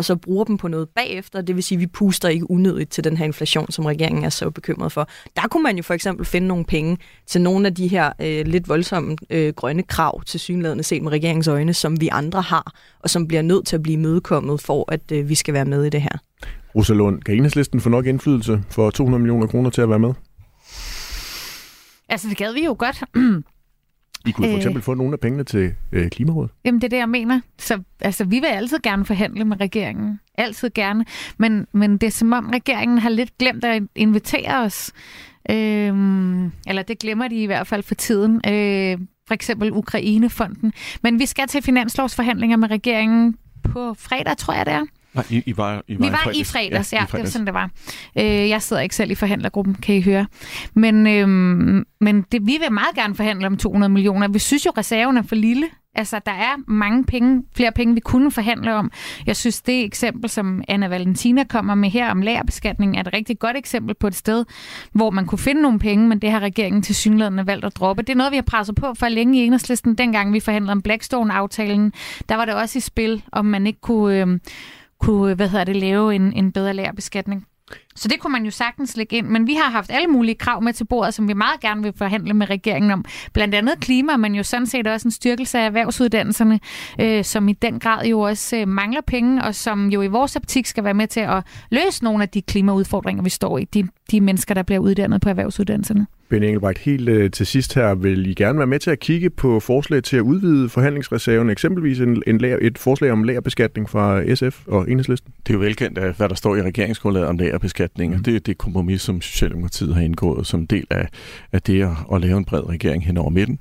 og 0.00 0.04
så 0.04 0.16
bruger 0.16 0.44
dem 0.44 0.56
på 0.56 0.68
noget 0.68 0.88
bagefter. 0.88 1.40
Det 1.40 1.56
vil 1.56 1.64
sige, 1.64 1.76
at 1.76 1.80
vi 1.80 1.86
puster 1.86 2.28
ikke 2.28 2.50
unødigt 2.50 2.90
til 2.90 3.04
den 3.04 3.16
her 3.16 3.24
inflation, 3.24 3.70
som 3.70 3.84
regeringen 3.84 4.24
er 4.24 4.28
så 4.28 4.50
bekymret 4.50 4.92
for. 4.92 5.08
Der 5.36 5.48
kunne 5.48 5.62
man 5.62 5.76
jo 5.76 5.82
for 5.82 5.94
eksempel 5.94 6.26
finde 6.26 6.46
nogle 6.46 6.64
penge 6.64 6.98
til 7.26 7.40
nogle 7.40 7.66
af 7.66 7.74
de 7.74 7.88
her 7.88 8.12
øh, 8.20 8.46
lidt 8.46 8.68
voldsomme 8.68 9.16
øh, 9.30 9.52
grønne 9.56 9.82
krav 9.82 10.22
til 10.24 10.40
synlædende 10.40 10.84
set 10.84 11.02
med 11.02 11.12
regeringens 11.12 11.48
øjne, 11.48 11.74
som 11.74 12.00
vi 12.00 12.08
andre 12.12 12.42
har, 12.42 12.72
og 13.00 13.10
som 13.10 13.28
bliver 13.28 13.42
nødt 13.42 13.66
til 13.66 13.76
at 13.76 13.82
blive 13.82 13.96
mødekommet 13.96 14.60
for, 14.60 14.92
at 14.92 15.12
øh, 15.12 15.28
vi 15.28 15.34
skal 15.34 15.54
være 15.54 15.64
med 15.64 15.84
i 15.84 15.90
det 15.90 16.02
her. 16.02 16.18
Rosalund, 16.74 17.22
kan 17.22 17.34
enhedslisten 17.34 17.80
få 17.80 17.88
nok 17.88 18.06
indflydelse 18.06 18.62
for 18.70 18.90
200 18.90 19.22
millioner 19.22 19.46
kroner 19.46 19.70
til 19.70 19.82
at 19.82 19.88
være 19.88 19.98
med? 19.98 20.12
Altså, 22.08 22.28
det 22.28 22.36
gad 22.36 22.52
vi 22.52 22.64
jo 22.64 22.76
godt. 22.78 23.02
I 24.26 24.30
kunne 24.30 24.48
for 24.48 24.56
eksempel 24.56 24.78
øh, 24.78 24.84
få 24.84 24.94
nogle 24.94 25.12
af 25.12 25.20
pengene 25.20 25.44
til 25.44 25.74
øh, 25.92 26.10
Klimarådet. 26.10 26.50
Jamen, 26.64 26.80
det 26.80 26.86
er 26.86 26.88
det, 26.88 26.96
jeg 26.96 27.08
mener. 27.08 27.40
Så 27.58 27.82
altså, 28.00 28.24
vi 28.24 28.40
vil 28.40 28.46
altid 28.46 28.78
gerne 28.82 29.04
forhandle 29.04 29.44
med 29.44 29.60
regeringen. 29.60 30.20
Altid 30.34 30.70
gerne. 30.74 31.04
Men, 31.38 31.66
men 31.72 31.98
det 31.98 32.06
er 32.06 32.10
som 32.10 32.32
om, 32.32 32.50
regeringen 32.52 32.98
har 32.98 33.10
lidt 33.10 33.38
glemt 33.38 33.64
at 33.64 33.82
invitere 33.94 34.58
os. 34.58 34.92
Øhm, 35.50 36.44
eller 36.66 36.82
det 36.82 36.98
glemmer 36.98 37.28
de 37.28 37.42
i 37.42 37.46
hvert 37.46 37.66
fald 37.66 37.82
for 37.82 37.94
tiden. 37.94 38.40
Øh, 38.48 38.98
for 39.28 39.34
eksempel 39.34 39.72
Ukrainefonden. 39.72 40.72
Men 41.02 41.18
vi 41.18 41.26
skal 41.26 41.48
til 41.48 41.62
finanslovsforhandlinger 41.62 42.56
med 42.56 42.70
regeringen 42.70 43.36
på 43.62 43.94
fredag, 43.94 44.36
tror 44.36 44.54
jeg 44.54 44.66
det 44.66 44.74
er. 44.74 44.84
Nej, 45.14 45.24
I, 45.30 45.42
I 45.46 45.56
var, 45.56 45.82
I 45.88 45.98
var 45.98 46.06
Vi 46.06 46.12
var 46.12 46.18
i 46.18 46.22
fredags, 46.22 46.38
i 46.38 46.44
fredags 46.44 46.92
ja, 46.92 46.98
ja 46.98 47.04
i 47.04 47.06
fredags. 47.06 47.10
det 47.10 47.22
var 47.22 47.26
sådan, 47.26 47.46
det 47.46 47.54
var. 47.54 47.70
Øh, 48.18 48.48
jeg 48.48 48.62
sidder 48.62 48.82
ikke 48.82 48.94
selv 48.94 49.10
i 49.10 49.14
forhandlergruppen, 49.14 49.74
kan 49.74 49.94
I 49.94 50.02
høre. 50.02 50.26
Men, 50.74 51.06
øh, 51.06 51.28
men 52.00 52.22
det, 52.32 52.46
vi 52.46 52.58
vil 52.60 52.72
meget 52.72 52.94
gerne 52.94 53.14
forhandle 53.14 53.46
om 53.46 53.56
200 53.56 53.92
millioner. 53.92 54.28
Vi 54.28 54.38
synes 54.38 54.66
jo, 54.66 54.72
reserven 54.76 55.16
er 55.16 55.22
for 55.22 55.34
lille. 55.34 55.66
Altså, 55.94 56.20
der 56.26 56.32
er 56.32 56.70
mange 56.70 57.04
penge, 57.04 57.42
flere 57.56 57.72
penge, 57.72 57.94
vi 57.94 58.00
kunne 58.00 58.30
forhandle 58.30 58.74
om. 58.74 58.90
Jeg 59.26 59.36
synes, 59.36 59.62
det 59.62 59.84
eksempel, 59.84 60.30
som 60.30 60.62
Anna 60.68 60.88
Valentina 60.88 61.44
kommer 61.44 61.74
med 61.74 61.90
her 61.90 62.10
om 62.10 62.22
lagerbeskatning, 62.22 62.96
er 62.96 63.00
et 63.00 63.12
rigtig 63.12 63.38
godt 63.38 63.56
eksempel 63.56 63.94
på 63.94 64.06
et 64.06 64.14
sted, 64.14 64.44
hvor 64.92 65.10
man 65.10 65.26
kunne 65.26 65.38
finde 65.38 65.62
nogle 65.62 65.78
penge, 65.78 66.08
men 66.08 66.18
det 66.18 66.30
har 66.30 66.40
regeringen 66.40 66.82
til 66.82 66.94
synligheden 66.94 67.46
valgt 67.46 67.64
at 67.64 67.76
droppe. 67.76 68.02
Det 68.02 68.10
er 68.10 68.16
noget, 68.16 68.30
vi 68.30 68.36
har 68.36 68.42
presset 68.42 68.74
på 68.74 68.94
for 68.94 69.08
længe 69.08 69.38
i 69.38 69.46
enhedslisten. 69.46 69.94
Dengang 69.94 70.32
vi 70.32 70.40
forhandlede 70.40 70.72
om 70.72 70.82
Blackstone-aftalen, 70.82 71.92
der 72.28 72.36
var 72.36 72.44
det 72.44 72.54
også 72.54 72.78
i 72.78 72.80
spil, 72.80 73.22
om 73.32 73.46
man 73.46 73.66
ikke 73.66 73.80
kunne... 73.80 74.20
Øh, 74.20 74.38
kunne 75.00 75.34
hvad 75.34 75.48
hedder 75.48 75.64
det, 75.64 75.76
lave 75.76 76.14
en, 76.14 76.32
en 76.32 76.52
bedre 76.52 76.74
lærerbeskatning. 76.74 77.46
Så 77.96 78.08
det 78.08 78.20
kunne 78.20 78.32
man 78.32 78.44
jo 78.44 78.50
sagtens 78.50 78.96
lægge 78.96 79.16
ind, 79.16 79.26
men 79.26 79.46
vi 79.46 79.54
har 79.54 79.70
haft 79.70 79.90
alle 79.90 80.08
mulige 80.08 80.34
krav 80.34 80.62
med 80.62 80.72
til 80.72 80.84
bordet, 80.84 81.14
som 81.14 81.28
vi 81.28 81.32
meget 81.32 81.60
gerne 81.60 81.82
vil 81.82 81.92
forhandle 81.96 82.34
med 82.34 82.50
regeringen 82.50 82.90
om. 82.90 83.04
Blandt 83.32 83.54
andet 83.54 83.80
klima, 83.80 84.16
men 84.16 84.34
jo 84.34 84.42
sådan 84.42 84.66
set 84.66 84.86
også 84.86 85.08
en 85.08 85.12
styrkelse 85.12 85.58
af 85.58 85.66
erhvervsuddannelserne, 85.66 86.60
øh, 87.00 87.24
som 87.24 87.48
i 87.48 87.52
den 87.52 87.78
grad 87.78 88.06
jo 88.06 88.20
også 88.20 88.56
øh, 88.56 88.68
mangler 88.68 89.00
penge, 89.06 89.44
og 89.44 89.54
som 89.54 89.88
jo 89.88 90.02
i 90.02 90.06
vores 90.06 90.36
optik 90.36 90.66
skal 90.66 90.84
være 90.84 90.94
med 90.94 91.06
til 91.06 91.20
at 91.20 91.46
løse 91.70 92.04
nogle 92.04 92.22
af 92.22 92.28
de 92.28 92.42
klimaudfordringer, 92.42 93.22
vi 93.22 93.30
står 93.30 93.58
i, 93.58 93.64
de, 93.64 93.88
de 94.10 94.20
mennesker, 94.20 94.54
der 94.54 94.62
bliver 94.62 94.78
uddannet 94.78 95.20
på 95.20 95.28
erhvervsuddannelserne. 95.28 96.06
Ben 96.30 96.42
Engelbrecht, 96.42 96.78
helt 96.78 97.08
øh, 97.08 97.30
til 97.30 97.46
sidst 97.46 97.74
her, 97.74 97.94
vil 97.94 98.26
I 98.26 98.34
gerne 98.34 98.58
være 98.58 98.66
med 98.66 98.78
til 98.78 98.90
at 98.90 99.00
kigge 99.00 99.30
på 99.30 99.60
forslag 99.60 100.02
til 100.02 100.16
at 100.16 100.20
udvide 100.20 100.68
forhandlingsreserven, 100.68 101.50
eksempelvis 101.50 102.00
en, 102.00 102.22
en 102.26 102.38
lager, 102.38 102.58
et 102.60 102.78
forslag 102.78 103.10
om 103.12 103.24
lagerbeskatning 103.24 103.90
fra 103.90 104.34
SF 104.34 104.66
og 104.66 104.90
Enhedslisten? 104.90 105.32
Det 105.46 105.52
er 105.52 105.54
jo 105.54 105.60
velkendt, 105.60 105.98
at 105.98 106.14
hvad 106.16 106.28
der 106.28 106.34
står 106.34 106.56
i 106.56 106.62
regeringsgrundlaget 106.62 107.28
om 107.28 107.38
lagerbeskatning, 107.38 108.16
mm. 108.16 108.22
det 108.22 108.36
er 108.36 108.40
det 108.40 108.58
kompromis, 108.58 109.02
som 109.02 109.20
Socialdemokratiet 109.20 109.94
har 109.94 110.02
indgået 110.02 110.46
som 110.46 110.66
del 110.66 110.86
af, 110.90 111.08
af 111.52 111.62
det 111.62 111.82
at, 111.82 111.90
at 112.14 112.20
lave 112.20 112.38
en 112.38 112.44
bred 112.44 112.68
regering 112.68 113.06
hen 113.06 113.16
over 113.16 113.30
midten. 113.30 113.58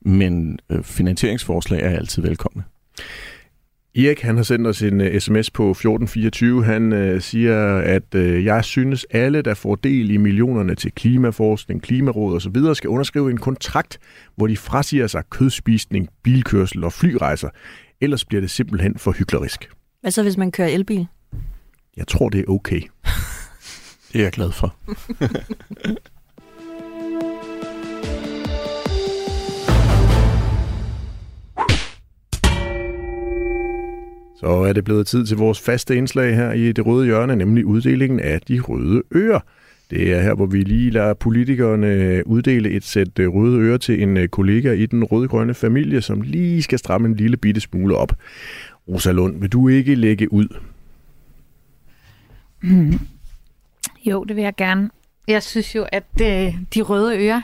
Men 0.00 0.58
øh, 0.70 0.82
finansieringsforslag 0.82 1.82
er 1.82 1.90
altid 1.90 2.22
velkomne. 2.22 2.64
Erik 3.96 4.20
han 4.20 4.36
har 4.36 4.42
sendt 4.42 4.66
os 4.66 4.82
en 4.82 5.00
uh, 5.00 5.06
øh, 5.06 5.20
sms 5.20 5.50
på 5.50 5.70
1424. 5.70 6.64
Han 6.64 6.92
uh, 6.92 7.20
siger, 7.20 7.78
at 7.78 8.14
uh, 8.14 8.44
jeg 8.44 8.64
synes, 8.64 9.06
alle, 9.10 9.42
der 9.42 9.54
får 9.54 9.74
del 9.74 10.10
i 10.10 10.16
millionerne 10.16 10.74
til 10.74 10.92
klimaforskning, 10.92 11.82
klimaråd 11.82 12.34
og 12.34 12.42
så 12.42 12.50
videre, 12.50 12.74
skal 12.74 12.90
underskrive 12.90 13.30
en 13.30 13.36
kontrakt, 13.36 13.98
hvor 14.36 14.46
de 14.46 14.56
frasiger 14.56 15.06
sig 15.06 15.22
kødspisning, 15.30 16.08
bilkørsel 16.22 16.84
og 16.84 16.92
flyrejser. 16.92 17.48
Ellers 18.00 18.24
bliver 18.24 18.40
det 18.40 18.50
simpelthen 18.50 18.98
for 18.98 19.12
hyklerisk. 19.12 19.70
Hvad 20.00 20.10
så, 20.10 20.22
hvis 20.22 20.36
man 20.36 20.50
kører 20.50 20.68
elbil? 20.68 21.06
Jeg 21.96 22.08
tror, 22.08 22.28
det 22.28 22.40
er 22.40 22.44
okay. 22.48 22.80
det 24.12 24.18
er 24.18 24.22
jeg 24.22 24.32
glad 24.32 24.52
for. 24.52 24.76
Så 34.46 34.52
er 34.52 34.72
det 34.72 34.84
blevet 34.84 35.06
tid 35.06 35.26
til 35.26 35.36
vores 35.36 35.60
faste 35.60 35.96
indslag 35.96 36.36
her 36.36 36.52
i 36.52 36.72
det 36.72 36.86
røde 36.86 37.04
hjørne, 37.04 37.36
nemlig 37.36 37.66
uddelingen 37.66 38.20
af 38.20 38.40
de 38.40 38.60
røde 38.60 39.02
ører. 39.14 39.40
Det 39.90 40.14
er 40.14 40.20
her, 40.20 40.34
hvor 40.34 40.46
vi 40.46 40.62
lige 40.62 40.90
lader 40.90 41.14
politikerne 41.14 42.22
uddele 42.26 42.70
et 42.70 42.84
sæt 42.84 43.18
øh, 43.18 43.34
røde 43.34 43.60
ører 43.60 43.78
til 43.78 44.02
en 44.02 44.16
øh, 44.16 44.28
kollega 44.28 44.72
i 44.72 44.86
den 44.86 45.04
rødgrønne 45.04 45.54
familie, 45.54 46.00
som 46.02 46.20
lige 46.20 46.62
skal 46.62 46.78
stramme 46.78 47.08
en 47.08 47.14
lille 47.14 47.36
bitte 47.36 47.60
smule 47.60 47.96
op. 47.96 48.12
Rosa 48.88 49.12
Lund, 49.12 49.40
vil 49.40 49.52
du 49.52 49.68
ikke 49.68 49.94
lægge 49.94 50.32
ud? 50.32 50.48
Jo, 54.04 54.24
det 54.24 54.36
vil 54.36 54.42
jeg 54.42 54.54
gerne. 54.56 54.90
Jeg 55.28 55.42
synes 55.42 55.74
jo, 55.74 55.86
at 55.92 56.06
øh, 56.22 56.54
de 56.74 56.82
røde 56.82 57.18
ører 57.18 57.42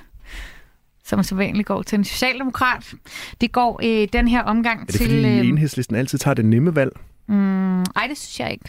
som 1.12 1.22
så 1.22 1.34
vanligt 1.34 1.66
går 1.66 1.82
til 1.82 1.98
en 1.98 2.04
socialdemokrat. 2.04 2.94
Det 3.40 3.52
går 3.52 3.80
i 3.82 4.02
øh, 4.02 4.08
den 4.12 4.28
her 4.28 4.42
omgang 4.42 4.88
til... 4.88 5.02
Er 5.02 5.06
det 5.06 5.10
til, 5.10 5.22
fordi 5.22 5.38
øh, 5.38 5.48
enhedslisten 5.48 5.96
altid 5.96 6.18
tager 6.18 6.34
det 6.34 6.44
nemme 6.44 6.76
valg? 6.76 6.92
Mm, 7.26 7.34
nej, 7.34 8.06
det 8.08 8.18
synes 8.18 8.40
jeg 8.40 8.52
ikke. 8.52 8.64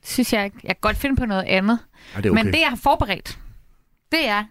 Det 0.00 0.08
synes 0.08 0.32
jeg 0.32 0.44
ikke. 0.44 0.56
Jeg 0.62 0.68
kan 0.68 0.80
godt 0.80 0.96
finde 0.96 1.16
på 1.16 1.26
noget 1.26 1.42
andet. 1.42 1.78
Ej, 2.14 2.20
det 2.20 2.30
okay. 2.30 2.42
Men 2.42 2.52
det, 2.52 2.60
jeg 2.60 2.68
har 2.68 2.76
forberedt, 2.76 3.38
det 4.12 4.28
er, 4.28 4.44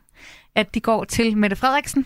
at 0.56 0.76
de 0.76 0.80
går 0.80 1.04
til 1.04 1.38
Mette 1.38 1.56
Frederiksen 1.56 2.06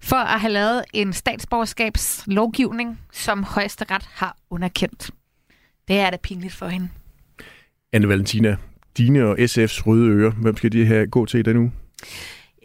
for 0.00 0.16
at 0.16 0.40
have 0.40 0.52
lavet 0.52 0.84
en 0.92 1.12
statsborgerskabslovgivning, 1.12 3.00
som 3.12 3.44
højesteret 3.44 4.08
har 4.12 4.36
underkendt. 4.50 5.10
Det 5.88 5.98
er 5.98 6.10
da 6.10 6.16
pinligt 6.16 6.54
for 6.54 6.66
hende. 6.66 6.88
Anne 7.92 8.08
Valentina, 8.08 8.56
dine 8.98 9.24
og 9.24 9.38
SF's 9.38 9.86
røde 9.86 10.10
ører, 10.10 10.30
hvem 10.30 10.56
skal 10.56 10.72
de 10.72 10.84
her 10.84 11.06
gå 11.06 11.26
til 11.26 11.40
i 11.40 11.42
den 11.42 11.56
uge? 11.56 11.72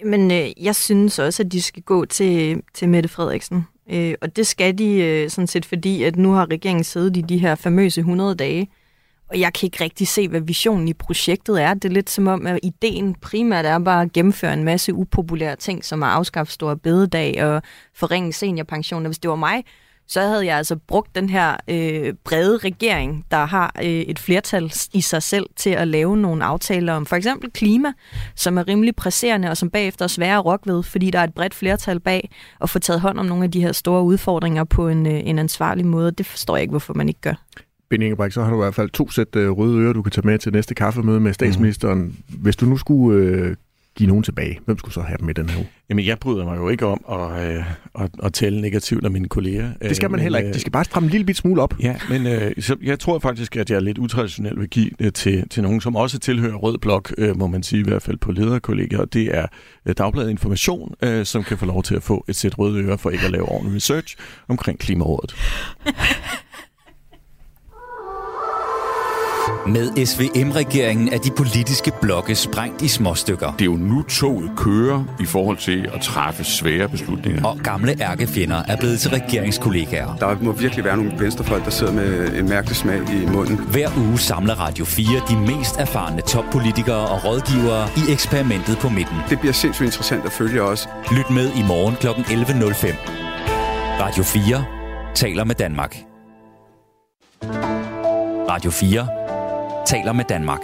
Men 0.05 0.31
øh, 0.31 0.63
jeg 0.65 0.75
synes 0.75 1.19
også, 1.19 1.43
at 1.43 1.51
de 1.51 1.61
skal 1.61 1.83
gå 1.83 2.05
til, 2.05 2.61
til 2.73 2.89
Mette 2.89 3.09
Frederiksen. 3.09 3.67
Øh, 3.91 4.15
og 4.21 4.35
det 4.35 4.47
skal 4.47 4.77
de 4.77 4.93
øh, 4.93 5.29
sådan 5.29 5.47
set, 5.47 5.65
fordi 5.65 6.03
at 6.03 6.15
nu 6.15 6.31
har 6.31 6.51
regeringen 6.51 6.83
siddet 6.83 7.17
i 7.17 7.21
de 7.21 7.37
her 7.37 7.55
famøse 7.55 8.01
100 8.01 8.35
dage, 8.35 8.69
og 9.29 9.39
jeg 9.39 9.53
kan 9.53 9.67
ikke 9.67 9.83
rigtig 9.83 10.07
se, 10.07 10.27
hvad 10.27 10.41
visionen 10.41 10.87
i 10.87 10.93
projektet 10.93 11.61
er. 11.61 11.73
Det 11.73 11.85
er 11.85 11.93
lidt 11.93 12.09
som 12.09 12.27
om, 12.27 12.47
at 12.47 12.59
ideen 12.63 13.15
primært 13.15 13.65
er 13.65 13.79
bare 13.79 14.01
at 14.01 14.13
gennemføre 14.13 14.53
en 14.53 14.63
masse 14.63 14.93
upopulære 14.93 15.55
ting, 15.55 15.85
som 15.85 16.03
at 16.03 16.09
afskaffe 16.09 16.53
store 16.53 16.77
bededag 16.77 17.43
og 17.43 17.61
forringe 17.93 18.33
seniorpensioner. 18.33 19.07
Hvis 19.07 19.19
det 19.19 19.29
var 19.29 19.35
mig, 19.35 19.63
så 20.07 20.21
havde 20.21 20.45
jeg 20.45 20.57
altså 20.57 20.75
brugt 20.75 21.15
den 21.15 21.29
her 21.29 21.55
øh, 21.67 22.13
brede 22.23 22.57
regering, 22.57 23.25
der 23.31 23.45
har 23.45 23.75
øh, 23.83 23.85
et 23.89 24.19
flertal 24.19 24.73
i 24.93 25.01
sig 25.01 25.23
selv 25.23 25.45
til 25.55 25.69
at 25.69 25.87
lave 25.87 26.17
nogle 26.17 26.43
aftaler 26.43 26.93
om 26.93 27.05
for 27.05 27.15
eksempel 27.15 27.51
klima, 27.51 27.93
som 28.35 28.57
er 28.57 28.67
rimelig 28.67 28.95
presserende 28.95 29.49
og 29.49 29.57
som 29.57 29.69
bagefter 29.69 30.05
er 30.05 30.07
svære 30.07 30.37
at 30.37 30.45
rokke 30.45 30.71
ved, 30.71 30.83
fordi 30.83 31.11
der 31.11 31.19
er 31.19 31.23
et 31.23 31.33
bredt 31.33 31.53
flertal 31.53 31.99
bag 31.99 32.29
at 32.61 32.69
få 32.69 32.79
taget 32.79 33.01
hånd 33.01 33.19
om 33.19 33.25
nogle 33.25 33.43
af 33.43 33.51
de 33.51 33.61
her 33.61 33.71
store 33.71 34.03
udfordringer 34.03 34.63
på 34.63 34.87
en, 34.87 35.05
øh, 35.05 35.19
en 35.25 35.39
ansvarlig 35.39 35.85
måde. 35.85 36.11
Det 36.11 36.25
forstår 36.25 36.55
jeg 36.55 36.61
ikke, 36.61 36.71
hvorfor 36.71 36.93
man 36.93 37.07
ikke 37.07 37.21
gør. 37.21 37.33
Ben 37.89 38.01
Ingebrigt, 38.01 38.33
så 38.33 38.43
har 38.43 38.49
du 38.49 38.55
i 38.55 38.63
hvert 38.63 38.75
fald 38.75 38.89
to 38.89 39.09
sæt 39.09 39.35
øh, 39.35 39.49
røde 39.49 39.79
ører, 39.79 39.93
du 39.93 40.01
kan 40.01 40.11
tage 40.11 40.27
med 40.27 40.39
til 40.39 40.53
næste 40.53 40.75
kaffemøde 40.75 41.19
med 41.19 41.33
statsministeren. 41.33 41.99
Mm. 41.99 42.15
Hvis 42.27 42.55
du 42.55 42.65
nu 42.65 42.77
skulle 42.77 43.25
øh, 43.25 43.55
give 43.97 44.07
nogen 44.07 44.23
tilbage. 44.23 44.59
Hvem 44.65 44.77
skulle 44.77 44.93
så 44.93 45.01
have 45.01 45.17
dem 45.19 45.29
i 45.29 45.33
den 45.33 45.49
her 45.49 45.57
uge? 45.57 45.67
Jamen, 45.89 46.05
jeg 46.05 46.19
bryder 46.19 46.45
mig 46.45 46.57
jo 46.57 46.69
ikke 46.69 46.85
om 46.85 47.05
at, 47.11 47.55
øh, 47.55 47.63
at, 47.99 48.09
at 48.23 48.33
tælle 48.33 48.61
negativt 48.61 49.05
af 49.05 49.11
mine 49.11 49.27
kolleger. 49.27 49.69
Det 49.81 49.95
skal 49.95 50.11
man 50.11 50.17
men, 50.17 50.23
heller 50.23 50.39
ikke. 50.39 50.53
De 50.53 50.59
skal 50.59 50.71
bare 50.71 50.83
stramme 50.83 51.07
en 51.07 51.11
lille 51.11 51.25
bit 51.25 51.37
smule 51.37 51.61
op. 51.61 51.73
Ja, 51.79 51.95
men 52.09 52.27
øh, 52.27 52.51
så 52.59 52.75
jeg 52.83 52.99
tror 52.99 53.19
faktisk, 53.19 53.55
at 53.55 53.69
jeg 53.69 53.75
er 53.75 53.79
lidt 53.79 53.97
utraditionel 53.97 54.59
vil 54.59 54.69
give 54.69 54.89
det 54.99 55.13
til, 55.13 55.49
til 55.49 55.63
nogen, 55.63 55.81
som 55.81 55.95
også 55.95 56.19
tilhører 56.19 56.55
Rød 56.55 56.77
Blok, 56.77 57.13
øh, 57.17 57.37
må 57.37 57.47
man 57.47 57.63
sige 57.63 57.79
i 57.79 57.83
hvert 57.83 58.01
fald 58.01 58.17
på 58.17 58.31
lederkolleger. 58.31 59.05
Det 59.05 59.37
er 59.37 59.45
øh, 59.85 59.95
Dagbladet 59.97 60.29
Information, 60.29 60.93
øh, 61.01 61.25
som 61.25 61.43
kan 61.43 61.57
få 61.57 61.65
lov 61.65 61.83
til 61.83 61.95
at 61.95 62.03
få 62.03 62.25
et 62.27 62.35
sæt 62.35 62.59
røde 62.59 62.83
ører 62.83 62.97
for 62.97 63.09
ikke 63.09 63.25
at 63.25 63.31
lave 63.31 63.49
ordentlig 63.49 63.75
research 63.75 64.15
omkring 64.47 64.79
Klimarådet. 64.79 65.35
Med 69.67 70.05
SVM-regeringen 70.05 71.13
er 71.13 71.17
de 71.17 71.31
politiske 71.31 71.91
blokke 72.01 72.35
sprængt 72.35 72.81
i 72.81 72.87
små 72.87 73.15
stykker. 73.15 73.51
Det 73.51 73.61
er 73.61 73.65
jo 73.65 73.77
nu 73.77 74.01
toget 74.01 74.51
kører 74.57 75.03
i 75.19 75.25
forhold 75.25 75.57
til 75.57 75.89
at 75.93 76.01
træffe 76.01 76.43
svære 76.43 76.89
beslutninger. 76.89 77.45
Og 77.45 77.57
gamle 77.63 78.01
ærkefjender 78.01 78.63
er 78.67 78.77
blevet 78.77 78.99
til 78.99 79.11
regeringskollegaer. 79.11 80.15
Der 80.15 80.37
må 80.41 80.51
virkelig 80.51 80.85
være 80.85 80.97
nogle 80.97 81.11
venstrefolk, 81.19 81.65
der 81.65 81.71
sidder 81.71 81.93
med 81.93 82.33
en 82.33 82.49
mærkelig 82.49 82.75
smag 82.75 82.99
i 83.13 83.25
munden. 83.25 83.59
Hver 83.71 83.89
uge 83.97 84.19
samler 84.19 84.53
Radio 84.53 84.85
4 84.85 85.07
de 85.29 85.37
mest 85.37 85.77
erfarne 85.79 86.21
toppolitikere 86.21 87.07
og 87.07 87.25
rådgivere 87.25 87.87
i 87.97 88.11
eksperimentet 88.11 88.77
på 88.77 88.89
midten. 88.89 89.17
Det 89.29 89.39
bliver 89.39 89.53
sindssygt 89.53 89.85
interessant 89.85 90.25
at 90.25 90.31
følge 90.31 90.63
også. 90.63 90.87
Lyt 91.11 91.29
med 91.29 91.51
i 91.55 91.63
morgen 91.67 91.95
kl. 91.95 92.07
11.05. 92.07 92.95
Radio 94.01 94.23
4 94.23 94.65
taler 95.15 95.43
med 95.43 95.55
Danmark. 95.55 95.97
Radio 98.49 98.71
4 98.71 99.26
taler 99.87 100.13
med 100.13 100.25
Danmark. 100.29 100.61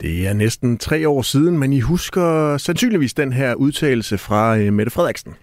Det 0.00 0.28
er 0.28 0.32
næsten 0.32 0.78
tre 0.78 1.08
år 1.08 1.22
siden, 1.22 1.58
men 1.58 1.72
I 1.72 1.80
husker 1.80 2.56
sandsynligvis 2.56 3.14
den 3.14 3.32
her 3.32 3.54
udtalelse 3.54 4.18
fra 4.18 4.56
øh, 4.58 4.72
Mette 4.72 4.92
Frederiksen. 4.92 5.34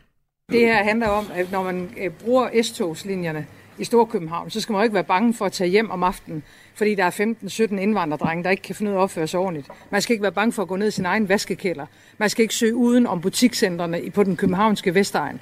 Det 0.51 0.59
her 0.59 0.83
handler 0.83 1.07
om, 1.07 1.25
at 1.33 1.51
når 1.51 1.63
man 1.63 1.89
øh, 1.97 2.11
bruger 2.11 2.63
S-togslinjerne 2.63 3.45
i 3.77 3.83
Storkøbenhavn, 3.83 4.49
så 4.49 4.61
skal 4.61 4.73
man 4.73 4.79
jo 4.79 4.83
ikke 4.83 4.93
være 4.93 5.03
bange 5.03 5.33
for 5.33 5.45
at 5.45 5.51
tage 5.51 5.69
hjem 5.69 5.91
om 5.91 6.03
aftenen, 6.03 6.43
fordi 6.75 6.95
der 6.95 7.03
er 7.03 7.11
15-17 7.11 7.75
indvandrerdrenge, 7.75 8.43
der 8.43 8.49
ikke 8.49 8.63
kan 8.63 8.75
finde 8.75 8.91
ud 8.91 8.95
af 8.95 8.99
at 8.99 9.03
opføre 9.03 9.27
sig 9.27 9.39
ordentligt. 9.39 9.67
Man 9.89 10.01
skal 10.01 10.13
ikke 10.13 10.23
være 10.23 10.31
bange 10.31 10.51
for 10.51 10.61
at 10.61 10.67
gå 10.67 10.75
ned 10.75 10.87
i 10.87 10.91
sin 10.91 11.05
egen 11.05 11.29
vaskekælder. 11.29 11.85
Man 12.17 12.29
skal 12.29 12.43
ikke 12.43 12.55
søge 12.55 12.75
uden 12.75 13.07
om 13.07 13.21
butikscentrene 13.21 14.01
på 14.13 14.23
den 14.23 14.37
københavnske 14.37 14.95
Vestegn. 14.95 15.39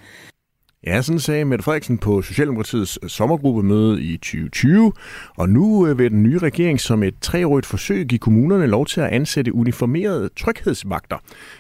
Ja, 0.86 1.02
sådan 1.02 1.20
sagde 1.20 1.46
Mette 1.46 1.64
Frederiksen 1.64 1.98
på 1.98 2.22
Socialdemokratiets 2.22 3.12
sommergruppemøde 3.12 4.02
i 4.02 4.18
2020. 4.18 4.94
Og 5.38 5.50
nu 5.50 5.88
øh, 5.88 5.98
vil 5.98 6.12
den 6.12 6.24
nye 6.24 6.38
regering 6.38 6.80
som 6.80 7.04
et 7.04 7.14
treårigt 7.22 7.66
forsøg 7.66 8.06
give 8.06 8.20
kommunerne 8.20 8.68
lov 8.68 8.86
til 8.86 9.02
at 9.02 9.10
ansætte 9.10 9.56
uniformerede 9.56 10.30
tryghedsvagter, 10.38 11.18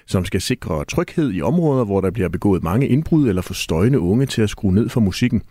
som 0.07 0.25
skal 0.25 0.41
sikre 0.41 0.85
tryghed 0.85 1.33
i 1.33 1.41
områder, 1.41 1.85
hvor 1.85 2.01
der 2.01 2.11
bliver 2.11 2.29
begået 2.29 2.63
mange 2.63 2.87
indbrud 2.87 3.29
eller 3.29 3.41
få 3.41 3.53
støjende 3.53 3.99
unge 3.99 4.25
til 4.25 4.41
at 4.41 4.49
skrue 4.49 4.73
ned 4.73 4.89
for 4.89 4.99
musikken. 4.99 5.41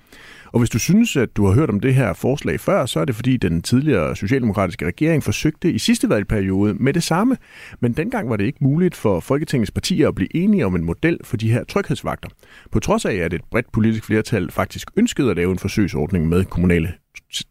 Og 0.53 0.59
hvis 0.59 0.71
du 0.71 0.79
synes, 0.79 1.17
at 1.17 1.37
du 1.37 1.47
har 1.47 1.55
hørt 1.55 1.71
om 1.71 1.81
det 1.81 1.95
her 1.95 2.13
forslag 2.13 2.61
før, 2.61 2.87
så 2.87 3.01
er 3.01 3.05
det 3.05 3.15
fordi 3.15 3.37
den 3.37 3.63
tidligere 3.63 4.17
socialdemokratiske 4.17 4.87
regering 4.87 5.23
forsøgte 5.23 5.73
i 5.73 5.79
sidste 5.79 6.09
valgperiode 6.09 6.75
med 6.75 6.93
det 6.93 7.03
samme. 7.03 7.37
Men 7.81 7.93
dengang 7.93 8.31
var 8.31 8.37
det 8.37 8.45
ikke 8.45 8.59
muligt 8.61 8.97
for 8.97 9.21
Folketingets 9.21 9.71
partier 9.71 10.09
at 10.09 10.15
blive 10.15 10.37
enige 10.37 10.67
om 10.67 10.75
en 10.75 10.85
model 10.85 11.19
for 11.25 11.37
de 11.37 11.53
her 11.53 11.65
tryghedsvagter. 11.65 12.29
På 12.73 12.81
trods 12.81 13.05
af, 13.05 13.15
at 13.15 13.33
et 13.33 13.43
bredt 13.51 13.73
politisk 13.73 14.05
flertal 14.05 14.51
faktisk 14.51 14.91
ønskede 14.97 15.31
at 15.31 15.37
lave 15.37 15.53
en 15.53 15.59
forsøgsordning 15.59 16.29
med 16.29 16.45
kommunale 16.45 16.93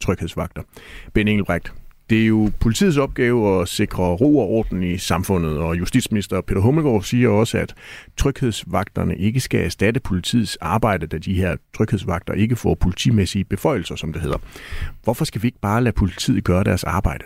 tryghedsvagter. 0.02 0.62
Ben 1.14 1.28
Engelbrecht, 1.28 1.74
det 2.10 2.22
er 2.22 2.26
jo 2.26 2.52
politiets 2.60 2.98
opgave 2.98 3.62
at 3.62 3.68
sikre 3.68 4.04
ro 4.04 4.38
og 4.38 4.50
orden 4.50 4.84
i 4.84 4.98
samfundet, 4.98 5.58
og 5.58 5.80
justitsminister 5.80 6.42
Peter 6.42 6.62
Hummelgaard 6.62 7.04
siger 7.04 7.30
også, 7.30 7.58
at 7.58 7.74
tryghedsvagterne 8.18 9.18
ikke 9.18 9.40
skal 9.40 9.66
erstatte 9.66 10.00
politiets 10.00 10.58
arbejde, 10.62 11.08
da 11.08 11.18
de 11.18 11.34
her 11.34 11.56
tryghedsvagter 11.78 12.34
ikke 12.34 12.56
får 12.56 12.76
politimæssige 12.76 13.46
beføjelser, 13.46 13.96
som 13.96 14.14
det 14.14 14.22
hedder. 14.22 14.38
Hvorfor 15.04 15.26
skal 15.26 15.42
vi 15.42 15.48
ikke 15.48 15.60
bare 15.62 15.84
lade 15.84 15.96
politiet 15.96 16.44
gøre 16.44 16.64
deres 16.64 16.84
arbejde? 16.84 17.26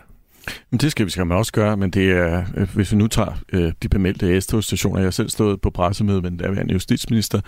Men 0.71 0.77
det 0.77 0.91
skal 0.91 1.05
vi 1.05 1.11
skal 1.11 1.25
man 1.25 1.37
også 1.37 1.51
gøre, 1.51 1.77
men 1.77 1.89
det 1.89 2.11
er, 2.11 2.45
øh, 2.57 2.75
hvis 2.75 2.91
vi 2.91 2.97
nu 2.97 3.07
tager 3.07 3.39
øh, 3.53 3.71
de 3.83 3.89
bemeldte 3.89 4.41
S-togsstationer, 4.41 4.99
jeg 4.99 5.05
har 5.05 5.11
selv 5.11 5.29
stået 5.29 5.61
på 5.61 5.69
pressemøde 5.69 6.21
med 6.21 6.31
den 6.31 6.39
daværende 6.39 6.73
justitsminister, 6.73 7.41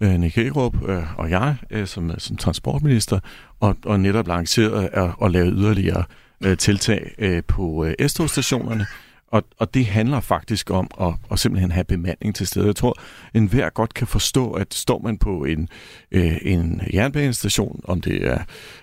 øh, 0.00 0.10
Nick 0.10 0.34
Hagerup, 0.34 0.88
øh, 0.88 1.18
og 1.18 1.30
jeg 1.30 1.56
øh, 1.70 1.86
som, 1.86 2.10
som 2.18 2.36
transportminister, 2.36 3.20
og, 3.60 3.76
og 3.84 4.00
netop 4.00 4.28
lanceret 4.28 4.90
at, 4.92 5.10
at 5.22 5.30
lave 5.30 5.52
yderligere 5.52 6.04
øh, 6.44 6.56
tiltag 6.56 7.14
øh, 7.18 7.42
på 7.48 7.84
øh, 7.84 8.08
S-togstationerne, 8.08 8.86
og, 9.32 9.42
og 9.58 9.74
det 9.74 9.86
handler 9.86 10.20
faktisk 10.20 10.70
om 10.70 10.90
at, 11.00 11.14
at 11.30 11.38
simpelthen 11.38 11.72
have 11.72 11.84
bemanding 11.84 12.34
til 12.34 12.46
stede. 12.46 12.66
Jeg 12.66 12.76
tror, 12.76 12.96
en 13.34 13.46
hver 13.46 13.70
godt 13.70 13.94
kan 13.94 14.06
forstå, 14.06 14.50
at 14.50 14.74
står 14.74 14.98
man 14.98 15.18
på 15.18 15.44
en, 15.44 15.68
øh, 16.10 16.36
en 16.42 16.80
jernbanestation, 16.94 17.80
om 17.84 18.00
det 18.00 18.26
er 18.26 18.38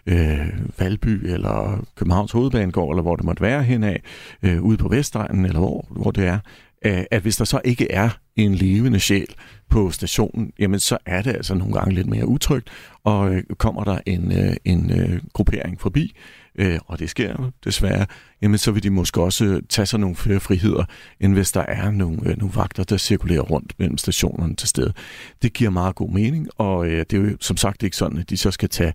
øh, 0.06 0.48
Valby 0.78 1.26
eller 1.26 1.86
Københavns 1.96 2.32
Hovedbanegård, 2.32 2.94
eller 2.94 3.02
hvor 3.02 3.16
det 3.16 3.26
måtte 3.26 3.42
være 3.42 3.64
henad, 3.64 3.96
øh, 4.44 4.62
ude 4.62 4.78
på 4.78 4.88
Vestegnen, 4.88 5.46
eller 5.46 5.60
hvor, 5.60 5.88
hvor 5.90 6.12
det 6.12 6.28
er, 6.28 6.40
øh, 6.86 7.04
at 7.12 7.22
hvis 7.22 7.38
der 7.38 7.46
så 7.46 7.62
ikke 7.66 7.92
er 7.92 8.10
en 8.36 8.56
levende 8.56 9.00
sjæl 9.00 9.36
på 9.70 9.92
stationen, 9.92 10.52
jamen 10.60 10.80
så 10.80 10.98
er 11.06 11.22
det 11.22 11.36
altså 11.36 11.54
nogle 11.54 11.74
gange 11.74 11.96
lidt 11.96 12.08
mere 12.08 12.28
utrygt, 12.28 12.70
og 13.04 13.34
øh, 13.34 13.44
kommer 13.58 13.84
der 13.84 14.00
en, 14.06 14.32
øh, 14.32 14.56
en 14.66 15.00
øh, 15.00 15.22
gruppering 15.34 15.82
forbi, 15.82 16.16
øh, 16.56 16.80
og 16.86 17.00
det 17.00 17.10
sker 17.10 17.30
jo 17.40 17.52
desværre, 17.64 18.06
jamen 18.42 18.58
så 18.58 18.72
vil 18.72 18.84
de 18.84 18.90
måske 18.90 19.22
også 19.22 19.46
øh, 19.46 19.62
tage 19.70 19.86
sig 19.86 20.00
nogle 20.00 20.16
flere 20.16 20.40
friheder, 20.40 20.86
end 21.20 21.34
hvis 21.34 21.52
der 21.52 21.62
er 21.62 21.92
nogle, 21.92 22.30
øh, 22.30 22.38
nogle 22.38 22.56
vagter, 22.56 22.84
der 22.84 22.98
cirkulerer 22.98 23.42
rundt 23.42 23.74
mellem 23.80 23.98
stationerne 23.98 24.56
til 24.56 24.70
stede. 24.70 24.94
Det 25.42 25.54
giver 25.54 25.70
meget 25.70 25.96
god 25.96 26.10
mening, 26.10 26.48
og 26.58 26.88
øh, 26.88 27.06
det 27.10 27.14
er 27.14 27.22
jo 27.22 27.38
som 27.40 27.58
sagt 27.58 27.84
ikke 27.84 27.98
sådan, 27.98 28.18
at 28.18 28.30
de 28.30 28.38
så 28.38 28.52
skal 28.52 28.70
tage 28.70 28.94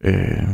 øh, 0.00 0.48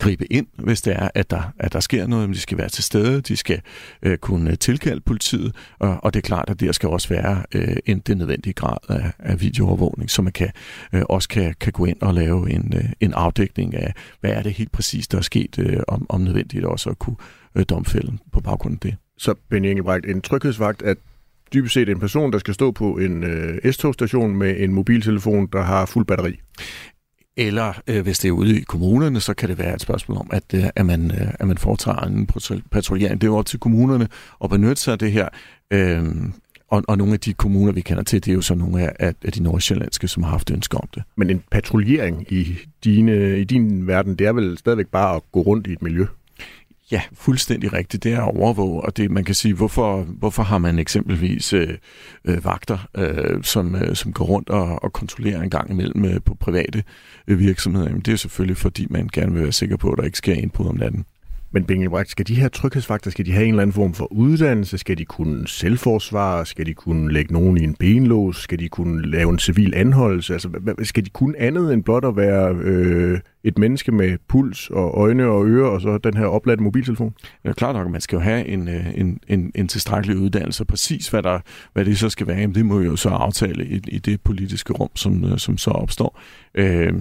gribe 0.00 0.32
ind, 0.32 0.46
hvis 0.58 0.82
det 0.82 0.92
er, 0.92 1.08
at 1.14 1.30
der, 1.30 1.42
at 1.58 1.72
der 1.72 1.80
sker 1.80 2.06
noget. 2.06 2.28
Men 2.28 2.34
de 2.34 2.40
skal 2.40 2.58
være 2.58 2.68
til 2.68 2.84
stede, 2.84 3.20
de 3.20 3.36
skal 3.36 3.60
øh, 4.02 4.18
kunne 4.18 4.50
øh, 4.50 4.58
tilkalde 4.58 5.00
politiet, 5.00 5.54
og, 5.78 6.04
og 6.04 6.14
det 6.14 6.20
er 6.20 6.26
klart, 6.26 6.50
at 6.50 6.60
der 6.60 6.72
skal 6.72 6.88
også 6.88 7.08
være 7.08 7.42
øh, 7.54 7.76
en, 7.86 7.98
det 7.98 8.18
nødvendige 8.18 8.52
grad 8.52 8.76
af, 8.88 9.12
af 9.18 9.40
videoovervågning, 9.40 10.10
så 10.10 10.22
man 10.22 10.32
kan, 10.32 10.50
øh, 10.92 11.02
også 11.08 11.28
kan, 11.28 11.54
kan 11.60 11.72
gå 11.72 11.84
ind 11.84 12.02
og 12.02 12.14
lave 12.14 12.50
en, 12.50 12.72
øh, 12.76 12.84
en 13.00 13.14
afdækning 13.14 13.74
af, 13.74 13.94
hvad 14.20 14.30
er 14.30 14.42
det 14.42 14.52
helt 14.52 14.72
præcis, 14.72 15.08
der 15.08 15.18
er 15.18 15.22
sket, 15.22 15.58
øh, 15.58 15.80
om, 15.88 16.06
om 16.08 16.20
nødvendigt 16.20 16.64
også 16.64 16.90
at 16.90 16.98
kunne 16.98 17.16
øh, 17.54 17.64
domfælde 17.68 18.18
på 18.32 18.40
baggrund 18.40 18.74
af 18.74 18.80
det. 18.80 18.96
Så 19.18 19.34
Benny 19.50 19.66
Engelbrecht, 19.66 20.06
en 20.06 20.20
tryghedsvagt 20.20 20.82
er 20.82 20.94
dybest 21.54 21.74
set 21.74 21.88
en 21.88 22.00
person, 22.00 22.32
der 22.32 22.38
skal 22.38 22.54
stå 22.54 22.70
på 22.70 22.98
en 22.98 23.24
øh, 23.24 23.72
S-togstation 23.72 24.36
med 24.36 24.56
en 24.58 24.72
mobiltelefon, 24.72 25.48
der 25.52 25.62
har 25.62 25.86
fuld 25.86 26.06
batteri. 26.06 26.40
Eller 27.40 27.82
øh, 27.86 28.02
hvis 28.02 28.18
det 28.18 28.28
er 28.28 28.32
ude 28.32 28.60
i 28.60 28.62
kommunerne, 28.62 29.20
så 29.20 29.34
kan 29.34 29.48
det 29.48 29.58
være 29.58 29.74
et 29.74 29.80
spørgsmål 29.80 30.18
om, 30.18 30.30
at, 30.32 30.44
øh, 30.54 30.64
at, 30.76 30.86
man, 30.86 31.10
øh, 31.10 31.28
at 31.40 31.46
man 31.46 31.58
foretager 31.58 32.00
en 32.00 32.28
patruljering. 32.70 33.20
Det 33.20 33.26
er 33.26 33.30
jo 33.30 33.36
op 33.36 33.46
til 33.46 33.58
kommunerne 33.58 34.08
at 34.44 34.50
benytte 34.50 34.82
sig 34.82 34.92
af 34.92 34.98
det 34.98 35.12
her. 35.12 35.28
Øh, 35.70 36.04
og, 36.68 36.82
og 36.88 36.98
nogle 36.98 37.12
af 37.12 37.20
de 37.20 37.32
kommuner, 37.32 37.72
vi 37.72 37.80
kender 37.80 38.02
til, 38.02 38.24
det 38.24 38.30
er 38.30 38.34
jo 38.34 38.40
så 38.40 38.54
nogle 38.54 39.00
af, 39.00 39.14
af 39.24 39.32
de 39.32 39.42
nordsjællandske, 39.42 40.08
som 40.08 40.22
har 40.22 40.30
haft 40.30 40.50
ønske 40.50 40.76
om 40.76 40.88
det. 40.94 41.02
Men 41.16 41.30
en 41.30 41.42
patruljering 41.50 42.32
i, 42.32 42.58
dine, 42.84 43.40
i 43.40 43.44
din 43.44 43.86
verden, 43.86 44.14
det 44.14 44.26
er 44.26 44.32
vel 44.32 44.58
stadigvæk 44.58 44.86
bare 44.86 45.16
at 45.16 45.22
gå 45.32 45.40
rundt 45.40 45.66
i 45.66 45.72
et 45.72 45.82
miljø? 45.82 46.06
Ja, 46.90 47.02
fuldstændig 47.12 47.72
rigtigt. 47.72 48.04
Det 48.04 48.12
er 48.12 48.22
at 48.22 48.36
overvåge, 48.36 48.80
og 48.80 48.96
det, 48.96 49.10
man 49.10 49.24
kan 49.24 49.34
sige, 49.34 49.54
hvorfor, 49.54 50.02
hvorfor 50.02 50.42
har 50.42 50.58
man 50.58 50.78
eksempelvis 50.78 51.52
øh, 51.52 51.78
øh, 52.24 52.44
vagter, 52.44 52.78
øh, 52.96 53.44
som, 53.44 53.74
øh, 53.74 53.96
som 53.96 54.12
går 54.12 54.24
rundt 54.24 54.50
og, 54.50 54.82
og 54.84 54.92
kontrollerer 54.92 55.42
en 55.42 55.50
gang 55.50 55.70
imellem 55.70 56.04
øh, 56.04 56.20
på 56.24 56.34
private 56.34 56.82
øh, 57.28 57.38
virksomheder? 57.38 57.86
Jamen, 57.86 58.00
det 58.00 58.12
er 58.12 58.16
selvfølgelig, 58.16 58.56
fordi 58.56 58.86
man 58.90 59.08
gerne 59.12 59.32
vil 59.32 59.42
være 59.42 59.52
sikker 59.52 59.76
på, 59.76 59.90
at 59.90 59.98
der 59.98 60.04
ikke 60.04 60.18
sker 60.18 60.34
indbrud 60.34 60.66
om 60.66 60.76
natten. 60.76 61.04
Men 61.52 61.64
Bengelbrecht, 61.64 62.10
skal 62.10 62.26
de 62.26 62.34
her 62.34 62.48
tryghedsfaktorer, 62.48 63.10
skal 63.10 63.26
de 63.26 63.32
have 63.32 63.44
en 63.44 63.50
eller 63.50 63.62
anden 63.62 63.74
form 63.74 63.94
for 63.94 64.12
uddannelse? 64.12 64.78
Skal 64.78 64.98
de 64.98 65.04
kunne 65.04 65.48
selvforsvare? 65.48 66.46
Skal 66.46 66.66
de 66.66 66.74
kunne 66.74 67.12
lægge 67.12 67.32
nogen 67.32 67.56
i 67.56 67.64
en 67.64 67.74
benlås? 67.74 68.36
Skal 68.36 68.58
de 68.58 68.68
kunne 68.68 69.10
lave 69.10 69.30
en 69.30 69.38
civil 69.38 69.74
anholdelse? 69.74 70.32
Altså, 70.32 70.74
skal 70.82 71.04
de 71.04 71.10
kunne 71.10 71.38
andet 71.38 71.72
end 71.72 71.84
blot 71.84 72.04
at 72.04 72.16
være 72.16 72.54
øh, 72.54 73.20
et 73.44 73.58
menneske 73.58 73.92
med 73.92 74.18
puls 74.28 74.70
og 74.70 74.98
øjne 74.98 75.26
og 75.26 75.46
ører, 75.46 75.68
og 75.68 75.80
så 75.80 75.98
den 75.98 76.16
her 76.16 76.26
opladte 76.26 76.62
mobiltelefon? 76.62 77.14
Ja, 77.44 77.52
klart 77.52 77.74
nok, 77.74 77.90
man 77.90 78.00
skal 78.00 78.16
jo 78.16 78.20
have 78.20 78.46
en, 78.46 78.68
øh, 78.68 78.86
en, 78.94 79.20
en, 79.28 79.52
en 79.54 79.68
tilstrækkelig 79.68 80.16
uddannelse. 80.16 80.64
Præcis 80.64 81.08
hvad, 81.08 81.22
der, 81.22 81.38
hvad 81.72 81.84
det 81.84 81.98
så 81.98 82.08
skal 82.08 82.26
være, 82.26 82.46
det 82.46 82.66
må 82.66 82.78
vi 82.78 82.86
jo 82.86 82.96
så 82.96 83.08
aftale 83.08 83.66
i, 83.66 83.80
i 83.88 83.98
det 83.98 84.20
politiske 84.20 84.72
rum, 84.72 84.90
som, 84.94 85.24
øh, 85.24 85.38
som 85.38 85.58
så 85.58 85.70
opstår. 85.70 86.20
Øh, 86.54 86.92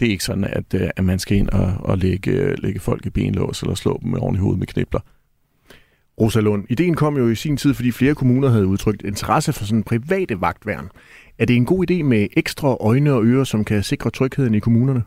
det 0.00 0.06
er 0.08 0.10
ikke 0.10 0.24
sådan, 0.24 0.44
at, 0.44 0.74
øh, 0.74 0.90
at 0.96 1.04
man 1.04 1.18
skal 1.18 1.36
ind 1.36 1.48
og, 1.48 1.74
og 1.78 1.98
lægge, 1.98 2.56
lægge 2.56 2.80
folk 2.80 3.06
i 3.06 3.10
benlås 3.10 3.62
eller 3.62 3.74
slå 3.74 4.00
dem 4.02 4.14
oven 4.14 4.34
i 4.34 4.38
hovedet 4.38 4.58
med 4.58 4.66
knibler. 4.66 5.00
Rosa 6.20 6.40
Lund, 6.40 6.64
ideen 6.68 6.94
kom 6.94 7.16
jo 7.16 7.28
i 7.28 7.34
sin 7.34 7.56
tid, 7.56 7.74
fordi 7.74 7.90
flere 7.90 8.14
kommuner 8.14 8.48
havde 8.48 8.66
udtrykt 8.66 9.02
interesse 9.02 9.52
for 9.52 9.64
sådan 9.64 9.82
private 9.82 10.40
vagtværn. 10.40 10.88
Er 11.38 11.44
det 11.44 11.56
en 11.56 11.66
god 11.66 11.90
idé 11.90 12.02
med 12.02 12.26
ekstra 12.36 12.76
øjne 12.80 13.12
og 13.12 13.24
ører, 13.24 13.44
som 13.44 13.64
kan 13.64 13.82
sikre 13.82 14.10
trygheden 14.10 14.54
i 14.54 14.58
kommunerne? 14.58 15.02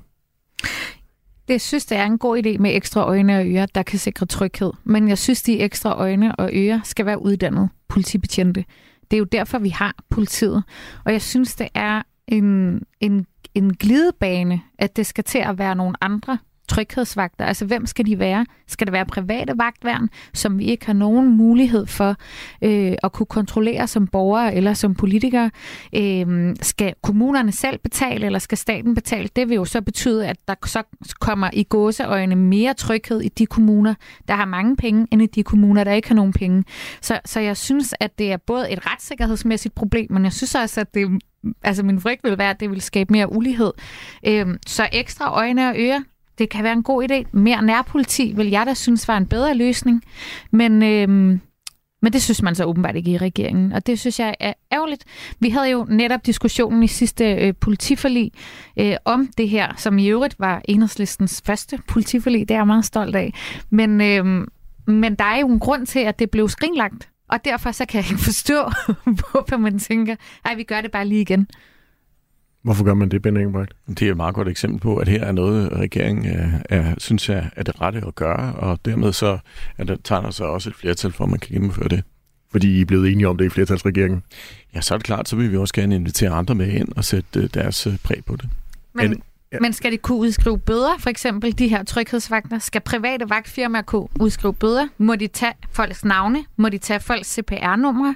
Det 1.48 1.62
synes, 1.62 1.86
det 1.86 1.98
er 1.98 2.06
en 2.06 2.18
god 2.18 2.38
idé 2.38 2.58
med 2.58 2.76
ekstra 2.76 3.02
øjne 3.02 3.40
og 3.40 3.48
ører, 3.48 3.66
der 3.66 3.84
kan 3.84 4.00
sikre 4.00 4.26
tryghed. 4.26 4.72
Men 4.84 5.08
jeg 5.08 5.18
synes, 5.18 5.44
de 5.44 5.60
ekstra 5.60 6.00
øjne 6.00 6.36
og 6.36 6.50
ører 6.54 6.80
skal 6.84 7.06
være 7.06 7.22
uddannet 7.22 7.70
politibetjente. 7.88 8.66
Det 9.12 9.18
er 9.18 9.20
jo 9.20 9.24
derfor, 9.24 9.60
vi 9.60 9.70
har 9.70 9.96
politiet. 10.10 10.64
Og 11.06 11.12
jeg 11.12 11.22
synes, 11.22 11.56
det 11.56 11.68
er 11.74 12.02
en, 12.28 12.82
en 13.00 13.26
en 13.58 13.74
glidebane, 13.74 14.62
at 14.80 14.98
det 14.98 15.06
skal 15.06 15.24
til 15.24 15.38
at 15.38 15.58
være 15.58 15.76
nogle 15.76 15.96
andre, 16.02 16.38
tryghedsvagter? 16.68 17.46
Altså, 17.46 17.66
hvem 17.66 17.86
skal 17.86 18.06
de 18.06 18.20
være? 18.20 18.46
Skal 18.68 18.88
det 18.88 18.94
være 18.94 19.06
private 19.06 19.54
vagtværn, 19.58 20.10
som 20.34 20.60
vi 20.60 20.66
ikke 20.66 20.86
har 20.86 20.94
nogen 20.94 21.38
mulighed 21.38 21.86
for 21.86 22.16
øh, 22.62 22.96
at 23.04 23.12
kunne 23.12 23.26
kontrollere 23.26 23.88
som 23.88 24.08
borgere 24.08 24.56
eller 24.56 24.74
som 24.74 24.96
politikere? 24.96 25.52
Øh, 25.96 26.56
skal 26.62 26.94
kommunerne 27.04 27.52
selv 27.52 27.80
betale, 27.80 28.26
eller 28.26 28.40
skal 28.40 28.58
staten 28.58 28.96
betale? 28.96 29.30
Det 29.36 29.50
vil 29.50 29.56
jo 29.56 29.66
så 29.66 29.82
betyde, 29.82 30.28
at 30.28 30.38
der 30.48 30.56
så 30.66 30.84
kommer 31.20 31.50
i 31.54 31.64
gåseøjne 31.64 32.36
mere 32.36 32.74
tryghed 32.74 33.22
i 33.22 33.30
de 33.30 33.46
kommuner, 33.46 33.94
der 34.28 34.34
har 34.34 34.46
mange 34.46 34.76
penge, 34.76 35.08
end 35.12 35.22
i 35.22 35.26
de 35.26 35.44
kommuner, 35.44 35.84
der 35.84 35.92
ikke 35.92 36.08
har 36.08 36.16
nogen 36.16 36.34
penge. 36.34 36.64
Så, 37.02 37.20
så 37.26 37.40
jeg 37.40 37.58
synes, 37.58 37.94
at 38.00 38.20
det 38.20 38.32
er 38.32 38.38
både 38.38 38.72
et 38.72 38.80
retssikkerhedsmæssigt 38.92 39.76
problem, 39.76 40.12
men 40.12 40.24
jeg 40.24 40.34
synes 40.34 40.56
også, 40.56 40.82
at 40.82 40.94
det 40.94 41.20
altså 41.64 41.84
min 41.84 42.02
frygt 42.02 42.24
vil 42.24 42.38
være, 42.38 42.50
at 42.50 42.60
det 42.60 42.70
vil 42.70 42.82
skabe 42.82 43.14
mere 43.14 43.32
ulighed. 43.32 43.74
Øhm, 44.28 44.58
så 44.68 44.90
ekstra 44.92 45.34
øjne 45.34 45.70
og 45.70 45.76
ører, 45.78 46.00
det 46.38 46.50
kan 46.50 46.64
være 46.64 46.74
en 46.74 46.84
god 46.84 47.10
idé. 47.10 47.30
Mere 47.32 47.64
nærpoliti 47.64 48.34
vil 48.36 48.50
jeg 48.50 48.66
da 48.66 48.74
synes 48.74 49.08
var 49.08 49.18
en 49.18 49.26
bedre 49.26 49.56
løsning. 49.56 50.04
Men, 50.52 50.84
øhm, 50.84 51.42
men 52.02 52.14
det 52.14 52.22
synes 52.22 52.42
man 52.42 52.56
så 52.56 52.64
åbenbart 52.64 52.96
ikke 52.96 53.12
i 53.12 53.18
regeringen, 53.18 53.72
og 53.72 53.88
det 53.88 54.00
synes 54.00 54.20
jeg 54.20 54.36
er 54.40 54.54
ærgerligt. 54.72 55.06
Vi 55.40 55.50
havde 55.50 55.70
jo 55.70 55.86
netop 55.90 56.26
diskussionen 56.26 56.84
i 56.84 56.88
sidste 56.88 57.34
øh, 57.34 57.54
politiforlig 57.62 58.32
øh, 58.80 58.96
om 59.06 59.30
det 59.38 59.50
her, 59.50 59.74
som 59.78 59.98
i 59.98 60.08
øvrigt 60.08 60.36
var 60.40 60.62
enhedslistens 60.66 61.42
første 61.46 61.80
politiforlig. 61.88 62.50
Det 62.50 62.56
er 62.56 62.60
jeg 62.60 62.68
meget 62.68 62.86
stolt 62.86 63.16
af. 63.16 63.34
Men, 63.70 64.02
øh, 64.02 64.48
men 64.88 65.16
der 65.16 65.26
er 65.26 65.40
jo 65.40 65.48
en 65.48 65.60
grund 65.60 65.86
til, 65.86 66.00
at 66.00 66.20
det 66.20 66.32
blev 66.32 66.50
skrinlagt. 66.50 67.10
Og 67.30 67.46
derfor 67.46 67.72
så 67.72 67.86
kan 67.86 68.02
jeg 68.02 68.12
ikke 68.12 68.24
forstå, 68.24 68.72
hvorfor 69.32 69.58
man 69.58 69.80
tænker, 69.80 70.16
at 70.46 70.58
vi 70.58 70.64
gør 70.64 70.82
det 70.82 70.92
bare 70.92 71.06
lige 71.06 71.22
igen. 71.22 71.48
Hvorfor 72.62 72.84
gør 72.84 72.94
man 72.94 73.10
det, 73.10 73.22
Ben 73.22 73.38
Engelbrecht? 73.38 73.74
Det 73.88 74.02
er 74.02 74.12
et 74.12 74.18
meget 74.18 74.36
godt 74.36 74.48
eksempel 74.48 74.80
på, 74.80 74.98
at 74.98 75.08
her 75.08 75.24
er 75.24 75.32
noget, 75.32 75.72
regeringen 75.72 76.26
er, 76.26 76.62
er, 76.70 76.96
synes 76.98 77.30
jeg 77.30 77.50
er 77.56 77.64
det 77.64 77.82
rette 77.82 78.04
at 78.08 78.16
gøre, 78.16 78.56
og 78.56 78.80
dermed 78.86 79.14
så 79.14 79.38
er 79.78 79.84
der, 79.84 79.96
tager 80.04 80.22
der 80.22 80.32
så 80.32 80.44
også 80.44 80.70
et 80.70 80.76
flertal 80.76 81.12
for, 81.12 81.24
at 81.24 81.30
man 81.30 81.40
kan 81.40 81.54
gennemføre 81.54 81.88
det. 81.88 82.04
Fordi 82.52 82.78
I 82.78 82.82
er 82.82 82.86
blevet 82.86 83.12
enige 83.12 83.28
om 83.28 83.38
det 83.38 83.46
i 83.46 83.50
flertalsregeringen? 83.50 84.24
Ja, 84.76 84.82
så 84.82 84.94
er 84.94 84.98
det 84.98 85.06
klart, 85.06 85.30
så 85.30 85.36
vil 85.36 85.52
vi 85.52 85.58
også 85.58 85.74
gerne 85.74 85.96
invitere 85.96 86.30
andre 86.30 86.56
med 86.56 86.68
ind 86.68 86.88
og 86.96 87.06
sætte 87.06 87.40
øh, 87.40 87.50
deres 87.54 87.88
øh, 87.88 87.98
præg 88.04 88.26
på 88.26 88.36
det. 88.36 88.50
Men, 88.94 89.22
ja. 89.54 89.60
men 89.60 89.74
skal 89.74 89.92
de 89.92 89.98
kunne 89.98 90.18
udskrive 90.18 90.60
bøder, 90.60 90.98
for 91.00 91.10
eksempel 91.10 91.58
de 91.58 91.68
her 91.68 91.84
tryghedsvagter? 91.84 92.60
Skal 92.60 92.82
private 92.82 93.30
vagtfirmaer 93.30 93.82
kunne 93.82 94.08
udskrive 94.20 94.54
bøder? 94.54 94.88
Må 94.98 95.16
de 95.16 95.28
tage 95.28 95.54
folks 95.72 96.06
navne? 96.06 96.46
Må 96.56 96.70
de 96.70 96.78
tage 96.78 97.00
folks 97.00 97.34
CPR-numre? 97.34 98.16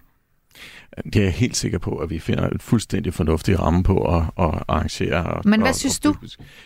Det 1.03 1.15
er 1.15 1.23
jeg 1.23 1.33
helt 1.33 1.57
sikker 1.57 1.77
på, 1.77 1.95
at 1.95 2.09
vi 2.09 2.19
finder 2.19 2.49
et 2.49 2.63
fuldstændig 2.63 3.13
fornuftigt 3.13 3.59
ramme 3.59 3.83
på 3.83 4.15
at, 4.15 4.21
at 4.21 4.63
arrangere. 4.67 5.23
Og, 5.23 5.41
Men 5.45 5.59
hvad 5.59 5.69
og, 5.69 5.75
synes 5.75 5.99
og, 5.99 6.03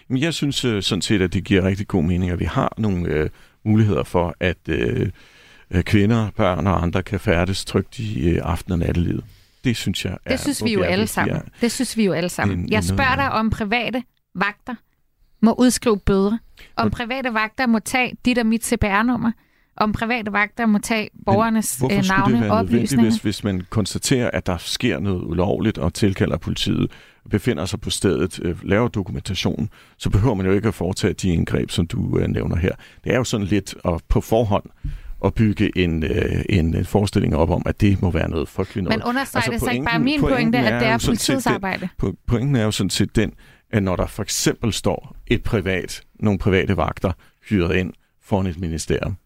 du? 0.09 0.17
Jeg 0.17 0.33
synes 0.33 0.65
uh, 0.65 0.81
sådan 0.81 1.01
set, 1.01 1.21
at 1.21 1.33
det 1.33 1.43
giver 1.43 1.63
rigtig 1.63 1.87
god 1.87 2.03
mening, 2.03 2.31
at 2.31 2.39
vi 2.39 2.45
har 2.45 2.73
nogle 2.77 3.23
uh, 3.23 3.29
muligheder 3.63 4.03
for, 4.03 4.35
at 4.39 4.57
uh, 4.69 5.81
kvinder, 5.81 6.29
børn 6.35 6.67
og 6.67 6.83
andre 6.83 7.03
kan 7.03 7.19
færdes 7.19 7.65
trygt 7.65 7.99
i 7.99 8.31
uh, 8.31 8.51
aften- 8.51 8.71
og 8.71 8.79
nattelivet. 8.79 9.23
Det 9.63 9.77
synes 9.77 10.05
jeg 10.05 10.17
er... 10.25 10.31
Det 10.31 10.39
synes 10.39 10.63
vi 10.63 10.73
jo 10.73 10.81
alle 10.81 11.07
sammen. 11.07 11.41
Det 11.61 11.71
synes 11.71 11.97
vi 11.97 12.05
jo 12.05 12.13
alle 12.13 12.29
sammen. 12.29 12.59
En, 12.59 12.71
jeg 12.71 12.83
spørger 12.83 13.15
dig 13.15 13.31
om 13.31 13.49
private 13.49 14.03
vagter 14.35 14.75
må 15.41 15.55
udskrive 15.59 15.97
bøder. 15.97 16.37
Om 16.75 16.91
private 16.91 17.33
vagter 17.33 17.67
må 17.67 17.79
tage 17.79 18.17
dit 18.25 18.37
og 18.37 18.45
mit 18.45 18.65
CPR-nummer 18.65 19.31
om 19.77 19.91
private 19.91 20.33
vagter 20.33 20.65
må 20.65 20.79
tage 20.79 21.09
borgernes 21.25 21.81
Men 21.81 21.91
øh, 21.91 22.03
navne 22.09 22.51
og 22.51 22.57
oplysninger. 22.57 23.09
Hvis, 23.09 23.21
hvis 23.21 23.43
man 23.43 23.61
konstaterer, 23.69 24.31
at 24.31 24.45
der 24.45 24.57
sker 24.57 24.99
noget 24.99 25.21
ulovligt 25.23 25.77
og 25.77 25.93
tilkalder 25.93 26.37
politiet, 26.37 26.91
befinder 27.29 27.65
sig 27.65 27.81
på 27.81 27.89
stedet, 27.89 28.39
øh, 28.43 28.63
laver 28.63 28.87
dokumentation, 28.87 29.69
så 29.97 30.09
behøver 30.09 30.35
man 30.35 30.45
jo 30.45 30.51
ikke 30.51 30.67
at 30.67 30.73
foretage 30.73 31.13
de 31.13 31.29
indgreb, 31.29 31.69
som 31.71 31.87
du 31.87 32.19
øh, 32.19 32.27
nævner 32.27 32.55
her. 32.55 32.71
Det 33.03 33.13
er 33.13 33.17
jo 33.17 33.23
sådan 33.23 33.47
lidt 33.47 33.75
at 33.85 34.01
på 34.09 34.21
forhånd 34.21 34.63
at 35.25 35.33
bygge 35.33 35.77
en, 35.77 36.03
øh, 36.03 36.43
en 36.49 36.85
forestilling 36.85 37.35
op 37.35 37.49
om, 37.49 37.61
at 37.65 37.81
det 37.81 38.01
må 38.01 38.11
være 38.11 38.29
noget 38.29 38.49
frygteligt 38.49 38.83
noget. 38.83 38.99
Men 38.99 39.07
understreger 39.07 39.51
altså, 39.51 39.51
det 39.51 39.61
så 39.61 39.69
ikke 39.69 39.85
bare 39.85 39.99
min 39.99 40.19
pointe, 40.19 40.57
at 40.57 40.81
det 40.81 40.87
er 40.87 41.03
politiets 41.05 41.47
arbejde? 41.47 41.89
Den, 42.01 42.17
pointen 42.27 42.55
er 42.55 42.63
jo 42.63 42.71
sådan 42.71 42.89
set 42.89 43.15
den, 43.15 43.31
at 43.75 43.83
når 43.83 43.95
der 43.95 44.07
for 44.07 44.23
eksempel 44.23 44.73
står 44.73 45.15
et 45.27 45.43
privat, 45.43 46.03
nogle 46.19 46.39
private 46.39 46.77
vagter 46.77 47.11
hyret 47.49 47.75
ind 47.75 47.93
foran 48.21 48.45
et 48.45 48.59
ministerium, 48.59 49.17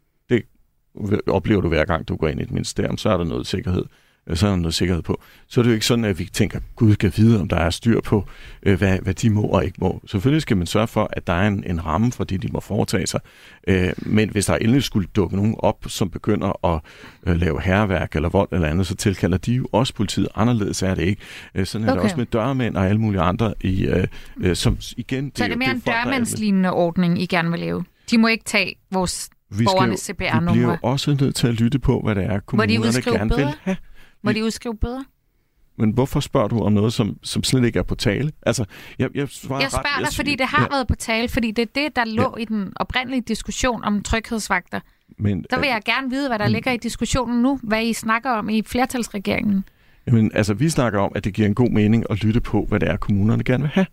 oplever 1.27 1.61
du 1.61 1.67
hver 1.67 1.85
gang, 1.85 2.07
du 2.07 2.15
går 2.15 2.27
ind 2.27 2.39
i 2.39 2.43
et 2.43 2.51
ministerium, 2.51 2.97
så 2.97 3.09
er 3.09 3.17
der 3.17 3.23
noget 3.23 3.47
sikkerhed. 3.47 3.85
Øh, 4.29 4.37
så 4.37 4.45
er 4.47 4.49
der 4.49 4.57
noget 4.57 4.73
sikkerhed 4.73 5.01
på. 5.03 5.21
Så 5.47 5.61
er 5.61 5.63
det 5.63 5.69
jo 5.69 5.73
ikke 5.73 5.85
sådan, 5.85 6.05
at 6.05 6.19
vi 6.19 6.25
tænker, 6.25 6.59
Gud 6.75 6.95
kan 6.95 7.13
vide, 7.15 7.41
om 7.41 7.47
der 7.47 7.57
er 7.57 7.69
styr 7.69 8.01
på, 8.01 8.25
øh, 8.63 8.77
hvad, 8.77 8.99
hvad 8.99 9.13
de 9.13 9.29
må 9.29 9.41
og 9.41 9.65
ikke 9.65 9.77
må. 9.81 10.01
Selvfølgelig 10.07 10.41
skal 10.41 10.57
man 10.57 10.67
sørge 10.67 10.87
for, 10.87 11.09
at 11.13 11.27
der 11.27 11.33
er 11.33 11.47
en, 11.47 11.63
en 11.67 11.85
ramme 11.85 12.11
for 12.11 12.23
det, 12.23 12.41
de 12.41 12.47
må 12.51 12.59
foretage 12.59 13.07
sig. 13.07 13.19
Øh, 13.67 13.93
men 13.97 14.29
hvis 14.29 14.45
der 14.45 14.55
endelig 14.55 14.83
skulle 14.83 15.07
dukke 15.15 15.35
nogen 15.35 15.55
op, 15.59 15.85
som 15.87 16.09
begynder 16.09 16.65
at 16.65 16.81
lave 17.37 17.61
herværk 17.61 18.15
eller 18.15 18.29
vold 18.29 18.49
eller 18.51 18.67
andet, 18.67 18.87
så 18.87 18.95
tilkalder 18.95 19.37
de 19.37 19.53
jo 19.53 19.67
også 19.71 19.93
politiet. 19.93 20.27
Anderledes 20.35 20.83
er 20.83 20.95
det 20.95 21.03
ikke. 21.03 21.21
sådan 21.65 21.87
er 21.87 21.91
okay. 21.91 21.97
det 21.97 22.03
også 22.03 22.17
med 22.17 22.25
dørmænd 22.25 22.75
og 22.77 22.87
alle 22.87 23.01
mulige 23.01 23.21
andre, 23.21 23.53
i, 23.61 24.05
som 24.53 24.77
igen... 24.97 25.31
Så 25.35 25.43
er 25.43 25.47
det 25.47 25.57
mere 25.57 25.71
en 25.71 25.79
dørmandslignende 25.79 26.71
ordning, 26.71 27.21
I 27.21 27.25
gerne 27.25 27.51
vil 27.51 27.59
lave? 27.59 27.83
De 28.11 28.17
må 28.17 28.27
ikke 28.27 28.43
tage 28.43 28.75
vores 28.91 29.29
vi 29.49 29.65
borgernes 29.65 29.99
CPR-numre. 29.99 30.53
Vi 30.53 30.59
bliver 30.59 30.71
jo 30.71 30.77
også 30.81 31.17
nødt 31.21 31.35
til 31.35 31.47
at 31.47 31.53
lytte 31.53 31.79
på, 31.79 32.01
hvad 32.01 32.15
det 32.15 32.25
er, 32.25 32.39
kommunerne 32.39 33.01
gerne 33.01 33.29
bøder? 33.29 33.45
vil 33.45 33.55
have. 33.61 33.77
Må 34.23 34.31
de 34.31 34.45
udskrive 34.45 34.77
bøder? 34.77 35.03
Men 35.77 35.91
hvorfor 35.91 36.19
spørger 36.19 36.47
du 36.47 36.59
om 36.59 36.73
noget, 36.73 36.93
som, 36.93 37.17
som 37.23 37.43
slet 37.43 37.65
ikke 37.65 37.79
er 37.79 37.83
på 37.83 37.95
tale? 37.95 38.31
Altså, 38.45 38.65
jeg, 38.99 39.09
jeg, 39.13 39.19
jeg 39.19 39.29
spørger 39.29 39.63
ret, 39.63 39.71
dig, 39.71 40.01
jeg, 40.01 40.07
fordi 40.15 40.35
det 40.35 40.45
har 40.45 40.61
ja. 40.61 40.67
været 40.75 40.87
på 40.87 40.95
tale, 40.95 41.29
fordi 41.29 41.51
det 41.51 41.61
er 41.61 41.71
det, 41.75 41.95
der 41.95 42.05
lå 42.05 42.33
ja. 42.37 42.41
i 42.41 42.45
den 42.45 42.73
oprindelige 42.75 43.21
diskussion 43.21 43.83
om 43.83 44.03
tryghedsvagter. 44.03 44.79
Men, 45.17 45.45
der 45.49 45.59
vil 45.59 45.67
jeg 45.67 45.81
gerne 45.85 46.09
vide, 46.09 46.27
hvad 46.27 46.39
der 46.39 46.45
men, 46.45 46.51
ligger 46.51 46.71
i 46.71 46.77
diskussionen 46.77 47.41
nu, 47.41 47.59
hvad 47.63 47.85
I 47.85 47.93
snakker 47.93 48.29
om 48.29 48.49
i 48.49 48.63
flertalsregeringen. 48.65 49.63
Jamen, 50.07 50.31
altså, 50.33 50.53
vi 50.53 50.69
snakker 50.69 50.99
om, 50.99 51.11
at 51.15 51.23
det 51.23 51.33
giver 51.33 51.47
en 51.47 51.55
god 51.55 51.69
mening 51.69 52.05
at 52.09 52.23
lytte 52.23 52.41
på, 52.41 52.65
hvad 52.69 52.79
det 52.79 52.89
er, 52.89 52.97
kommunerne 52.97 53.43
gerne 53.43 53.63
vil 53.63 53.71
have. 53.73 53.85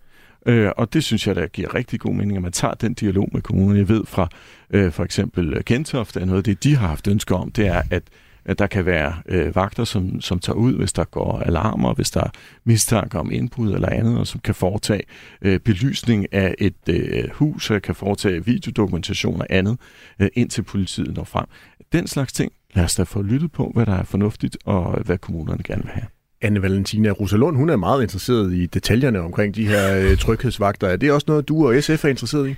Øh, 0.46 0.70
og 0.76 0.92
det 0.92 1.04
synes 1.04 1.26
jeg, 1.26 1.36
der 1.36 1.46
giver 1.46 1.74
rigtig 1.74 2.00
god 2.00 2.14
mening, 2.14 2.36
at 2.36 2.42
man 2.42 2.52
tager 2.52 2.74
den 2.74 2.94
dialog 2.94 3.28
med 3.32 3.42
kommunerne. 3.42 3.78
Jeg 3.78 3.88
ved 3.88 4.04
fra 4.06 4.28
øh, 4.70 4.92
for 4.92 5.04
eksempel 5.04 5.62
Gentofte, 5.66 6.20
at 6.20 6.26
noget 6.26 6.38
af 6.38 6.44
det, 6.44 6.64
de 6.64 6.76
har 6.76 6.88
haft 6.88 7.08
ønsker 7.08 7.36
om, 7.36 7.50
det 7.50 7.66
er, 7.66 7.82
at 7.90 8.02
at 8.46 8.58
der 8.58 8.66
kan 8.66 8.86
være 8.86 9.14
øh, 9.28 9.56
vagter, 9.56 9.84
som, 9.84 10.20
som 10.20 10.38
tager 10.38 10.56
ud, 10.56 10.74
hvis 10.74 10.92
der 10.92 11.04
går 11.04 11.38
alarmer, 11.38 11.94
hvis 11.94 12.10
der 12.10 12.20
er 12.20 12.30
mistanke 12.64 13.18
om 13.18 13.32
indbrud 13.32 13.74
eller 13.74 13.88
andet, 13.88 14.18
og 14.18 14.26
som 14.26 14.40
kan 14.40 14.54
foretage 14.54 15.02
øh, 15.42 15.60
belysning 15.60 16.34
af 16.34 16.54
et 16.58 16.74
øh, 16.88 17.30
hus, 17.32 17.70
og 17.70 17.82
kan 17.82 17.94
foretage 17.94 18.44
videodokumentation 18.44 19.40
og 19.40 19.46
andet, 19.50 19.78
øh, 20.20 20.28
indtil 20.34 20.62
politiet 20.62 21.16
når 21.16 21.24
frem. 21.24 21.46
Den 21.92 22.06
slags 22.06 22.32
ting, 22.32 22.52
lad 22.74 22.84
os 22.84 22.94
da 22.94 23.02
få 23.02 23.22
lyttet 23.22 23.52
på, 23.52 23.70
hvad 23.74 23.86
der 23.86 23.94
er 23.94 24.04
fornuftigt, 24.04 24.56
og 24.64 25.02
hvad 25.04 25.18
kommunerne 25.18 25.62
gerne 25.62 25.82
vil 25.82 25.92
have. 25.92 26.06
Anne 26.42 26.62
Valentina 26.62 27.10
Rosalund, 27.10 27.56
hun 27.56 27.70
er 27.70 27.76
meget 27.76 28.02
interesseret 28.02 28.52
i 28.52 28.66
detaljerne 28.66 29.20
omkring 29.20 29.54
de 29.54 29.66
her 29.66 29.96
øh, 29.98 30.16
tryghedsvagter. 30.16 30.88
Er 30.88 30.96
det 30.96 31.12
også 31.12 31.24
noget, 31.28 31.48
du 31.48 31.68
og 31.68 31.82
SF 31.82 32.04
er 32.04 32.08
interesseret 32.08 32.48
i? 32.48 32.54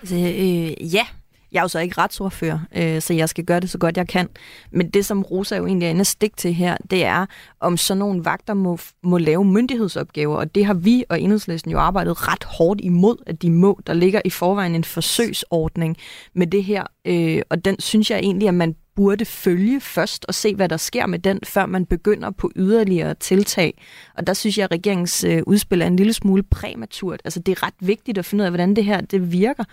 Altså, 0.00 0.16
øh, 0.16 0.94
ja, 0.94 1.06
jeg 1.52 1.58
er 1.58 1.62
jo 1.62 1.68
så 1.68 1.78
ikke 1.78 1.98
retsordfører, 1.98 2.58
øh, 2.76 3.02
så 3.02 3.14
jeg 3.14 3.28
skal 3.28 3.44
gøre 3.44 3.60
det 3.60 3.70
så 3.70 3.78
godt 3.78 3.96
jeg 3.96 4.08
kan. 4.08 4.28
Men 4.70 4.90
det, 4.90 5.06
som 5.06 5.22
Rosa 5.22 5.56
jo 5.56 5.66
egentlig 5.66 5.86
er 5.86 5.90
inde 5.90 6.04
stik 6.04 6.36
til 6.36 6.54
her, 6.54 6.76
det 6.90 7.04
er, 7.04 7.26
om 7.60 7.76
sådan 7.76 7.98
nogle 7.98 8.24
vagter 8.24 8.54
må, 8.54 8.78
må 9.02 9.18
lave 9.18 9.44
myndighedsopgaver. 9.44 10.36
Og 10.36 10.54
det 10.54 10.64
har 10.64 10.74
vi 10.74 11.04
og 11.08 11.20
Enhedslisten 11.20 11.70
jo 11.70 11.78
arbejdet 11.78 12.28
ret 12.28 12.44
hårdt 12.44 12.80
imod, 12.80 13.16
at 13.26 13.42
de 13.42 13.50
må. 13.50 13.80
Der 13.86 13.94
ligger 13.94 14.20
i 14.24 14.30
forvejen 14.30 14.74
en 14.74 14.84
forsøgsordning 14.84 15.96
med 16.34 16.46
det 16.46 16.64
her. 16.64 16.84
Øh, 17.04 17.42
og 17.50 17.64
den 17.64 17.80
synes 17.80 18.10
jeg 18.10 18.18
egentlig, 18.18 18.48
at 18.48 18.54
man 18.54 18.74
burde 18.94 19.24
følge 19.24 19.80
først 19.80 20.24
og 20.28 20.34
se, 20.34 20.54
hvad 20.54 20.68
der 20.68 20.76
sker 20.76 21.06
med 21.06 21.18
den, 21.18 21.40
før 21.44 21.66
man 21.66 21.86
begynder 21.86 22.30
på 22.30 22.50
yderligere 22.56 23.14
tiltag. 23.14 23.82
Og 24.14 24.26
der 24.26 24.32
synes 24.32 24.58
jeg, 24.58 24.64
at 24.64 24.70
regeringens 24.70 25.24
øh, 25.24 25.42
udspil 25.46 25.82
er 25.82 25.86
en 25.86 25.96
lille 25.96 26.12
smule 26.12 26.42
præmaturt. 26.42 27.20
Altså, 27.24 27.40
det 27.40 27.52
er 27.52 27.62
ret 27.66 27.74
vigtigt 27.80 28.18
at 28.18 28.24
finde 28.24 28.42
ud 28.42 28.44
af, 28.44 28.50
hvordan 28.50 28.76
det 28.76 28.84
her 28.84 29.00
det 29.00 29.32
virker. 29.32 29.64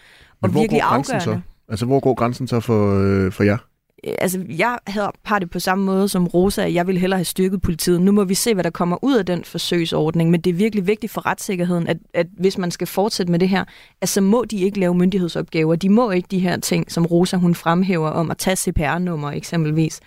Og 0.41 0.49
Men 0.49 0.59
virkelig 0.59 0.81
afgørende. 0.81 1.23
Så? 1.23 1.39
Altså, 1.69 1.85
hvor 1.85 1.99
går 1.99 2.13
grænsen 2.13 2.47
så 2.47 2.59
for, 2.59 2.99
øh, 2.99 3.31
for 3.31 3.43
jer? 3.43 3.57
Øh, 4.03 4.13
altså, 4.19 4.45
jeg 4.49 4.77
har 5.25 5.39
det 5.39 5.49
på 5.49 5.59
samme 5.59 5.85
måde 5.85 6.09
som 6.09 6.27
Rosa, 6.27 6.65
at 6.65 6.73
jeg 6.73 6.87
vil 6.87 6.97
hellere 6.97 7.17
have 7.17 7.25
styrket 7.25 7.61
politiet. 7.61 8.01
Nu 8.01 8.11
må 8.11 8.23
vi 8.23 8.33
se, 8.33 8.53
hvad 8.53 8.63
der 8.63 8.69
kommer 8.69 9.03
ud 9.03 9.15
af 9.15 9.25
den 9.25 9.43
forsøgsordning, 9.43 10.31
men 10.31 10.41
det 10.41 10.49
er 10.49 10.53
virkelig 10.53 10.87
vigtigt 10.87 11.11
for 11.11 11.25
retssikkerheden, 11.25 11.87
at, 11.87 11.97
at 12.13 12.27
hvis 12.37 12.57
man 12.57 12.71
skal 12.71 12.87
fortsætte 12.87 13.31
med 13.31 13.39
det 13.39 13.49
her, 13.49 13.63
at 14.01 14.09
så 14.09 14.21
må 14.21 14.45
de 14.45 14.57
ikke 14.57 14.79
lave 14.79 14.95
myndighedsopgaver. 14.95 15.75
De 15.75 15.89
må 15.89 16.11
ikke 16.11 16.27
de 16.31 16.39
her 16.39 16.57
ting, 16.57 16.91
som 16.91 17.05
Rosa 17.05 17.37
hun 17.37 17.55
fremhæver 17.55 18.09
om 18.09 18.31
at 18.31 18.37
tage 18.37 18.55
CPR-nummer 18.55 19.31
eksempelvis. 19.31 19.99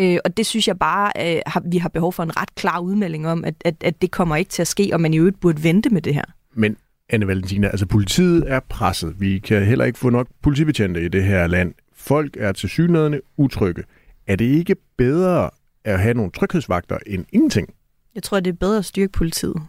Øh, 0.00 0.18
og 0.24 0.36
det 0.36 0.46
synes 0.46 0.68
jeg 0.68 0.78
bare, 0.78 1.12
øh, 1.20 1.40
har, 1.46 1.62
vi 1.66 1.78
har 1.78 1.88
behov 1.88 2.12
for 2.12 2.22
en 2.22 2.36
ret 2.40 2.54
klar 2.54 2.78
udmelding 2.78 3.28
om, 3.28 3.44
at, 3.44 3.54
at, 3.64 3.74
at 3.80 4.02
det 4.02 4.10
kommer 4.10 4.36
ikke 4.36 4.50
til 4.50 4.62
at 4.62 4.68
ske, 4.68 4.90
og 4.92 5.00
man 5.00 5.14
i 5.14 5.18
øvrigt 5.18 5.40
burde 5.40 5.62
vente 5.62 5.90
med 5.90 6.02
det 6.02 6.14
her. 6.14 6.24
Men 6.54 6.76
Anne 7.10 7.26
Valentina, 7.26 7.68
altså 7.68 7.86
politiet 7.86 8.44
er 8.46 8.60
presset. 8.68 9.14
Vi 9.18 9.38
kan 9.38 9.64
heller 9.64 9.84
ikke 9.84 9.98
få 9.98 10.10
nok 10.10 10.28
politibetjente 10.42 11.04
i 11.04 11.08
det 11.08 11.24
her 11.24 11.46
land. 11.46 11.74
Folk 11.94 12.36
er 12.40 12.52
til 12.52 12.68
synligheden 12.68 13.20
utrygge. 13.36 13.82
Er 14.26 14.36
det 14.36 14.44
ikke 14.44 14.76
bedre 14.96 15.50
at 15.84 16.00
have 16.00 16.14
nogle 16.14 16.30
tryghedsvagter 16.30 16.98
end 17.06 17.26
ingenting? 17.32 17.68
Jeg 18.14 18.22
tror, 18.22 18.40
det 18.40 18.50
er 18.50 18.56
bedre 18.60 18.78
at 18.78 18.84
styrke 18.84 19.12
politiet. 19.12 19.62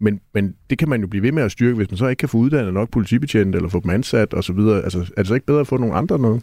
Men, 0.00 0.20
men 0.34 0.54
det 0.70 0.78
kan 0.78 0.88
man 0.88 1.00
jo 1.00 1.06
blive 1.06 1.22
ved 1.22 1.32
med 1.32 1.42
at 1.42 1.52
styrke, 1.52 1.76
hvis 1.76 1.90
man 1.90 1.98
så 1.98 2.06
ikke 2.06 2.20
kan 2.20 2.28
få 2.28 2.38
uddannet 2.38 2.74
nok 2.74 2.90
politibetjent 2.90 3.54
eller 3.54 3.68
få 3.68 3.80
dem 3.80 3.90
ansat 3.90 4.34
osv. 4.34 4.58
Altså, 4.58 4.98
er 5.16 5.22
det 5.22 5.26
så 5.26 5.34
ikke 5.34 5.46
bedre 5.46 5.60
at 5.60 5.66
få 5.66 5.76
nogle 5.76 5.94
andre 5.94 6.18
noget? 6.18 6.42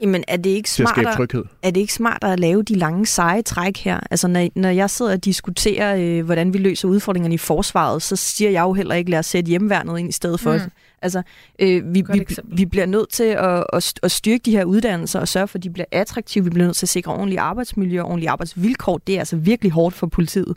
Jamen, 0.00 0.24
er 0.28 0.36
det 0.36 0.50
ikke 0.50 0.70
smartere, 0.70 1.38
er 1.62 1.70
det 1.70 1.80
ikke 1.80 1.92
smartere 1.92 2.32
at 2.32 2.40
lave 2.40 2.62
de 2.62 2.74
lange, 2.74 3.06
seje 3.06 3.42
træk 3.42 3.78
her? 3.78 4.00
Altså, 4.10 4.28
når, 4.28 4.48
når 4.54 4.68
jeg 4.68 4.90
sidder 4.90 5.12
og 5.12 5.24
diskuterer, 5.24 5.96
øh, 5.96 6.24
hvordan 6.24 6.52
vi 6.52 6.58
løser 6.58 6.88
udfordringerne 6.88 7.34
i 7.34 7.38
forsvaret, 7.38 8.02
så 8.02 8.16
siger 8.16 8.50
jeg 8.50 8.62
jo 8.62 8.72
heller 8.72 8.94
ikke, 8.94 9.10
lad 9.10 9.18
os 9.18 9.26
sætte 9.26 9.48
hjemmeværnet 9.48 9.98
ind 9.98 10.08
i 10.08 10.12
stedet 10.12 10.40
for. 10.40 10.52
Mm. 10.52 10.60
Altså, 11.02 11.22
øh, 11.58 11.94
vi, 11.94 12.04
vi, 12.12 12.26
vi 12.44 12.64
bliver 12.64 12.86
nødt 12.86 13.08
til 13.12 13.24
at, 13.24 13.64
at, 13.72 13.94
at 14.02 14.10
styrke 14.10 14.42
de 14.44 14.50
her 14.50 14.64
uddannelser 14.64 15.20
og 15.20 15.28
sørge 15.28 15.48
for, 15.48 15.58
at 15.58 15.62
de 15.62 15.70
bliver 15.70 15.86
attraktive. 15.92 16.44
Vi 16.44 16.50
bliver 16.50 16.66
nødt 16.66 16.76
til 16.76 16.84
at 16.84 16.90
sikre 16.90 17.12
ordentlige 17.12 17.40
arbejdsmiljø 17.40 18.00
og 18.00 18.06
ordentlige 18.06 18.30
arbejdsvilkår. 18.30 18.98
Det 18.98 19.14
er 19.14 19.18
altså 19.18 19.36
virkelig 19.36 19.72
hårdt 19.72 19.94
for 19.94 20.06
politiet. 20.06 20.56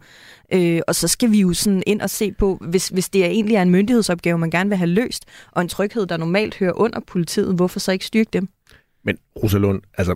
Øh, 0.54 0.82
og 0.88 0.96
så 0.96 1.08
skal 1.08 1.32
vi 1.32 1.40
jo 1.40 1.54
sådan 1.54 1.84
ind 1.88 2.02
og 2.02 2.10
se 2.10 2.32
på, 2.32 2.58
hvis, 2.62 2.88
hvis 2.88 3.10
det 3.10 3.26
er 3.26 3.30
egentlig 3.30 3.56
er 3.56 3.62
en 3.62 3.70
myndighedsopgave, 3.70 4.38
man 4.38 4.50
gerne 4.50 4.70
vil 4.70 4.78
have 4.78 4.90
løst, 4.90 5.26
og 5.52 5.62
en 5.62 5.68
tryghed, 5.68 6.06
der 6.06 6.18
normalt 6.18 6.58
hører 6.58 6.74
under 6.76 7.00
politiet, 7.08 7.56
hvorfor 7.56 7.80
så 7.80 7.92
ikke 7.92 8.06
styrke 8.06 8.30
dem? 8.34 8.50
Men 9.04 9.18
Rosalund, 9.44 9.82
altså 9.98 10.16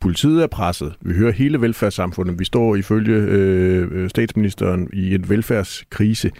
politiet 0.00 0.42
er 0.42 0.46
presset. 0.46 0.94
Vi 1.00 1.14
hører 1.14 1.32
hele 1.32 1.60
velfærdssamfundet. 1.60 2.38
Vi 2.38 2.44
står 2.44 2.76
ifølge 2.76 3.16
øh, 3.16 3.88
øh, 3.92 4.10
statsministeren 4.10 4.88
i 4.92 5.14
en 5.14 5.28
velfærdskrise. 5.28 6.30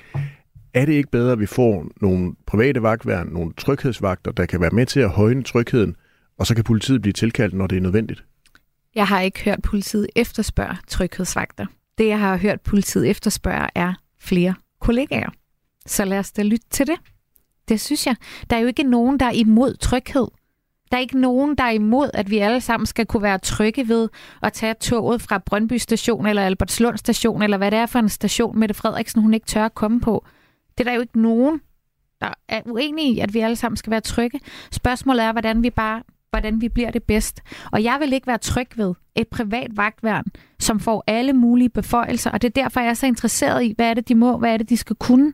Er 0.75 0.85
det 0.85 0.93
ikke 0.93 1.11
bedre, 1.11 1.33
at 1.33 1.41
vi 1.41 1.47
får 1.47 1.87
nogle 2.01 2.35
private 2.47 2.83
vagtværn, 2.83 3.27
nogle 3.27 3.53
tryghedsvagter, 3.57 4.33
der 4.33 4.47
kan 4.47 4.61
være 4.61 4.71
med 4.71 4.87
til 4.87 5.01
at 5.01 5.11
højne 5.11 5.43
trygheden, 5.43 5.97
og 6.39 6.47
så 6.47 6.55
kan 6.55 6.65
politiet 6.65 7.03
blive 7.03 7.13
tilkaldt, 7.13 7.55
når 7.55 7.67
det 7.67 7.77
er 7.77 7.81
nødvendigt? 7.81 8.25
Jeg 8.95 9.07
har 9.07 9.21
ikke 9.21 9.45
hørt 9.45 9.63
politiet 9.63 10.07
efterspørge 10.17 10.77
tryghedsvagter. 10.89 11.67
Det, 11.99 12.07
jeg 12.07 12.19
har 12.19 12.37
hørt 12.37 12.61
politiet 12.61 13.11
efterspørge, 13.11 13.69
er 13.75 13.95
flere 14.21 14.55
kollegaer. 14.81 15.31
Så 15.87 16.05
lad 16.05 16.19
os 16.19 16.33
da 16.33 16.43
lytte 16.43 16.67
til 16.71 16.87
det. 16.87 16.97
Det 17.69 17.81
synes 17.81 18.07
jeg. 18.07 18.17
Der 18.51 18.57
er 18.57 18.61
jo 18.61 18.67
ikke 18.67 18.83
nogen, 18.83 19.21
der 19.21 19.27
er 19.27 19.33
imod 19.33 19.75
tryghed. 19.75 20.27
Der 20.95 20.99
er 20.99 21.03
ikke 21.03 21.21
nogen, 21.21 21.55
der 21.55 21.65
er 21.65 21.71
imod, 21.71 22.11
at 22.15 22.31
vi 22.31 22.39
alle 22.39 22.61
sammen 22.61 22.87
skal 22.87 23.07
kunne 23.07 23.23
være 23.23 23.39
trygge 23.39 23.89
ved 23.89 24.09
at 24.43 24.53
tage 24.53 24.75
toget 24.75 25.23
fra 25.23 25.39
Brøndby 25.39 25.77
station 25.77 26.27
eller 26.27 26.43
Albertslund 26.43 26.99
station, 26.99 27.43
eller 27.43 27.57
hvad 27.57 27.71
det 27.71 27.79
er 27.79 27.87
for 27.87 27.99
en 27.99 28.09
station, 28.09 28.59
Mette 28.59 28.75
Frederiksen 28.75 29.23
hun 29.23 29.35
ikke 29.35 29.47
tør 29.47 29.65
at 29.65 29.75
komme 29.75 30.01
på. 30.01 30.25
Det 30.79 30.87
er 30.87 30.91
der 30.91 30.95
jo 30.95 31.01
ikke 31.01 31.21
nogen, 31.21 31.61
der 32.21 32.29
er 32.49 32.61
uenige 32.67 33.13
i, 33.13 33.19
at 33.19 33.35
vi 33.35 33.39
alle 33.39 33.57
sammen 33.57 33.77
skal 33.77 33.91
være 33.91 34.01
trygge. 34.01 34.41
Spørgsmålet 34.73 35.25
er, 35.25 35.33
hvordan 35.33 35.63
vi 35.63 35.71
bare 35.71 36.03
hvordan 36.31 36.61
vi 36.61 36.69
bliver 36.69 36.91
det 36.91 37.03
bedst. 37.03 37.41
Og 37.73 37.85
jeg 37.85 37.97
vil 38.01 38.13
ikke 38.13 38.27
være 38.27 38.39
tryg 38.39 38.69
ved 38.77 38.95
et 39.15 39.29
privat 39.29 39.77
vagtværn, 39.77 40.25
som 40.59 40.81
får 40.81 41.05
alle 41.07 41.33
mulige 41.33 41.69
beføjelser, 41.69 42.31
og 42.31 42.43
det 42.43 42.49
er 42.49 42.63
derfor, 42.63 42.81
jeg 42.81 42.91
er 42.91 42.95
så 42.95 43.07
interesseret 43.07 43.65
i, 43.65 43.75
hvad 43.77 43.91
er 43.91 43.95
det, 43.95 44.09
de 44.09 44.15
må, 44.15 44.39
hvad 44.39 44.53
er 44.53 44.57
det, 44.57 44.69
de 44.69 44.77
skal 44.77 44.97
kunne. 44.97 45.33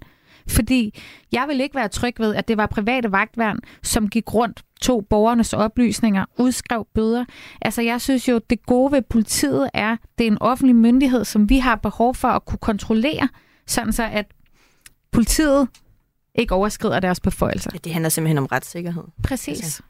Fordi 0.50 1.00
jeg 1.32 1.44
vil 1.48 1.60
ikke 1.60 1.74
være 1.74 1.88
tryg 1.88 2.14
ved, 2.18 2.34
at 2.34 2.48
det 2.48 2.56
var 2.56 2.66
private 2.66 3.12
vagtværn, 3.12 3.58
som 3.82 4.08
gik 4.08 4.34
rundt, 4.34 4.62
tog 4.80 5.06
borgernes 5.10 5.52
oplysninger, 5.52 6.24
udskrev 6.38 6.86
bøder. 6.94 7.24
Altså 7.62 7.82
jeg 7.82 8.00
synes 8.00 8.28
jo, 8.28 8.40
det 8.50 8.66
gode 8.66 8.92
ved 8.92 9.02
politiet 9.02 9.70
er, 9.74 9.96
det 10.18 10.26
er 10.26 10.30
en 10.30 10.42
offentlig 10.42 10.76
myndighed, 10.76 11.24
som 11.24 11.48
vi 11.48 11.58
har 11.58 11.76
behov 11.76 12.14
for 12.14 12.28
at 12.28 12.44
kunne 12.44 12.58
kontrollere, 12.58 13.28
sådan 13.66 13.92
så 13.92 14.02
at 14.12 14.26
politiet 15.10 15.68
ikke 16.34 16.54
overskrider 16.54 17.00
deres 17.00 17.20
beføjelser. 17.20 17.70
Ja, 17.74 17.78
det 17.84 17.92
handler 17.92 18.08
simpelthen 18.08 18.38
om 18.38 18.46
retssikkerhed. 18.46 19.04
Præcis. 19.22 19.62
Altså. 19.62 19.82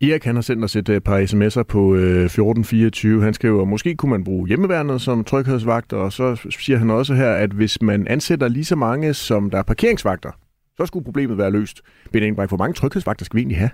Erik 0.00 0.24
han 0.24 0.34
har 0.34 0.42
sendt 0.42 0.64
os 0.64 0.76
et 0.76 0.88
øh, 0.88 1.00
par 1.00 1.20
sms'er 1.20 1.62
på 1.62 1.94
øh, 1.94 2.24
1424. 2.24 3.22
Han 3.22 3.34
skriver, 3.34 3.64
måske 3.64 3.94
kunne 3.94 4.10
man 4.10 4.24
bruge 4.24 4.48
hjemmeværnet 4.48 5.00
som 5.00 5.24
tryghedsvagter, 5.24 5.96
og 5.96 6.12
så 6.12 6.48
siger 6.60 6.78
han 6.78 6.90
også 6.90 7.14
her, 7.14 7.32
at 7.32 7.50
hvis 7.50 7.82
man 7.82 8.08
ansætter 8.08 8.48
lige 8.48 8.64
så 8.64 8.76
mange, 8.76 9.14
som 9.14 9.50
der 9.50 9.58
er 9.58 9.62
parkeringsvagter, 9.62 10.30
så 10.76 10.86
skulle 10.86 11.04
problemet 11.04 11.38
være 11.38 11.50
løst. 11.50 11.82
Ben 12.12 12.22
Engelbrecht, 12.22 12.50
hvor 12.50 12.58
mange 12.58 12.74
tryghedsvagter 12.74 13.24
skal 13.24 13.36
vi 13.36 13.40
egentlig 13.40 13.58
have? 13.58 13.70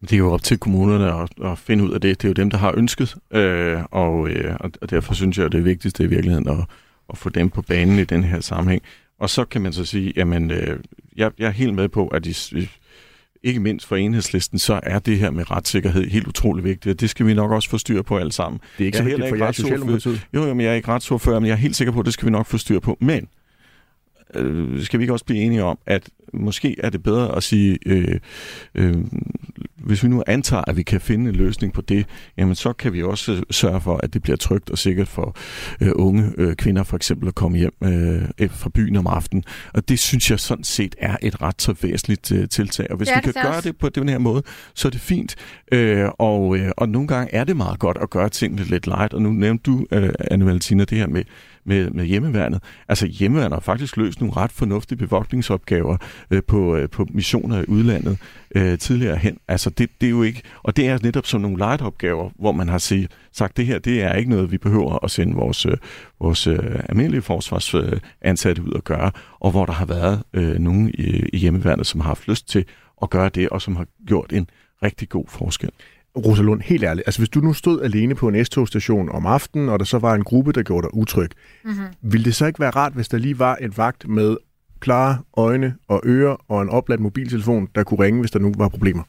Det 0.00 0.12
er 0.12 0.16
jo 0.16 0.32
op 0.32 0.42
til 0.42 0.58
kommunerne 0.58 1.12
at, 1.12 1.28
at 1.44 1.58
finde 1.58 1.84
ud 1.84 1.90
af 1.90 2.00
det. 2.00 2.22
Det 2.22 2.28
er 2.28 2.30
jo 2.30 2.32
dem, 2.32 2.50
der 2.50 2.58
har 2.58 2.74
ønsket, 2.76 3.16
øh, 3.32 3.78
og, 3.90 4.28
øh, 4.28 4.56
og 4.80 4.90
derfor 4.90 5.14
synes 5.14 5.38
jeg, 5.38 5.46
at 5.46 5.52
det 5.52 5.64
vigtigste 5.64 6.04
i 6.04 6.06
virkeligheden 6.06 6.48
at, 6.48 6.64
at 7.10 7.18
få 7.18 7.28
dem 7.28 7.50
på 7.50 7.62
banen 7.62 7.98
i 7.98 8.04
den 8.04 8.24
her 8.24 8.40
sammenhæng. 8.40 8.82
Og 9.18 9.30
så 9.30 9.44
kan 9.44 9.62
man 9.62 9.72
så 9.72 9.84
sige, 9.84 10.12
jamen, 10.16 10.50
øh, 10.50 10.78
jeg, 11.16 11.30
jeg 11.38 11.46
er 11.46 11.50
helt 11.50 11.74
med 11.74 11.88
på, 11.88 12.08
at 12.08 12.24
de, 12.24 12.34
ikke 13.44 13.60
mindst 13.60 13.86
for 13.86 13.96
enhedslisten, 13.96 14.58
så 14.58 14.80
er 14.82 14.98
det 14.98 15.18
her 15.18 15.30
med 15.30 15.50
retssikkerhed 15.50 16.08
helt 16.10 16.26
utrolig 16.26 16.64
vigtigt, 16.64 16.94
og 16.94 17.00
det 17.00 17.10
skal 17.10 17.26
vi 17.26 17.34
nok 17.34 17.50
også 17.50 17.70
få 17.70 17.78
styr 17.78 18.02
på 18.02 18.18
alle 18.18 18.32
sammen. 18.32 18.60
Det 18.78 18.84
er 18.84 18.86
ikke 18.86 18.98
Jeg 18.98 19.04
så 19.04 19.08
vigtigt 19.08 19.28
for 19.28 19.36
jer. 19.36 19.52
Socialdemokratiet. 19.52 20.26
Jo, 20.34 20.46
jo, 20.46 20.54
men 20.54 20.60
jeg 20.60 20.70
er 20.70 20.74
ikke 20.74 20.88
retsordfører, 20.88 21.40
men 21.40 21.46
jeg 21.46 21.52
er 21.52 21.58
helt 21.58 21.76
sikker 21.76 21.92
på, 21.92 22.00
at 22.00 22.06
det 22.06 22.14
skal 22.14 22.26
vi 22.26 22.30
nok 22.30 22.46
få 22.46 22.58
styr 22.58 22.80
på. 22.80 22.96
Men 23.00 23.28
øh, 24.34 24.82
skal 24.82 24.98
vi 24.98 25.02
ikke 25.02 25.12
også 25.12 25.24
blive 25.24 25.40
enige 25.40 25.64
om, 25.64 25.78
at 25.86 26.10
måske 26.32 26.76
er 26.78 26.90
det 26.90 27.02
bedre 27.02 27.36
at 27.36 27.42
sige, 27.42 27.78
øh, 27.86 28.20
øh, 28.74 28.96
hvis 29.76 30.02
vi 30.02 30.08
nu 30.08 30.22
antager, 30.26 30.62
at 30.66 30.76
vi 30.76 30.82
kan 30.82 31.00
finde 31.00 31.30
en 31.30 31.36
løsning 31.36 31.72
på 31.72 31.80
det, 31.80 32.06
jamen 32.36 32.54
så 32.54 32.72
kan 32.72 32.92
vi 32.92 33.02
også 33.02 33.44
sørge 33.50 33.80
for, 33.80 33.96
at 33.96 34.14
det 34.14 34.22
bliver 34.22 34.36
trygt 34.36 34.70
og 34.70 34.78
sikkert 34.78 35.08
for 35.08 35.36
øh, 35.80 35.92
unge 35.94 36.32
øh, 36.38 36.56
kvinder 36.56 36.82
for 36.82 36.96
eksempel 36.96 37.28
at 37.28 37.34
komme 37.34 37.58
hjem 37.58 37.74
øh, 37.84 38.50
fra 38.50 38.70
byen 38.74 38.96
om 38.96 39.06
aftenen. 39.06 39.44
Og 39.74 39.88
det 39.88 39.98
synes 39.98 40.30
jeg 40.30 40.40
sådan 40.40 40.64
set 40.64 40.94
er 40.98 41.16
et 41.22 41.42
ret 41.42 41.62
så 41.62 41.74
væsentligt 41.82 42.32
øh, 42.32 42.48
tiltag. 42.48 42.90
Og 42.90 42.96
hvis 42.96 43.08
er 43.08 43.16
vi 43.16 43.20
kan 43.20 43.42
gøre 43.42 43.60
det 43.60 43.76
på 43.76 43.88
den 43.88 44.08
her 44.08 44.18
måde, 44.18 44.42
så 44.74 44.88
er 44.88 44.90
det 44.90 45.00
fint. 45.00 45.36
Øh, 45.72 46.08
og, 46.18 46.56
øh, 46.56 46.70
og 46.76 46.88
nogle 46.88 47.08
gange 47.08 47.34
er 47.34 47.44
det 47.44 47.56
meget 47.56 47.78
godt 47.78 47.98
at 48.02 48.10
gøre 48.10 48.28
tingene 48.28 48.64
lidt 48.64 48.86
light. 48.86 49.14
Og 49.14 49.22
nu 49.22 49.30
nævnte 49.30 49.62
du, 49.62 49.86
øh, 49.92 50.10
Anne 50.30 50.46
Valentina, 50.46 50.84
det 50.84 50.98
her 50.98 51.06
med, 51.06 51.24
med, 51.64 51.90
med 51.90 52.04
hjemmeværnet. 52.04 52.62
Altså 52.88 53.06
hjemmeværnet 53.06 53.52
har 53.52 53.60
faktisk 53.60 53.96
løst 53.96 54.20
nogle 54.20 54.36
ret 54.36 54.52
fornuftige 54.52 54.98
bevogtningsopgaver 54.98 55.96
øh, 56.30 56.42
på, 56.42 56.76
øh, 56.76 56.88
på 56.88 57.06
missioner 57.10 57.60
i 57.60 57.64
udlandet 57.68 58.18
øh, 58.54 58.78
tidligere 58.78 59.16
hen. 59.16 59.38
Altså 59.48 59.70
det, 59.70 59.90
det 60.00 60.06
er 60.06 60.10
jo 60.10 60.22
ikke, 60.22 60.42
og 60.62 60.76
det 60.76 60.88
er 60.88 60.98
netop 61.02 61.26
som 61.26 61.40
nogle 61.40 61.58
light-opgaver, 61.58 62.30
hvor 62.38 62.52
man 62.52 62.68
har 62.68 62.78
sig, 62.78 63.08
sagt, 63.32 63.56
det 63.56 63.66
her, 63.66 63.78
det 63.78 64.02
er 64.02 64.14
ikke 64.14 64.30
noget, 64.30 64.52
vi 64.52 64.58
behøver 64.58 65.04
at 65.04 65.10
sende 65.10 65.34
vores, 65.34 65.66
øh, 65.66 65.76
vores 66.20 66.46
øh, 66.46 66.80
almindelige 66.88 67.22
forsvarsansatte 67.22 68.62
ud 68.62 68.72
og 68.72 68.84
gøre, 68.84 69.10
og 69.40 69.50
hvor 69.50 69.66
der 69.66 69.72
har 69.72 69.86
været 69.86 70.22
øh, 70.32 70.58
nogen 70.58 70.88
i, 70.88 71.28
i 71.32 71.38
hjemmeværnet, 71.38 71.86
som 71.86 72.00
har 72.00 72.08
haft 72.08 72.28
lyst 72.28 72.48
til 72.48 72.64
at 73.02 73.10
gøre 73.10 73.28
det, 73.28 73.48
og 73.48 73.62
som 73.62 73.76
har 73.76 73.86
gjort 74.06 74.32
en 74.32 74.46
rigtig 74.82 75.08
god 75.08 75.24
forskel. 75.28 75.70
Rosalund, 76.16 76.60
helt 76.60 76.84
ærligt, 76.84 77.08
altså 77.08 77.20
hvis 77.20 77.28
du 77.28 77.40
nu 77.40 77.52
stod 77.52 77.82
alene 77.82 78.14
på 78.14 78.28
en 78.28 78.44
S-togstation 78.44 79.08
om 79.08 79.26
aftenen, 79.26 79.68
og 79.68 79.78
der 79.78 79.84
så 79.84 79.98
var 79.98 80.14
en 80.14 80.24
gruppe, 80.24 80.52
der 80.52 80.62
gjorde 80.62 80.82
dig 80.86 80.94
utryg, 80.94 81.30
Mm-hmm. 81.64 81.86
ville 82.02 82.24
det 82.24 82.34
så 82.34 82.46
ikke 82.46 82.60
være 82.60 82.70
rart, 82.70 82.92
hvis 82.92 83.08
der 83.08 83.18
lige 83.18 83.38
var 83.38 83.58
et 83.60 83.78
vagt 83.78 84.08
med 84.08 84.36
klare 84.80 85.18
øjne 85.36 85.74
og 85.88 86.00
ører 86.04 86.36
og 86.48 86.62
en 86.62 86.68
opladt 86.68 87.00
mobiltelefon, 87.00 87.68
der 87.74 87.84
kunne 87.84 88.04
ringe, 88.04 88.20
hvis 88.20 88.30
der 88.30 88.38
nu 88.38 88.52
var 88.58 88.68
problemer? 88.68 89.02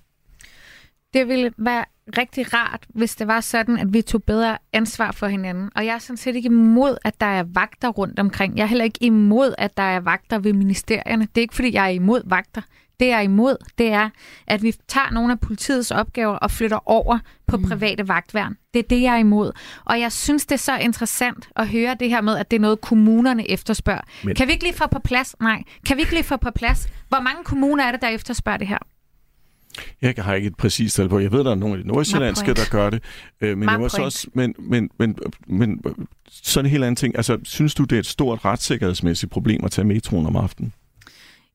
Det 1.13 1.27
ville 1.27 1.51
være 1.57 1.85
rigtig 2.17 2.53
rart, 2.53 2.85
hvis 2.89 3.15
det 3.15 3.27
var 3.27 3.39
sådan, 3.39 3.77
at 3.77 3.93
vi 3.93 4.01
tog 4.01 4.23
bedre 4.23 4.57
ansvar 4.73 5.11
for 5.11 5.27
hinanden. 5.27 5.69
Og 5.75 5.85
jeg 5.85 5.93
er 5.93 5.99
sådan 5.99 6.17
set 6.17 6.35
ikke 6.35 6.47
imod, 6.47 6.97
at 7.05 7.21
der 7.21 7.25
er 7.25 7.43
vagter 7.53 7.89
rundt 7.89 8.19
omkring. 8.19 8.57
Jeg 8.57 8.63
er 8.63 8.67
heller 8.67 8.85
ikke 8.85 9.03
imod, 9.03 9.53
at 9.57 9.77
der 9.77 9.83
er 9.83 9.99
vagter 9.99 10.39
ved 10.39 10.53
ministerierne. 10.53 11.21
Det 11.21 11.37
er 11.37 11.41
ikke, 11.41 11.55
fordi 11.55 11.73
jeg 11.73 11.85
er 11.85 11.89
imod 11.89 12.21
vagter. 12.25 12.61
Det 12.99 13.07
jeg 13.07 13.17
er 13.17 13.21
imod, 13.21 13.57
det 13.77 13.87
er, 13.87 14.09
at 14.47 14.63
vi 14.63 14.75
tager 14.87 15.11
nogle 15.11 15.31
af 15.31 15.39
politiets 15.39 15.91
opgaver 15.91 16.35
og 16.35 16.51
flytter 16.51 16.89
over 16.89 17.19
på 17.47 17.57
mm. 17.57 17.63
private 17.69 18.07
vagtværn. 18.07 18.57
Det 18.73 18.79
er 18.79 18.83
det, 18.89 19.01
jeg 19.01 19.13
er 19.13 19.17
imod. 19.17 19.51
Og 19.85 19.99
jeg 19.99 20.11
synes, 20.11 20.45
det 20.45 20.55
er 20.55 20.59
så 20.59 20.77
interessant 20.77 21.49
at 21.55 21.67
høre 21.67 21.95
det 21.99 22.09
her 22.09 22.21
med, 22.21 22.37
at 22.37 22.51
det 22.51 22.57
er 22.57 22.61
noget, 22.61 22.81
kommunerne 22.81 23.51
efterspørger. 23.51 24.01
Men-. 24.23 24.35
Kan 24.35 24.47
vi 24.47 24.51
ikke 24.51 24.63
lige 24.63 24.75
få 24.75 24.87
på 24.87 24.99
plads? 24.99 25.35
Nej. 25.39 25.63
Kan 25.85 25.97
vi 25.97 26.01
ikke 26.01 26.13
lige 26.13 26.23
få 26.23 26.37
på 26.37 26.51
plads? 26.51 26.89
Hvor 27.09 27.19
mange 27.19 27.43
kommuner 27.43 27.83
er 27.83 27.91
det, 27.91 28.01
der 28.01 28.07
efterspørger 28.07 28.57
det 28.57 28.67
her? 28.67 28.77
Jeg 30.01 30.13
har 30.17 30.33
ikke 30.33 30.47
et 30.47 30.57
præcist 30.57 30.95
tal 30.95 31.09
på. 31.09 31.19
Jeg 31.19 31.31
ved, 31.31 31.43
der 31.43 31.51
er 31.51 31.55
nogle 31.55 31.77
af 31.77 31.83
de 31.83 31.87
nordsjællandske, 31.87 32.53
der 32.53 32.69
gør 32.71 32.89
det. 32.89 33.03
Øh, 33.41 33.57
men, 33.57 33.69
jeg 33.69 33.79
må 33.79 33.89
så 33.89 34.01
også, 34.01 34.27
men, 34.33 34.55
men, 34.59 34.89
men, 34.99 35.17
men 35.47 35.81
sådan 36.29 36.65
en 36.65 36.71
helt 36.71 36.83
anden 36.83 36.95
ting. 36.95 37.15
Altså, 37.15 37.39
synes 37.43 37.75
du, 37.75 37.83
det 37.83 37.95
er 37.95 37.99
et 37.99 38.05
stort 38.05 38.45
retssikkerhedsmæssigt 38.45 39.31
problem 39.31 39.63
at 39.63 39.71
tage 39.71 39.85
metroen 39.85 40.25
om 40.25 40.35
aftenen? 40.35 40.73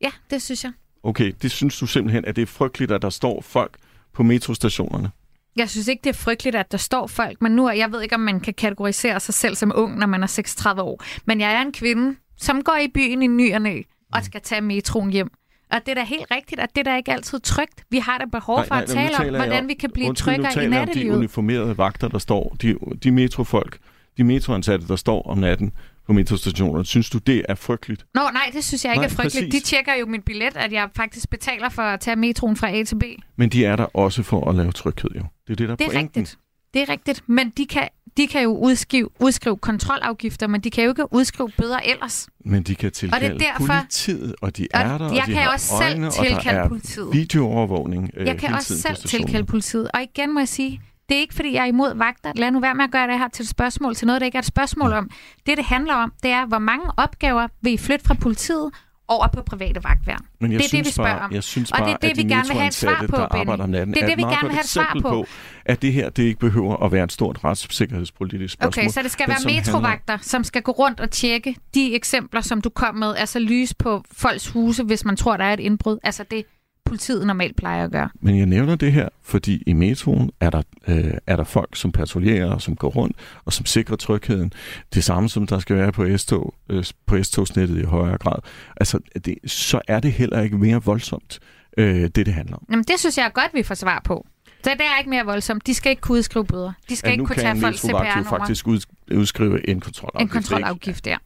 Ja, 0.00 0.10
det 0.30 0.42
synes 0.42 0.64
jeg. 0.64 0.72
Okay, 1.02 1.32
det 1.42 1.50
synes 1.50 1.78
du 1.78 1.86
simpelthen, 1.86 2.24
at 2.24 2.36
det 2.36 2.42
er 2.42 2.46
frygteligt, 2.46 2.92
at 2.92 3.02
der 3.02 3.10
står 3.10 3.40
folk 3.40 3.76
på 4.12 4.22
metrostationerne? 4.22 5.10
Jeg 5.56 5.70
synes 5.70 5.88
ikke, 5.88 6.00
det 6.04 6.10
er 6.10 6.14
frygteligt, 6.14 6.56
at 6.56 6.72
der 6.72 6.78
står 6.78 7.06
folk, 7.06 7.42
men 7.42 7.52
nu 7.52 7.66
er 7.66 7.72
jeg 7.72 7.92
ved 7.92 8.02
ikke, 8.02 8.14
om 8.14 8.20
man 8.20 8.40
kan 8.40 8.54
kategorisere 8.54 9.20
sig 9.20 9.34
selv 9.34 9.54
som 9.54 9.72
ung, 9.74 9.98
når 9.98 10.06
man 10.06 10.22
er 10.22 10.26
36 10.26 10.82
år. 10.82 11.04
Men 11.24 11.40
jeg 11.40 11.52
er 11.52 11.62
en 11.62 11.72
kvinde, 11.72 12.16
som 12.36 12.62
går 12.62 12.76
i 12.76 12.88
byen 12.88 13.22
i 13.22 13.26
ny 13.26 13.54
og 13.54 13.62
næ, 13.62 13.82
og 14.12 14.24
skal 14.24 14.40
tage 14.40 14.60
metroen 14.60 15.10
hjem. 15.10 15.30
Og 15.70 15.80
det 15.86 15.88
er 15.88 15.94
da 15.94 16.04
helt 16.04 16.26
rigtigt, 16.30 16.60
at 16.60 16.68
det 16.74 16.80
er 16.80 16.90
da 16.90 16.96
ikke 16.96 17.12
altid 17.12 17.40
trygt. 17.40 17.84
Vi 17.90 17.98
har 17.98 18.18
da 18.18 18.24
behov 18.24 18.64
for 18.64 18.74
at 18.74 18.88
nu 18.88 18.94
tale 18.94 19.16
om, 19.18 19.34
hvordan 19.34 19.68
vi 19.68 19.74
kan 19.74 19.90
blive 19.90 20.08
undskyld, 20.08 20.34
tryggere 20.34 20.64
i 20.64 20.66
om 20.66 20.72
de 20.72 20.78
nattelivet. 20.78 21.16
uniformerede 21.16 21.78
vagter, 21.78 22.08
der 22.08 22.18
står, 22.18 22.56
de, 22.62 22.76
de 23.02 23.10
metrofolk, 23.10 23.78
de 24.16 24.24
metroansatte, 24.24 24.88
der 24.88 24.96
står 24.96 25.22
om 25.22 25.38
natten 25.38 25.72
på 26.08 26.12
metrostationerne. 26.12 26.84
Synes 26.84 27.10
du, 27.10 27.18
det 27.18 27.42
er 27.48 27.54
frygteligt? 27.54 28.06
Nå, 28.14 28.20
nej, 28.32 28.50
det 28.54 28.64
synes 28.64 28.84
jeg 28.84 28.92
ikke 28.92 28.98
Nej, 29.00 29.04
er 29.06 29.08
frygteligt. 29.10 29.50
præcis. 29.52 29.62
De 29.62 29.68
tjekker 29.68 29.94
jo 29.94 30.06
min 30.06 30.22
billet, 30.22 30.56
at 30.56 30.72
jeg 30.72 30.88
faktisk 30.96 31.30
betaler 31.30 31.68
for 31.68 31.82
at 31.82 32.00
tage 32.00 32.16
metroen 32.16 32.56
fra 32.56 32.70
A 32.70 32.82
til 32.84 32.96
B. 32.98 33.02
Men 33.36 33.48
de 33.48 33.64
er 33.64 33.76
der 33.76 33.84
også 33.96 34.22
for 34.22 34.48
at 34.50 34.54
lave 34.54 34.72
tryghed, 34.72 35.10
jo. 35.10 35.22
Det 35.46 35.52
er 35.52 35.56
det, 35.56 35.68
der 35.68 35.72
er 35.72 35.76
Det 35.76 35.86
er 35.86 35.90
pointen. 35.90 36.20
rigtigt. 36.22 36.38
det 36.74 36.82
er 36.82 36.88
rigtigt. 36.88 37.22
Men 37.28 37.50
de 37.56 37.66
kan, 37.66 37.88
de 38.16 38.26
kan 38.26 38.42
jo 38.42 38.56
udskrive, 38.56 39.08
udskrive 39.20 39.56
kontrolafgifter, 39.56 40.46
men 40.46 40.60
de 40.60 40.70
kan 40.70 40.84
jo 40.84 40.90
ikke 40.90 41.12
udskrive 41.14 41.50
bøder 41.58 41.78
ellers. 41.78 42.28
Men 42.44 42.62
de 42.62 42.74
kan 42.74 42.92
tilkalde 42.92 43.26
Og 43.34 43.38
det 43.40 43.46
er 43.46 43.50
derfor- 43.52 43.66
politiet, 43.66 44.34
og 44.40 44.56
de 44.56 44.68
Og 44.74 44.80
er 44.80 44.98
der, 44.98 45.04
jeg 45.12 45.20
og 45.22 45.26
de 45.26 45.32
kan 45.32 45.42
har 45.42 45.52
også 45.52 45.66
selv 45.66 45.92
øjne, 45.94 46.06
og 46.06 46.12
tilkalde 46.12 46.58
der 46.58 46.64
er 46.64 46.68
politiet. 46.68 47.08
videoovervågning 47.12 48.10
øh, 48.16 48.26
Jeg 48.26 48.38
kan 48.38 48.54
også 48.54 48.78
selv 48.80 48.96
tilkalde 48.96 49.46
politiet. 49.46 49.90
Og 49.94 50.02
igen 50.02 50.34
må 50.34 50.40
jeg 50.40 50.48
sige, 50.48 50.80
det 51.08 51.16
er 51.16 51.20
ikke 51.20 51.34
fordi, 51.34 51.52
jeg 51.54 51.62
er 51.62 51.66
imod 51.66 51.94
vagter. 51.96 52.32
Lad 52.36 52.50
nu 52.50 52.60
være 52.60 52.74
med 52.74 52.84
at 52.84 52.90
gøre 52.90 53.06
det 53.06 53.18
her 53.18 53.28
til 53.28 53.42
et 53.42 53.48
spørgsmål, 53.48 53.94
til 53.94 54.06
noget, 54.06 54.20
der 54.20 54.24
ikke 54.24 54.36
er 54.36 54.42
et 54.42 54.44
spørgsmål 54.46 54.92
om. 54.92 55.10
Det, 55.46 55.56
det 55.56 55.64
handler 55.66 55.94
om, 55.94 56.12
det 56.22 56.30
er, 56.30 56.46
hvor 56.46 56.58
mange 56.58 56.84
opgaver 56.96 57.48
vil 57.62 57.72
I 57.72 57.76
flytte 57.76 58.04
fra 58.04 58.14
politiet 58.14 58.70
over 59.10 59.26
på 59.28 59.42
private 59.42 59.84
vagtværn. 59.84 60.18
Men 60.40 60.52
jeg 60.52 60.58
det 60.58 60.64
er 60.64 60.68
synes 60.68 60.86
det, 60.86 60.90
vi 60.90 60.92
spørger 60.92 61.14
bare, 61.14 61.24
om. 61.24 61.32
Jeg 61.32 61.42
synes 61.42 61.72
og 61.72 61.78
bare, 61.78 61.88
det 61.88 61.94
er 61.94 62.08
det, 62.08 62.16
vi 62.16 62.22
de 62.22 62.28
gerne 62.28 62.48
vil 62.48 62.56
have 62.56 62.66
et 62.68 62.74
svar 62.74 63.04
på, 63.08 63.26
Benny. 63.36 63.50
om 63.62 63.70
natten, 63.70 63.94
Det 63.94 64.02
er 64.02 64.06
et 64.06 64.10
det, 64.10 64.16
vi 64.16 64.22
gerne 64.22 64.36
vil 64.42 64.50
have 64.50 64.60
et 64.60 64.68
svar 64.68 64.82
eksempel 64.82 65.02
på. 65.02 65.26
At 65.64 65.82
det 65.82 65.92
her, 65.92 66.08
det 66.10 66.22
ikke 66.22 66.38
behøver 66.40 66.76
at 66.84 66.92
være 66.92 67.04
et 67.04 67.12
stort 67.12 67.44
retssikkerhedspolitisk 67.44 68.54
spørgsmål. 68.54 68.82
Okay, 68.84 68.90
så 68.92 69.02
det 69.02 69.10
skal 69.10 69.24
men 69.24 69.30
være 69.30 69.40
som 69.40 69.50
handler- 69.50 69.72
metrovagter, 69.72 70.18
som 70.22 70.44
skal 70.44 70.62
gå 70.62 70.72
rundt 70.72 71.00
og 71.00 71.10
tjekke 71.10 71.56
de 71.74 71.94
eksempler, 71.94 72.40
som 72.40 72.60
du 72.60 72.68
kom 72.70 72.94
med, 72.94 73.14
altså 73.16 73.38
lys 73.38 73.74
på 73.74 74.02
folks 74.12 74.48
huse, 74.48 74.82
hvis 74.84 75.04
man 75.04 75.16
tror, 75.16 75.36
der 75.36 75.44
er 75.44 75.52
et 75.52 75.60
indbrud. 75.60 75.98
Altså 76.02 76.24
det, 76.30 76.44
politiet 76.88 77.26
normalt 77.26 77.56
plejer 77.56 77.84
at 77.84 77.90
gøre. 77.90 78.08
Men 78.20 78.38
jeg 78.38 78.46
nævner 78.46 78.76
det 78.76 78.92
her, 78.92 79.08
fordi 79.22 79.62
i 79.66 79.72
metroen 79.72 80.30
er 80.40 80.50
der, 80.50 80.62
øh, 80.88 81.10
er 81.26 81.36
der 81.36 81.44
folk, 81.44 81.76
som 81.76 81.92
patruljerer, 81.92 82.58
som 82.58 82.76
går 82.76 82.88
rundt, 82.88 83.16
og 83.44 83.52
som 83.52 83.66
sikrer 83.66 83.96
trygheden. 83.96 84.52
Det 84.94 85.04
samme, 85.04 85.28
som 85.28 85.46
der 85.46 85.58
skal 85.58 85.76
være 85.76 85.92
på, 85.92 86.06
S-tog, 86.16 86.54
øh, 86.70 86.84
på 87.06 87.22
S-togsnettet 87.22 87.78
i 87.78 87.82
højere 87.84 88.18
grad. 88.18 88.38
Altså, 88.76 88.98
det, 89.24 89.34
så 89.46 89.80
er 89.88 90.00
det 90.00 90.12
heller 90.12 90.40
ikke 90.42 90.58
mere 90.58 90.82
voldsomt, 90.84 91.38
øh, 91.78 91.94
det 92.02 92.16
det 92.16 92.34
handler 92.34 92.56
om. 92.56 92.66
Jamen, 92.70 92.84
det 92.84 92.98
synes 92.98 93.18
jeg 93.18 93.24
er 93.24 93.30
godt, 93.30 93.50
vi 93.54 93.62
får 93.62 93.74
svar 93.74 94.00
på. 94.04 94.26
Så 94.64 94.70
det 94.70 94.80
er 94.80 94.98
ikke 94.98 95.10
mere 95.10 95.24
voldsomt. 95.24 95.66
De 95.66 95.74
skal 95.74 95.90
ikke 95.90 96.00
kunne 96.00 96.18
udskrive 96.18 96.44
bøder. 96.44 96.72
De 96.88 96.96
skal 96.96 97.08
At 97.08 97.12
ikke 97.12 97.22
nu 97.22 97.26
kunne 97.26 97.34
kan 97.34 97.42
tage 97.44 97.60
folks 97.60 97.84
metrovagt 97.84 98.08
jo 98.08 98.12
CPR-nummer. 98.12 98.38
faktisk 98.38 98.66
ud, 98.66 98.80
udskrive 99.12 99.68
en 99.68 99.80
kontrolafgift. 99.80 100.22
En 100.22 100.28
kontrolafgift, 100.28 101.06
ja. 101.06 101.16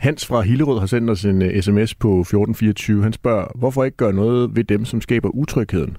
Hans 0.00 0.26
fra 0.26 0.40
Hillerød 0.40 0.78
har 0.78 0.86
sendt 0.86 1.10
os 1.10 1.24
en 1.24 1.42
uh, 1.42 1.48
sms 1.60 1.94
på 1.94 2.20
1424. 2.20 3.02
Han 3.02 3.12
spørger, 3.12 3.46
hvorfor 3.54 3.84
ikke 3.84 3.96
gøre 3.96 4.12
noget 4.12 4.56
ved 4.56 4.64
dem, 4.64 4.84
som 4.84 5.00
skaber 5.00 5.28
utrygheden? 5.28 5.96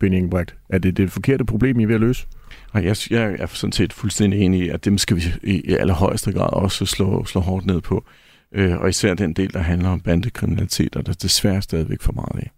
Benny 0.00 0.16
Engelbrecht, 0.16 0.56
er 0.70 0.78
det 0.78 0.96
det 0.96 1.10
forkerte 1.10 1.44
problem, 1.44 1.80
I 1.80 1.82
er 1.82 1.86
ved 1.86 1.94
at 1.94 2.00
løse? 2.00 2.26
Og 2.72 2.84
jeg, 2.84 2.96
jeg 3.10 3.36
er 3.38 3.46
sådan 3.46 3.72
set 3.72 3.92
fuldstændig 3.92 4.40
enig 4.40 4.60
i, 4.60 4.68
at 4.68 4.84
dem 4.84 4.98
skal 4.98 5.16
vi 5.16 5.22
i, 5.42 5.60
i 5.60 5.72
allerhøjeste 5.72 6.32
grad 6.32 6.52
også 6.52 6.86
slå, 6.86 7.24
slå 7.24 7.40
hårdt 7.40 7.66
ned 7.66 7.80
på. 7.80 8.04
Øh, 8.54 8.76
og 8.76 8.88
især 8.88 9.14
den 9.14 9.32
del, 9.32 9.52
der 9.52 9.60
handler 9.60 9.88
om 9.88 10.00
bandekriminalitet, 10.00 10.96
og 10.96 11.06
der 11.06 11.12
er 11.12 11.16
desværre 11.22 11.62
stadigvæk 11.62 12.02
for 12.02 12.12
meget 12.12 12.44
af. 12.44 12.50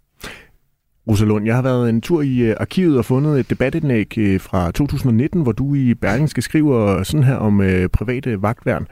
Rosalund, 1.09 1.47
jeg 1.47 1.55
har 1.55 1.62
været 1.62 1.91
en 1.91 2.01
tur 2.01 2.22
i 2.22 2.39
øh, 2.39 2.57
arkivet 2.61 2.99
og 2.99 3.05
fundet 3.05 3.41
et 3.41 3.51
debatindlæg 3.51 4.18
øh, 4.18 4.41
fra 4.41 4.70
2019, 4.70 5.43
hvor 5.43 5.53
du 5.53 5.74
i 5.74 5.95
Berlingske 5.95 6.43
skriver 6.43 7.03
sådan 7.03 7.24
her 7.24 7.35
om 7.35 7.61
øh, 7.61 7.89
private 7.89 8.43
vagtværn. 8.43 8.87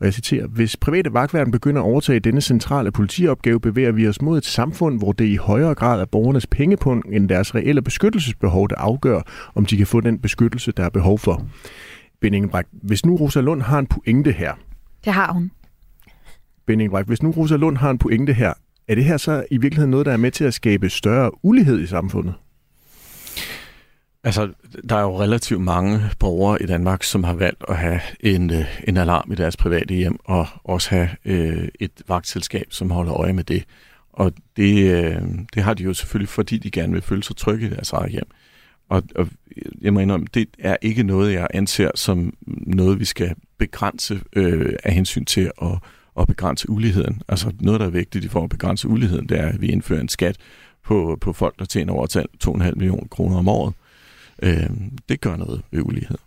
Og 0.00 0.06
jeg 0.06 0.14
citerer, 0.14 0.46
hvis 0.46 0.76
private 0.76 1.12
vagtværn 1.12 1.50
begynder 1.50 1.82
at 1.82 1.86
overtage 1.86 2.20
denne 2.20 2.40
centrale 2.40 2.92
politiopgave, 2.92 3.60
bevæger 3.60 3.92
vi 3.92 4.08
os 4.08 4.22
mod 4.22 4.38
et 4.38 4.44
samfund, 4.44 4.98
hvor 4.98 5.12
det 5.12 5.24
i 5.24 5.36
højere 5.36 5.74
grad 5.74 6.00
er 6.00 6.04
borgernes 6.04 6.46
pengepunkt 6.46 7.06
end 7.12 7.28
deres 7.28 7.54
reelle 7.54 7.82
beskyttelsesbehov, 7.82 8.68
der 8.68 8.76
afgør, 8.76 9.20
om 9.54 9.66
de 9.66 9.76
kan 9.76 9.86
få 9.86 10.00
den 10.00 10.18
beskyttelse, 10.18 10.72
der 10.72 10.84
er 10.84 10.90
behov 10.90 11.18
for. 11.18 11.46
Ben 12.20 12.34
Engelbrecht, 12.34 12.68
hvis 12.82 13.06
nu 13.06 13.16
Rosa 13.16 13.40
Lund 13.40 13.62
har 13.62 13.78
en 13.78 13.86
pointe 13.86 14.32
her, 14.32 14.52
Det 15.04 15.12
har 15.12 15.32
hun. 15.32 15.50
Ben 16.66 16.80
Engelbrecht, 16.80 17.06
hvis 17.08 17.22
nu 17.22 17.30
Rosa 17.30 17.56
Lund 17.56 17.76
har 17.76 17.90
en 17.90 17.98
pointe 17.98 18.32
her, 18.32 18.52
er 18.88 18.94
det 18.94 19.04
her 19.04 19.16
så 19.16 19.44
i 19.50 19.56
virkeligheden 19.56 19.90
noget, 19.90 20.06
der 20.06 20.12
er 20.12 20.16
med 20.16 20.30
til 20.30 20.44
at 20.44 20.54
skabe 20.54 20.88
større 20.88 21.30
ulighed 21.44 21.80
i 21.80 21.86
samfundet? 21.86 22.34
Altså, 24.26 24.48
der 24.88 24.96
er 24.96 25.02
jo 25.02 25.20
relativt 25.20 25.60
mange 25.60 26.00
borgere 26.18 26.62
i 26.62 26.66
Danmark, 26.66 27.02
som 27.02 27.24
har 27.24 27.34
valgt 27.34 27.64
at 27.68 27.76
have 27.76 28.00
en, 28.20 28.50
øh, 28.50 28.80
en 28.88 28.96
alarm 28.96 29.32
i 29.32 29.34
deres 29.34 29.56
private 29.56 29.94
hjem, 29.94 30.18
og 30.24 30.46
også 30.64 30.90
have 30.90 31.08
øh, 31.24 31.68
et 31.80 31.90
vagtselskab, 32.08 32.66
som 32.70 32.90
holder 32.90 33.14
øje 33.14 33.32
med 33.32 33.44
det. 33.44 33.64
Og 34.12 34.32
det, 34.56 34.92
øh, 34.92 35.22
det 35.54 35.62
har 35.62 35.74
de 35.74 35.82
jo 35.82 35.94
selvfølgelig, 35.94 36.28
fordi 36.28 36.58
de 36.58 36.70
gerne 36.70 36.92
vil 36.92 37.02
føle 37.02 37.22
sig 37.22 37.36
trygge 37.36 37.66
i 37.66 37.70
deres 37.70 37.92
eget 37.92 38.10
hjem. 38.10 38.26
Og, 38.88 39.02
og 39.14 39.28
jeg 39.80 39.94
må 39.94 40.00
indrømme, 40.00 40.26
det 40.34 40.48
er 40.58 40.76
ikke 40.82 41.02
noget, 41.02 41.32
jeg 41.32 41.46
anser 41.54 41.90
som 41.94 42.34
noget, 42.46 43.00
vi 43.00 43.04
skal 43.04 43.34
begrænse 43.58 44.20
øh, 44.32 44.72
af 44.84 44.92
hensyn 44.92 45.24
til 45.24 45.50
at, 45.62 45.78
at 46.20 46.26
begrænse 46.26 46.70
uligheden. 46.70 47.22
Altså 47.28 47.52
noget, 47.60 47.80
der 47.80 47.86
er 47.86 47.90
vigtigt 47.90 48.24
i 48.24 48.28
for 48.28 48.44
at 48.44 48.50
begrænse 48.50 48.88
uligheden, 48.88 49.28
det 49.28 49.40
er, 49.40 49.46
at 49.46 49.60
vi 49.60 49.66
indfører 49.66 50.00
en 50.00 50.08
skat 50.08 50.36
på, 50.84 51.18
på 51.20 51.32
folk, 51.32 51.58
der 51.58 51.64
tjener 51.64 51.92
over 51.92 52.26
2,5 52.46 52.74
millioner 52.74 53.08
kroner 53.08 53.36
om 53.36 53.48
året. 53.48 53.74
Øh, 54.42 54.70
det 55.08 55.20
gør 55.20 55.36
noget 55.36 55.62
ved 55.70 55.82
ulighed. 55.82 56.18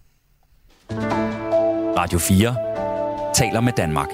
Radio 1.97 2.19
4 2.19 2.55
taler 3.33 3.61
med 3.61 3.73
Danmark. 3.77 4.09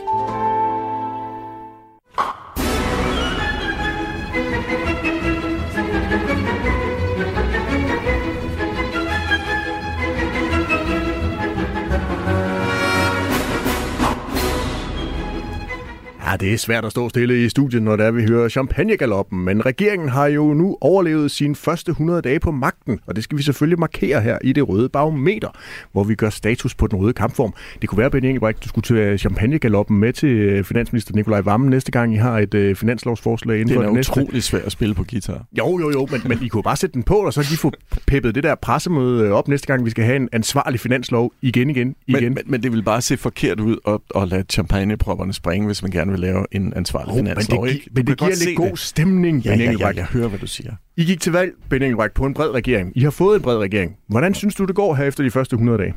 Ja, 16.36 16.46
det 16.46 16.54
er 16.54 16.58
svært 16.58 16.86
at 16.86 16.92
stå 16.92 17.10
stille 17.10 17.46
i 17.46 17.50
studiet, 17.50 17.84
når 17.84 17.96
der 17.96 18.12
vi 18.12 18.24
hører 18.24 18.50
champagnegaloppen, 18.50 19.46
men 19.46 19.66
regeringen 19.66 20.10
har 20.10 20.28
jo 20.28 20.54
nu 20.54 20.78
overlevet 20.82 21.32
sine 21.32 21.56
første 21.56 21.90
100 21.92 22.22
dage 22.22 22.40
på 22.40 22.52
magten, 22.52 23.00
og 23.08 23.16
det 23.16 23.24
skal 23.24 23.38
vi 23.38 23.44
selvfølgelig 23.44 23.80
markere 23.80 24.22
her 24.22 24.38
i 24.44 24.54
det 24.54 24.70
røde 24.70 24.90
barometer, 24.90 25.50
hvor 25.92 26.04
vi 26.04 26.16
gør 26.16 26.30
status 26.30 26.76
på 26.76 26.88
den 26.88 27.00
røde 27.00 27.14
kampform. 27.14 27.54
Det 27.82 27.90
kunne 27.90 27.98
være, 27.98 28.12
Benny 28.12 28.26
Engelbrecht, 28.28 28.64
du 28.64 28.70
skulle 28.70 28.98
tage 29.02 29.18
champagnegaloppen 29.18 30.00
med 30.00 30.14
til 30.14 30.30
øh, 30.30 30.64
finansminister 30.64 31.16
Nikolaj 31.16 31.42
Vammen 31.42 31.70
næste 31.70 31.92
gang, 31.92 32.14
I 32.14 32.18
har 32.18 32.40
et 32.40 32.54
øh, 32.54 32.76
finanslovsforslag 32.76 33.56
inden 33.60 33.68
Det 33.68 33.76
for 33.76 33.82
er 33.82 33.86
det 33.86 33.96
næste. 33.96 34.12
utrolig 34.12 34.44
svært 34.44 34.64
at 34.64 34.72
spille 34.72 34.96
på 34.96 35.04
guitar. 35.12 35.46
Jo, 35.58 35.80
jo, 35.80 35.92
jo, 35.92 36.08
men, 36.12 36.22
men 36.26 36.40
I 36.42 36.48
kunne 36.48 36.64
bare 36.64 36.78
sætte 36.78 36.94
den 36.94 37.04
på, 37.04 37.16
og 37.16 37.34
så 37.34 37.42
kan 37.42 37.54
I 37.54 37.58
få 37.58 37.72
peppet 38.08 38.36
det 38.36 38.44
der 38.44 38.56
pressemøde 38.56 39.32
op 39.32 39.48
næste 39.48 39.68
gang, 39.68 39.86
vi 39.86 39.90
skal 39.90 40.04
have 40.04 40.16
en 40.16 40.30
ansvarlig 40.32 40.80
finanslov 40.80 41.34
igen, 41.42 41.70
igen, 41.70 41.96
igen. 42.08 42.24
Men, 42.24 42.34
men, 42.34 42.44
men 42.46 42.64
det 42.64 42.72
vil 42.72 42.84
bare 42.84 43.02
se 43.02 43.18
forkert 43.18 43.60
ud 43.60 43.78
at, 43.88 44.22
at 44.22 44.28
lade 44.28 44.44
champagnepropperne 44.50 45.34
springe, 45.34 45.66
hvis 45.66 45.82
man 45.82 45.92
gerne 45.92 46.12
vil 46.12 46.25
lave 46.26 46.46
en 46.52 46.74
ansvarlig 46.76 47.12
Oh, 47.12 47.16
men 47.18 47.26
finanslov. 47.28 47.66
det, 47.66 47.72
gi- 47.74 47.78
ikke? 47.78 47.90
Men 47.96 48.08
det 48.08 48.18
giver 48.18 48.46
lidt 48.46 48.58
god 48.58 48.70
det. 48.70 48.80
stemning, 48.80 49.40
Ja, 49.46 49.56
ja, 49.56 49.72
ja, 49.80 49.88
jeg 49.88 50.06
hører, 50.06 50.28
hvad 50.28 50.40
du 50.40 50.48
siger. 50.48 50.74
I 50.98 51.04
gik 51.06 51.22
til 51.22 51.32
valg, 51.32 51.52
Benny 51.70 51.84
Engelbrecht, 51.86 52.14
på 52.14 52.26
en 52.26 52.34
bred 52.34 52.50
regering. 52.50 52.92
I 52.96 53.02
har 53.04 53.10
fået 53.12 53.36
en 53.36 53.42
bred 53.42 53.58
regering. 53.58 53.96
Hvordan 54.08 54.34
synes 54.34 54.56
du, 54.56 54.66
det 54.66 54.76
går 54.76 54.96
her 54.96 55.06
efter 55.06 55.24
de 55.24 55.32
første 55.32 55.54
100 55.54 55.78
dage? 55.78 55.94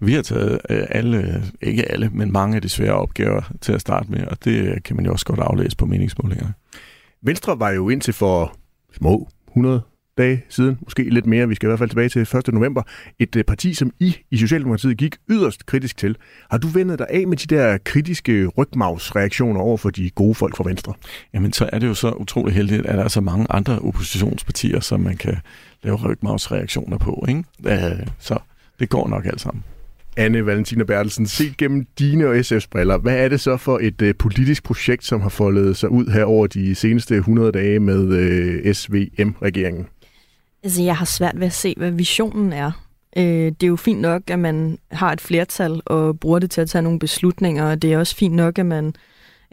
Vi 0.00 0.12
har 0.12 0.22
taget 0.22 0.60
øh, 0.70 0.82
alle, 0.88 1.42
ikke 1.62 1.92
alle, 1.92 2.10
men 2.12 2.32
mange 2.32 2.56
af 2.56 2.62
de 2.62 2.68
svære 2.68 2.92
opgaver 2.94 3.52
til 3.60 3.72
at 3.72 3.80
starte 3.80 4.10
med, 4.10 4.26
og 4.26 4.44
det 4.44 4.56
øh, 4.68 4.76
kan 4.84 4.96
man 4.96 5.04
jo 5.06 5.12
også 5.12 5.26
godt 5.26 5.40
aflæse 5.40 5.76
på 5.76 5.86
meningsmålingerne. 5.86 6.52
Venstre 7.22 7.58
var 7.60 7.70
jo 7.70 7.88
indtil 7.88 8.14
for 8.14 8.56
små 8.96 9.28
100 9.48 9.82
dage 10.18 10.44
siden, 10.48 10.78
måske 10.82 11.02
lidt 11.02 11.26
mere, 11.26 11.48
vi 11.48 11.54
skal 11.54 11.66
i 11.66 11.68
hvert 11.68 11.78
fald 11.78 11.90
tilbage 11.90 12.08
til 12.08 12.22
1. 12.22 12.54
november, 12.54 12.82
et 13.18 13.36
øh, 13.36 13.44
parti, 13.44 13.74
som 13.74 13.90
I 14.00 14.16
i 14.30 14.36
Socialdemokratiet 14.36 14.96
gik 14.96 15.16
yderst 15.30 15.66
kritisk 15.66 15.96
til. 15.96 16.16
Har 16.50 16.58
du 16.58 16.66
vendet 16.66 16.98
dig 16.98 17.06
af 17.10 17.26
med 17.26 17.36
de 17.36 17.54
der 17.54 17.78
kritiske 17.84 18.46
rygmavsreaktioner 18.46 19.60
over 19.60 19.76
for 19.76 19.90
de 19.90 20.10
gode 20.10 20.34
folk 20.34 20.56
fra 20.56 20.64
Venstre? 20.68 20.94
Jamen, 21.34 21.52
så 21.52 21.70
er 21.72 21.78
det 21.78 21.86
jo 21.86 21.94
så 21.94 22.10
utrolig 22.10 22.54
heldigt, 22.54 22.86
at 22.86 22.98
der 22.98 23.04
er 23.04 23.08
så 23.08 23.20
mange 23.20 23.46
andre 23.50 23.78
oppositionspartier, 23.78 24.80
som 24.80 25.00
man 25.00 25.16
kan 25.16 25.36
lave 25.82 25.96
rygmavsreaktioner 25.96 26.98
på. 26.98 27.24
Ikke? 27.28 27.44
Øh, 27.66 28.06
så 28.18 28.38
det 28.80 28.88
går 28.88 29.08
nok 29.08 29.26
alt 29.26 29.40
sammen. 29.40 29.64
Anne 30.16 30.46
Valentina 30.46 30.84
Bertelsen, 30.84 31.26
set 31.26 31.56
gennem 31.56 31.86
dine 31.98 32.26
og 32.26 32.36
SF's 32.36 32.66
briller, 32.70 32.98
hvad 32.98 33.16
er 33.16 33.28
det 33.28 33.40
så 33.40 33.56
for 33.56 33.78
et 33.82 34.02
øh, 34.02 34.14
politisk 34.14 34.64
projekt, 34.64 35.04
som 35.04 35.20
har 35.20 35.28
foldet 35.28 35.76
sig 35.76 35.88
ud 35.88 36.06
her 36.06 36.24
over 36.24 36.46
de 36.46 36.74
seneste 36.74 37.16
100 37.16 37.52
dage 37.52 37.80
med 37.80 38.12
øh, 38.12 38.74
SVM-regeringen? 38.74 39.86
Altså, 40.64 40.82
jeg 40.82 40.96
har 40.96 41.04
svært 41.04 41.40
ved 41.40 41.46
at 41.46 41.52
se, 41.52 41.74
hvad 41.76 41.90
visionen 41.90 42.52
er. 42.52 42.70
Øh, 43.16 43.24
det 43.24 43.62
er 43.62 43.66
jo 43.66 43.76
fint 43.76 44.00
nok, 44.00 44.30
at 44.30 44.38
man 44.38 44.78
har 44.90 45.12
et 45.12 45.20
flertal 45.20 45.80
og 45.86 46.20
bruger 46.20 46.38
det 46.38 46.50
til 46.50 46.60
at 46.60 46.70
tage 46.70 46.82
nogle 46.82 46.98
beslutninger, 46.98 47.70
og 47.70 47.82
det 47.82 47.92
er 47.92 47.98
også 47.98 48.16
fint 48.16 48.34
nok, 48.34 48.58
at 48.58 48.66
man 48.66 48.94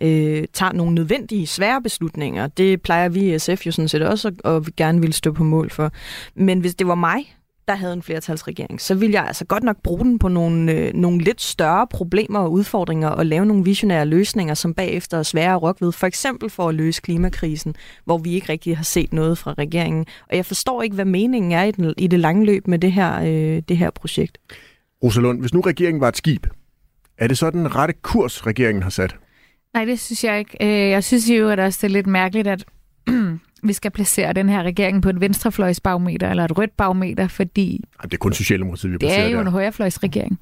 øh, 0.02 0.44
tager 0.54 0.72
nogle 0.74 0.96
nødvendige, 0.96 1.48
svære 1.48 1.82
beslutninger. 1.82 2.48
Det 2.48 2.82
plejer 2.82 3.10
vi 3.10 3.36
i 3.36 3.40
SF 3.40 3.66
jo 3.66 3.72
sådan 3.72 3.90
set 3.90 4.02
også 4.02 4.28
at, 4.28 4.52
at 4.52 4.76
gerne 4.76 5.02
vil 5.02 5.14
stå 5.14 5.32
på 5.32 5.44
mål 5.44 5.70
for. 5.70 5.92
Men 6.36 6.60
hvis 6.60 6.76
det 6.76 6.88
var 6.88 6.96
mig, 6.96 7.36
der 7.68 7.76
havde 7.76 7.94
en 7.94 8.02
flertalsregering, 8.02 8.82
så 8.82 8.96
ville 8.96 9.14
jeg 9.14 9.28
altså 9.28 9.46
godt 9.46 9.64
nok 9.64 9.78
bruge 9.84 10.00
den 10.06 10.20
på 10.20 10.28
nogle, 10.28 10.72
øh, 10.72 10.94
nogle 10.94 11.18
lidt 11.22 11.42
større 11.42 11.88
problemer 11.88 12.40
og 12.40 12.52
udfordringer 12.52 13.08
og 13.10 13.26
lave 13.26 13.46
nogle 13.46 13.64
visionære 13.64 14.06
løsninger, 14.06 14.54
som 14.54 14.74
bagefter 14.74 15.18
er 15.18 15.24
svære 15.24 15.54
at 15.54 15.62
rokke 15.62 15.86
ved. 15.86 15.92
For 15.92 16.08
eksempel 16.08 16.50
for 16.50 16.70
at 16.70 16.76
løse 16.76 17.02
klimakrisen, 17.02 17.76
hvor 18.06 18.18
vi 18.18 18.34
ikke 18.34 18.50
rigtig 18.50 18.78
har 18.78 18.84
set 18.84 19.14
noget 19.14 19.38
fra 19.38 19.54
regeringen. 19.58 20.06
Og 20.30 20.36
jeg 20.36 20.46
forstår 20.46 20.82
ikke, 20.82 20.96
hvad 20.96 21.06
meningen 21.06 21.52
er 21.52 21.64
i, 21.64 21.72
den, 21.72 21.94
i 21.98 22.08
det 22.08 22.20
lange 22.20 22.46
løb 22.46 22.68
med 22.68 22.80
det 22.80 22.92
her, 22.92 23.20
øh, 23.22 23.62
det 23.70 23.78
her 23.78 23.90
projekt. 23.90 24.38
Rosalund, 25.04 25.40
hvis 25.40 25.54
nu 25.54 25.62
regeringen 25.62 26.02
var 26.02 26.08
et 26.08 26.18
skib, 26.18 26.48
er 27.18 27.28
det 27.28 27.38
så 27.38 27.50
den 27.50 27.76
rette 27.76 27.94
kurs, 28.02 28.46
regeringen 28.48 28.84
har 28.84 28.90
sat? 28.90 29.16
Nej, 29.74 29.86
det 29.86 30.00
synes 30.00 30.24
jeg 30.24 30.40
ikke. 30.40 30.58
Øh, 30.62 30.90
Jeg 30.90 31.04
synes 31.04 31.30
jo, 31.30 31.50
at 31.50 31.60
også 31.60 31.80
det 31.82 31.88
er 31.88 31.94
lidt 31.94 32.08
mærkeligt, 32.08 32.48
at, 32.48 32.66
vi 33.64 33.74
skal 33.74 33.92
placere 33.92 34.34
den 34.34 34.50
her 34.50 34.64
regering 34.64 35.02
på 35.04 35.10
et 35.10 35.22
venstrefløjsbarometer 35.22 36.30
eller 36.30 36.46
et 36.46 36.58
rødt 36.58 36.78
barometer, 36.78 37.28
fordi 37.28 37.82
Det 38.04 38.14
er 38.14 38.18
kun 38.18 38.34
Socialdemokratiet, 38.34 38.92
vi 38.92 38.98
det 38.98 39.04
er 39.04 39.08
placerer 39.08 39.30
jo 39.30 39.36
der. 39.38 39.42
en 39.42 39.48
højrefløjsregering. 39.48 40.40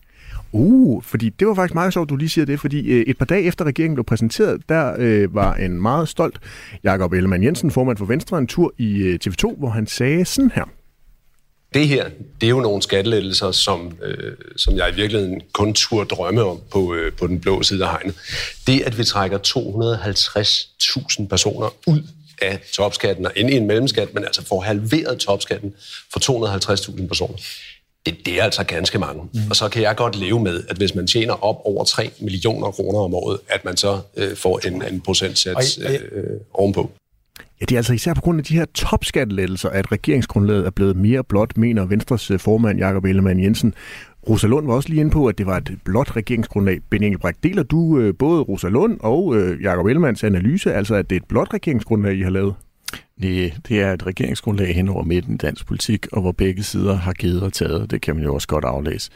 Uh, 0.52 1.04
fordi 1.04 1.30
det 1.30 1.48
var 1.48 1.54
faktisk 1.54 1.74
meget 1.74 1.94
sjovt, 1.94 2.10
du 2.10 2.16
lige 2.16 2.30
siger 2.30 2.46
det, 2.46 2.60
fordi 2.60 2.88
øh, 2.88 3.04
et 3.08 3.18
par 3.18 3.26
dage 3.26 3.44
efter 3.44 3.66
regeringen 3.66 3.96
blev 3.96 4.06
præsenteret, 4.06 4.62
der 4.70 4.94
øh, 4.98 5.36
var 5.36 5.56
en 5.56 5.82
meget 5.82 6.10
stolt 6.10 6.40
Jakob 6.84 7.14
Ellemann 7.14 7.44
Jensen, 7.44 7.72
formand 7.72 7.98
for 7.98 8.06
Venstre, 8.06 8.38
en 8.38 8.48
tur 8.48 8.74
i 8.78 8.98
øh, 8.98 9.20
TV2, 9.28 9.60
hvor 9.60 9.70
han 9.70 9.88
sagde 9.88 10.26
sådan 10.26 10.52
her. 10.56 10.64
Det 11.74 11.88
her, 11.88 12.10
det 12.42 12.48
er 12.48 12.52
jo 12.52 12.60
nogle 12.60 12.82
skattelettelser, 12.82 13.52
som, 13.52 13.92
øh, 14.04 14.34
som 14.56 14.76
jeg 14.76 14.90
i 14.92 14.96
virkeligheden 14.96 15.42
kun 15.54 15.74
turde 15.74 16.08
drømme 16.08 16.44
om 16.44 16.60
på, 16.72 16.94
øh, 16.94 17.12
på 17.14 17.28
den 17.28 17.40
blå 17.40 17.64
side 17.64 17.86
af 17.86 17.92
hegnet. 17.92 18.16
Det, 18.68 18.82
at 18.82 18.98
vi 18.98 19.04
trækker 19.04 19.38
250.000 19.38 21.28
personer 21.28 21.68
ud 21.88 22.02
af 22.42 22.60
topskatten 22.74 23.26
og 23.26 23.32
ind 23.36 23.50
i 23.50 23.56
en 23.56 23.68
mellemskat, 23.68 24.14
men 24.14 24.24
altså 24.24 24.46
får 24.46 24.62
halveret 24.62 25.18
topskatten 25.18 25.74
for 26.14 26.20
250.000 27.00 27.08
personer. 27.08 27.36
Det, 28.06 28.26
det 28.26 28.40
er 28.40 28.44
altså 28.44 28.64
ganske 28.64 29.00
mange. 29.00 29.24
Mm. 29.34 29.40
Og 29.50 29.56
så 29.56 29.70
kan 29.70 29.82
jeg 29.82 29.96
godt 29.96 30.16
leve 30.16 30.40
med, 30.40 30.64
at 30.70 30.78
hvis 30.78 30.96
man 30.96 31.08
tjener 31.08 31.44
op 31.44 31.62
over 31.66 31.84
3 31.84 32.12
millioner 32.20 32.72
kroner 32.72 33.00
om 33.00 33.14
året, 33.14 33.40
at 33.50 33.66
man 33.66 33.78
så 33.78 34.00
øh, 34.18 34.36
får 34.36 34.68
en, 34.68 34.84
en 34.94 35.02
procentsats 35.02 35.80
øh, 36.12 36.24
ovenpå. 36.54 36.92
Ja, 37.62 37.66
det 37.66 37.76
er 37.76 37.80
altså 37.80 37.94
især 37.94 38.14
på 38.14 38.22
grund 38.22 38.40
af 38.40 38.44
de 38.46 38.54
her 38.54 38.66
topskattelettelser, 38.76 39.70
at 39.70 39.92
regeringsgrundlaget 39.92 40.66
er 40.66 40.70
blevet 40.70 40.96
mere 40.96 41.24
blot, 41.24 41.58
mener 41.58 41.86
Venstres 41.86 42.32
øh, 42.32 42.40
formand 42.40 42.80
Jakob 42.80 43.06
Ellemann 43.06 43.44
Jensen. 43.44 43.74
Rosa 44.30 44.48
Lund 44.48 44.66
var 44.68 44.74
også 44.74 44.90
lige 44.90 45.00
inde 45.00 45.12
på, 45.12 45.28
at 45.28 45.38
det 45.38 45.46
var 45.46 45.58
et 45.58 45.78
blot 45.86 46.16
regeringsgrundlag. 46.16 46.80
Ben 46.90 47.04
Engelbrecht, 47.04 47.44
deler 47.44 47.64
du 47.64 48.00
øh, 48.00 48.14
både 48.20 48.42
Rosa 48.42 48.68
Lund 48.68 48.98
og 49.00 49.36
øh, 49.36 49.62
Jakob 49.62 49.86
Ellemanns 49.86 50.24
analyse, 50.24 50.74
altså 50.74 50.96
at 50.96 51.10
det 51.10 51.16
er 51.16 51.20
et 51.20 51.28
blot 51.28 51.54
regeringsgrundlag, 51.54 52.16
I 52.16 52.22
har 52.22 52.30
lavet? 52.30 52.56
Nej, 53.20 53.54
det 53.68 53.82
er 53.82 53.94
et 53.94 54.06
regeringsgrundlag 54.06 54.76
hen 54.76 54.90
over 54.90 55.04
midten 55.04 55.34
i 55.34 55.38
dansk 55.38 55.66
politik, 55.66 56.08
og 56.12 56.22
hvor 56.22 56.32
begge 56.32 56.64
sider 56.64 56.96
har 56.96 57.14
givet 57.14 57.44
og 57.44 57.54
taget. 57.54 57.92
Det 57.92 58.02
kan 58.02 58.16
man 58.16 58.24
jo 58.24 58.34
også 58.34 58.48
godt 58.48 58.66
aflæse. 58.66 59.12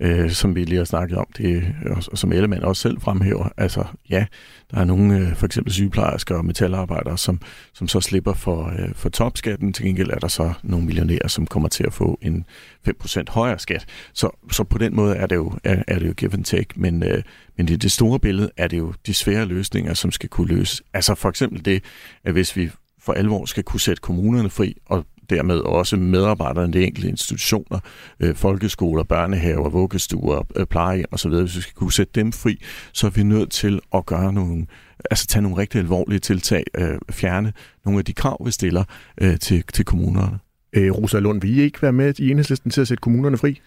Øh, 0.00 0.30
som 0.30 0.54
vi 0.54 0.64
lige 0.64 0.78
har 0.78 0.84
snakket 0.84 1.18
om, 1.18 1.26
det, 1.36 1.74
og 1.90 2.18
som 2.18 2.32
Ellemann 2.32 2.64
også 2.64 2.82
selv 2.82 3.00
fremhæver. 3.00 3.48
Altså 3.56 3.84
ja, 4.10 4.26
der 4.70 4.80
er 4.80 4.84
nogle, 4.84 5.18
øh, 5.18 5.36
for 5.36 5.46
eksempel 5.46 5.72
sygeplejersker 5.72 6.34
og 6.34 6.44
metalarbejdere, 6.44 7.18
som, 7.18 7.40
som 7.74 7.88
så 7.88 8.00
slipper 8.00 8.32
for, 8.32 8.66
øh, 8.78 8.94
for 8.94 9.08
topskatten. 9.08 9.72
Til 9.72 9.84
gengæld 9.84 10.10
er 10.10 10.18
der 10.18 10.28
så 10.28 10.52
nogle 10.62 10.86
millionærer, 10.86 11.28
som 11.28 11.46
kommer 11.46 11.68
til 11.68 11.84
at 11.84 11.92
få 11.92 12.18
en 12.22 12.44
5% 12.88 13.24
højere 13.28 13.58
skat. 13.58 13.86
Så, 14.12 14.30
så 14.52 14.64
på 14.64 14.78
den 14.78 14.96
måde 14.96 15.16
er 15.16 15.26
det 15.26 15.36
jo, 15.36 15.52
er, 15.64 15.82
er 15.88 15.98
det 15.98 16.08
jo 16.08 16.12
give 16.12 16.32
and 16.32 16.44
take. 16.44 16.68
Men, 16.76 17.02
øh, 17.02 17.22
men 17.56 17.68
i 17.68 17.76
det 17.76 17.92
store 17.92 18.18
billede 18.18 18.50
er 18.56 18.68
det 18.68 18.78
jo 18.78 18.94
de 19.06 19.14
svære 19.14 19.44
løsninger, 19.44 19.94
som 19.94 20.10
skal 20.10 20.28
kunne 20.28 20.48
løses. 20.48 20.82
Altså 20.94 21.14
for 21.14 21.28
eksempel 21.28 21.64
det, 21.64 21.84
at 22.24 22.32
hvis 22.32 22.56
vi 22.56 22.70
for 23.08 23.12
alvor 23.12 23.44
skal 23.44 23.64
kunne 23.64 23.80
sætte 23.80 24.00
kommunerne 24.00 24.50
fri, 24.50 24.76
og 24.86 25.04
dermed 25.30 25.56
også 25.56 25.96
medarbejderne 25.96 26.68
i 26.68 26.80
de 26.80 26.86
enkelte 26.86 27.08
institutioner, 27.08 27.80
øh, 28.20 28.34
folkeskoler, 28.34 29.02
børnehaver, 29.02 29.68
vuggestuer, 29.68 30.46
øh, 30.56 30.66
plejehjem 30.66 31.06
osv., 31.12 31.30
hvis 31.30 31.56
vi 31.56 31.60
skal 31.60 31.74
kunne 31.74 31.92
sætte 31.92 32.12
dem 32.14 32.32
fri, 32.32 32.62
så 32.92 33.06
er 33.06 33.10
vi 33.10 33.22
nødt 33.22 33.50
til 33.50 33.80
at 33.94 34.06
gøre 34.06 34.32
nogle, 34.32 34.66
altså 35.10 35.26
tage 35.26 35.42
nogle 35.42 35.56
rigtig 35.56 35.78
alvorlige 35.78 36.18
tiltag, 36.18 36.64
øh, 36.78 36.98
fjerne 37.10 37.52
nogle 37.84 37.98
af 37.98 38.04
de 38.04 38.12
krav, 38.12 38.46
vi 38.46 38.50
stiller 38.50 38.84
øh, 39.20 39.38
til, 39.38 39.64
til 39.72 39.84
kommunerne. 39.84 40.38
Øh, 40.72 40.92
Rosa 40.92 41.18
Lund, 41.18 41.40
vil 41.40 41.58
I 41.58 41.62
ikke 41.62 41.82
være 41.82 41.92
med 41.92 42.20
i 42.20 42.30
enhedslisten 42.30 42.70
til 42.70 42.80
at 42.80 42.88
sætte 42.88 43.00
kommunerne 43.00 43.38
fri? 43.38 43.60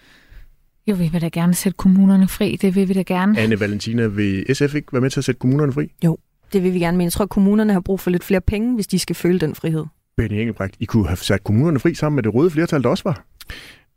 Jo, 0.86 0.94
vi 0.94 1.08
vil 1.12 1.20
da 1.20 1.28
gerne 1.28 1.54
sætte 1.54 1.76
kommunerne 1.76 2.28
fri. 2.28 2.56
Det 2.56 2.74
vil 2.74 2.88
vi 2.88 2.94
da 2.94 3.02
gerne. 3.02 3.38
Anne 3.38 3.60
Valentina, 3.60 4.06
vil 4.06 4.54
SF 4.54 4.74
ikke 4.74 4.92
være 4.92 5.00
med 5.00 5.10
til 5.10 5.20
at 5.20 5.24
sætte 5.24 5.38
kommunerne 5.38 5.72
fri? 5.72 5.92
Jo, 6.04 6.18
det 6.52 6.62
vil 6.62 6.74
vi 6.74 6.78
gerne, 6.78 6.96
men 6.96 7.04
jeg 7.04 7.12
tror, 7.12 7.22
at 7.22 7.28
kommunerne 7.28 7.72
har 7.72 7.80
brug 7.80 8.00
for 8.00 8.10
lidt 8.10 8.24
flere 8.24 8.40
penge, 8.40 8.74
hvis 8.74 8.86
de 8.86 8.98
skal 8.98 9.16
føle 9.16 9.38
den 9.38 9.54
frihed. 9.54 9.84
Benny 10.16 10.34
Engelbrecht, 10.34 10.76
I 10.80 10.84
kunne 10.84 11.06
have 11.06 11.16
sat 11.16 11.44
kommunerne 11.44 11.78
fri 11.78 11.94
sammen 11.94 12.14
med 12.14 12.22
det 12.22 12.34
røde 12.34 12.50
flertal, 12.50 12.82
der 12.82 12.88
også 12.88 13.04
var. 13.04 13.24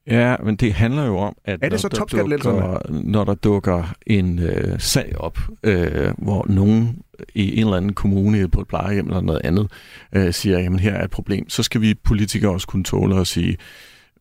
Ja, 0.08 0.36
men 0.44 0.56
det 0.56 0.74
handler 0.74 1.06
jo 1.06 1.18
om, 1.18 1.36
at 1.46 1.60
Er 1.62 1.70
det 1.70 1.80
så 1.80 1.90
når, 1.92 2.28
der 2.28 2.38
dukker, 2.38 2.92
når 2.92 3.24
der 3.24 3.34
dukker 3.34 3.94
en 4.08 4.40
øh, 4.40 4.80
sag 4.80 5.14
op, 5.18 5.40
øh, 5.64 6.14
hvor 6.18 6.46
nogen 6.50 7.00
i 7.36 7.60
en 7.60 7.66
eller 7.66 7.78
anden 7.78 7.94
kommune 7.94 8.48
på 8.48 8.62
et 8.62 8.68
plejehjem 8.68 9.08
eller 9.08 9.22
noget 9.22 9.42
andet 9.44 9.72
øh, 10.16 10.34
siger, 10.34 10.60
jamen 10.60 10.80
her 10.80 10.94
er 10.94 11.04
et 11.04 11.12
problem, 11.12 11.50
så 11.50 11.64
skal 11.64 11.82
vi 11.82 11.94
politikere 11.94 12.52
også 12.52 12.68
kunne 12.68 12.84
tåle 12.84 13.20
at 13.20 13.28
sige, 13.28 13.58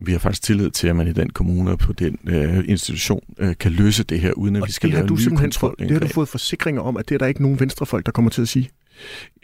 vi 0.01 0.11
har 0.11 0.19
faktisk 0.19 0.43
tillid 0.43 0.71
til, 0.71 0.87
at 0.87 0.95
man 0.95 1.07
i 1.07 1.13
den 1.13 1.29
kommune 1.29 1.71
og 1.71 1.79
på 1.79 1.93
den 1.93 2.19
øh, 2.27 2.63
institution 2.67 3.23
øh, 3.37 3.55
kan 3.59 3.71
løse 3.71 4.03
det 4.03 4.19
her, 4.19 4.31
uden 4.31 4.55
at 4.55 4.61
Og 4.61 4.67
vi 4.67 4.71
skal 4.71 4.89
lave 4.89 5.07
nye 5.07 5.17
simpelthen 5.17 5.51
fået, 5.51 5.75
det 5.79 5.91
har 5.91 5.99
du 5.99 6.07
fået 6.07 6.27
forsikringer 6.27 6.81
om, 6.81 6.97
at 6.97 7.09
det 7.09 7.15
er 7.15 7.19
der 7.19 7.25
ikke 7.25 7.41
nogen 7.41 7.59
venstrefolk, 7.59 8.05
der 8.05 8.11
kommer 8.11 8.31
til 8.31 8.41
at 8.41 8.47
sige. 8.47 8.69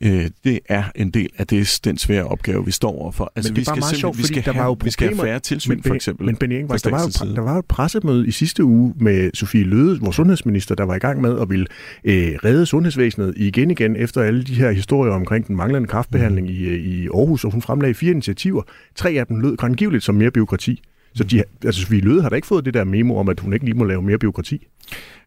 Øh, 0.04 0.30
det 0.44 0.60
er 0.70 0.84
en 0.96 1.12
del 1.12 1.30
af 1.38 1.48
det, 1.48 1.80
den 1.84 1.98
svære 1.98 2.24
opgave, 2.24 2.66
vi 2.66 2.72
står 2.72 2.92
overfor. 2.92 3.32
Altså, 3.36 3.52
men 3.52 3.56
det 3.56 3.68
er 3.68 3.72
bare 3.72 3.80
meget 3.80 3.96
sjovt, 3.96 4.18
vi 4.18 4.24
fordi 4.24 4.34
skal 4.34 4.46
der 4.46 4.52
have, 4.52 4.62
var 4.62 4.70
jo 4.70 4.78
vi 4.84 4.90
skal 4.92 5.08
have 5.08 5.16
problemer- 5.16 5.32
færre 5.32 5.40
tilsyn, 5.40 5.70
men, 5.70 5.84
for 5.84 5.94
eksempel. 5.94 6.26
Men 6.26 6.36
Benny 6.36 6.54
Engelbrecht, 6.54 6.86
der 6.86 6.92
var, 6.92 7.02
jo, 7.02 7.36
der 7.36 7.42
var 7.42 7.54
jo 7.54 7.60
et 7.60 7.66
pressemøde 7.66 8.28
i 8.28 8.32
sidste 8.32 8.64
uge 8.64 8.94
med 9.00 9.32
Sofie 9.34 9.64
Løde, 9.64 10.00
vores 10.00 10.16
sundhedsminister, 10.16 10.76
der 10.76 10.84
var 10.84 10.96
i 10.96 11.00
gang 11.00 11.22
med 11.22 11.40
at 11.40 11.50
ville 11.50 11.66
øh, 12.04 12.34
redde 12.46 12.66
sundhedsvæsenet 12.66 13.34
igen 13.38 13.72
igen 13.72 13.96
efter 13.96 14.22
alle 14.22 14.44
de 14.44 14.54
her 14.54 14.72
historier 14.72 15.14
omkring 15.14 15.48
den 15.48 15.56
manglende 15.56 15.88
kraftbehandling 15.88 16.50
i, 16.50 16.64
øh, 16.64 16.80
i 16.80 17.08
Aarhus, 17.08 17.46
og 17.46 17.52
hun 17.52 17.62
fremlagde 17.62 17.94
fire 17.94 18.12
initiativer. 18.12 18.64
Tre 18.96 19.10
af 19.10 19.28
dem 19.28 19.40
lød 19.40 19.58
grangiveligt 19.58 20.04
som 20.04 20.16
mere 20.16 20.32
byråkrati. 20.32 20.82
Så 21.14 21.24
de, 21.24 21.44
altså 21.66 21.82
Sofie 21.82 22.02
Løde 22.02 22.22
har 22.22 22.30
da 22.30 22.36
ikke 22.36 22.48
fået 22.48 22.66
det 22.66 22.74
der 22.74 22.84
memo 22.84 23.18
om, 23.18 23.30
at 23.30 23.40
hun 23.40 23.54
ikke 23.54 23.66
lige 23.66 23.78
må 23.78 23.84
lave 23.84 24.02
mere 24.02 24.18
byråkrati. 24.18 24.68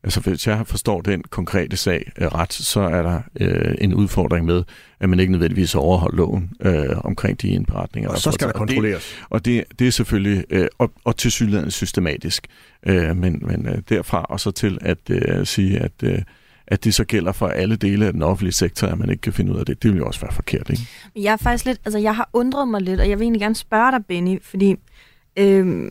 Altså 0.02 0.20
hvis 0.20 0.46
jeg 0.46 0.66
forstår 0.66 1.00
den 1.00 1.22
konkrete 1.22 1.76
sag 1.76 2.12
øh, 2.18 2.26
ret, 2.26 2.52
så 2.52 2.80
er 2.80 3.02
der 3.02 3.20
øh, 3.40 3.74
en 3.80 3.94
udfordring 3.94 4.46
med, 4.46 4.62
at 5.00 5.08
man 5.08 5.20
ikke 5.20 5.32
nødvendigvis 5.32 5.72
har 5.72 5.80
overholdt 5.80 6.16
loven 6.16 6.50
øh, 6.60 7.04
omkring 7.04 7.42
de 7.42 7.48
indberetninger. 7.48 8.10
Og 8.10 8.18
så 8.18 8.30
skal 8.30 8.46
der 8.46 8.52
kontrolleres. 8.52 9.16
Og 9.30 9.44
det, 9.44 9.60
og 9.60 9.68
det, 9.68 9.78
det 9.78 9.86
er 9.86 9.90
selvfølgelig, 9.90 10.44
øh, 10.50 10.66
og, 10.78 10.92
og 11.04 11.16
til 11.16 11.30
synligheden 11.30 11.70
systematisk, 11.70 12.46
øh, 12.86 13.16
men, 13.16 13.42
men 13.46 13.68
øh, 13.68 13.78
derfra 13.88 14.22
og 14.22 14.40
så 14.40 14.50
til 14.50 14.78
at 14.80 15.10
øh, 15.10 15.46
sige, 15.46 15.78
at, 15.78 15.92
øh, 16.02 16.18
at 16.66 16.84
det 16.84 16.94
så 16.94 17.04
gælder 17.04 17.32
for 17.32 17.48
alle 17.48 17.76
dele 17.76 18.06
af 18.06 18.12
den 18.12 18.22
offentlige 18.22 18.52
sektor, 18.52 18.86
at 18.86 18.98
man 18.98 19.10
ikke 19.10 19.20
kan 19.20 19.32
finde 19.32 19.52
ud 19.52 19.58
af 19.58 19.66
det, 19.66 19.82
det 19.82 19.92
vil 19.92 19.98
jo 19.98 20.06
også 20.06 20.20
være 20.20 20.32
forkert, 20.32 20.70
ikke? 20.70 20.82
Jeg 21.16 21.32
er 21.32 21.36
faktisk 21.36 21.64
lidt, 21.64 21.80
altså 21.84 21.98
jeg 21.98 22.16
har 22.16 22.30
undret 22.32 22.68
mig 22.68 22.80
lidt, 22.80 23.00
og 23.00 23.08
jeg 23.08 23.18
vil 23.18 23.24
egentlig 23.24 23.40
gerne 23.40 23.54
spørge 23.54 23.92
dig, 23.92 24.06
Benny, 24.08 24.42
fordi 24.42 24.76
øh, 25.36 25.90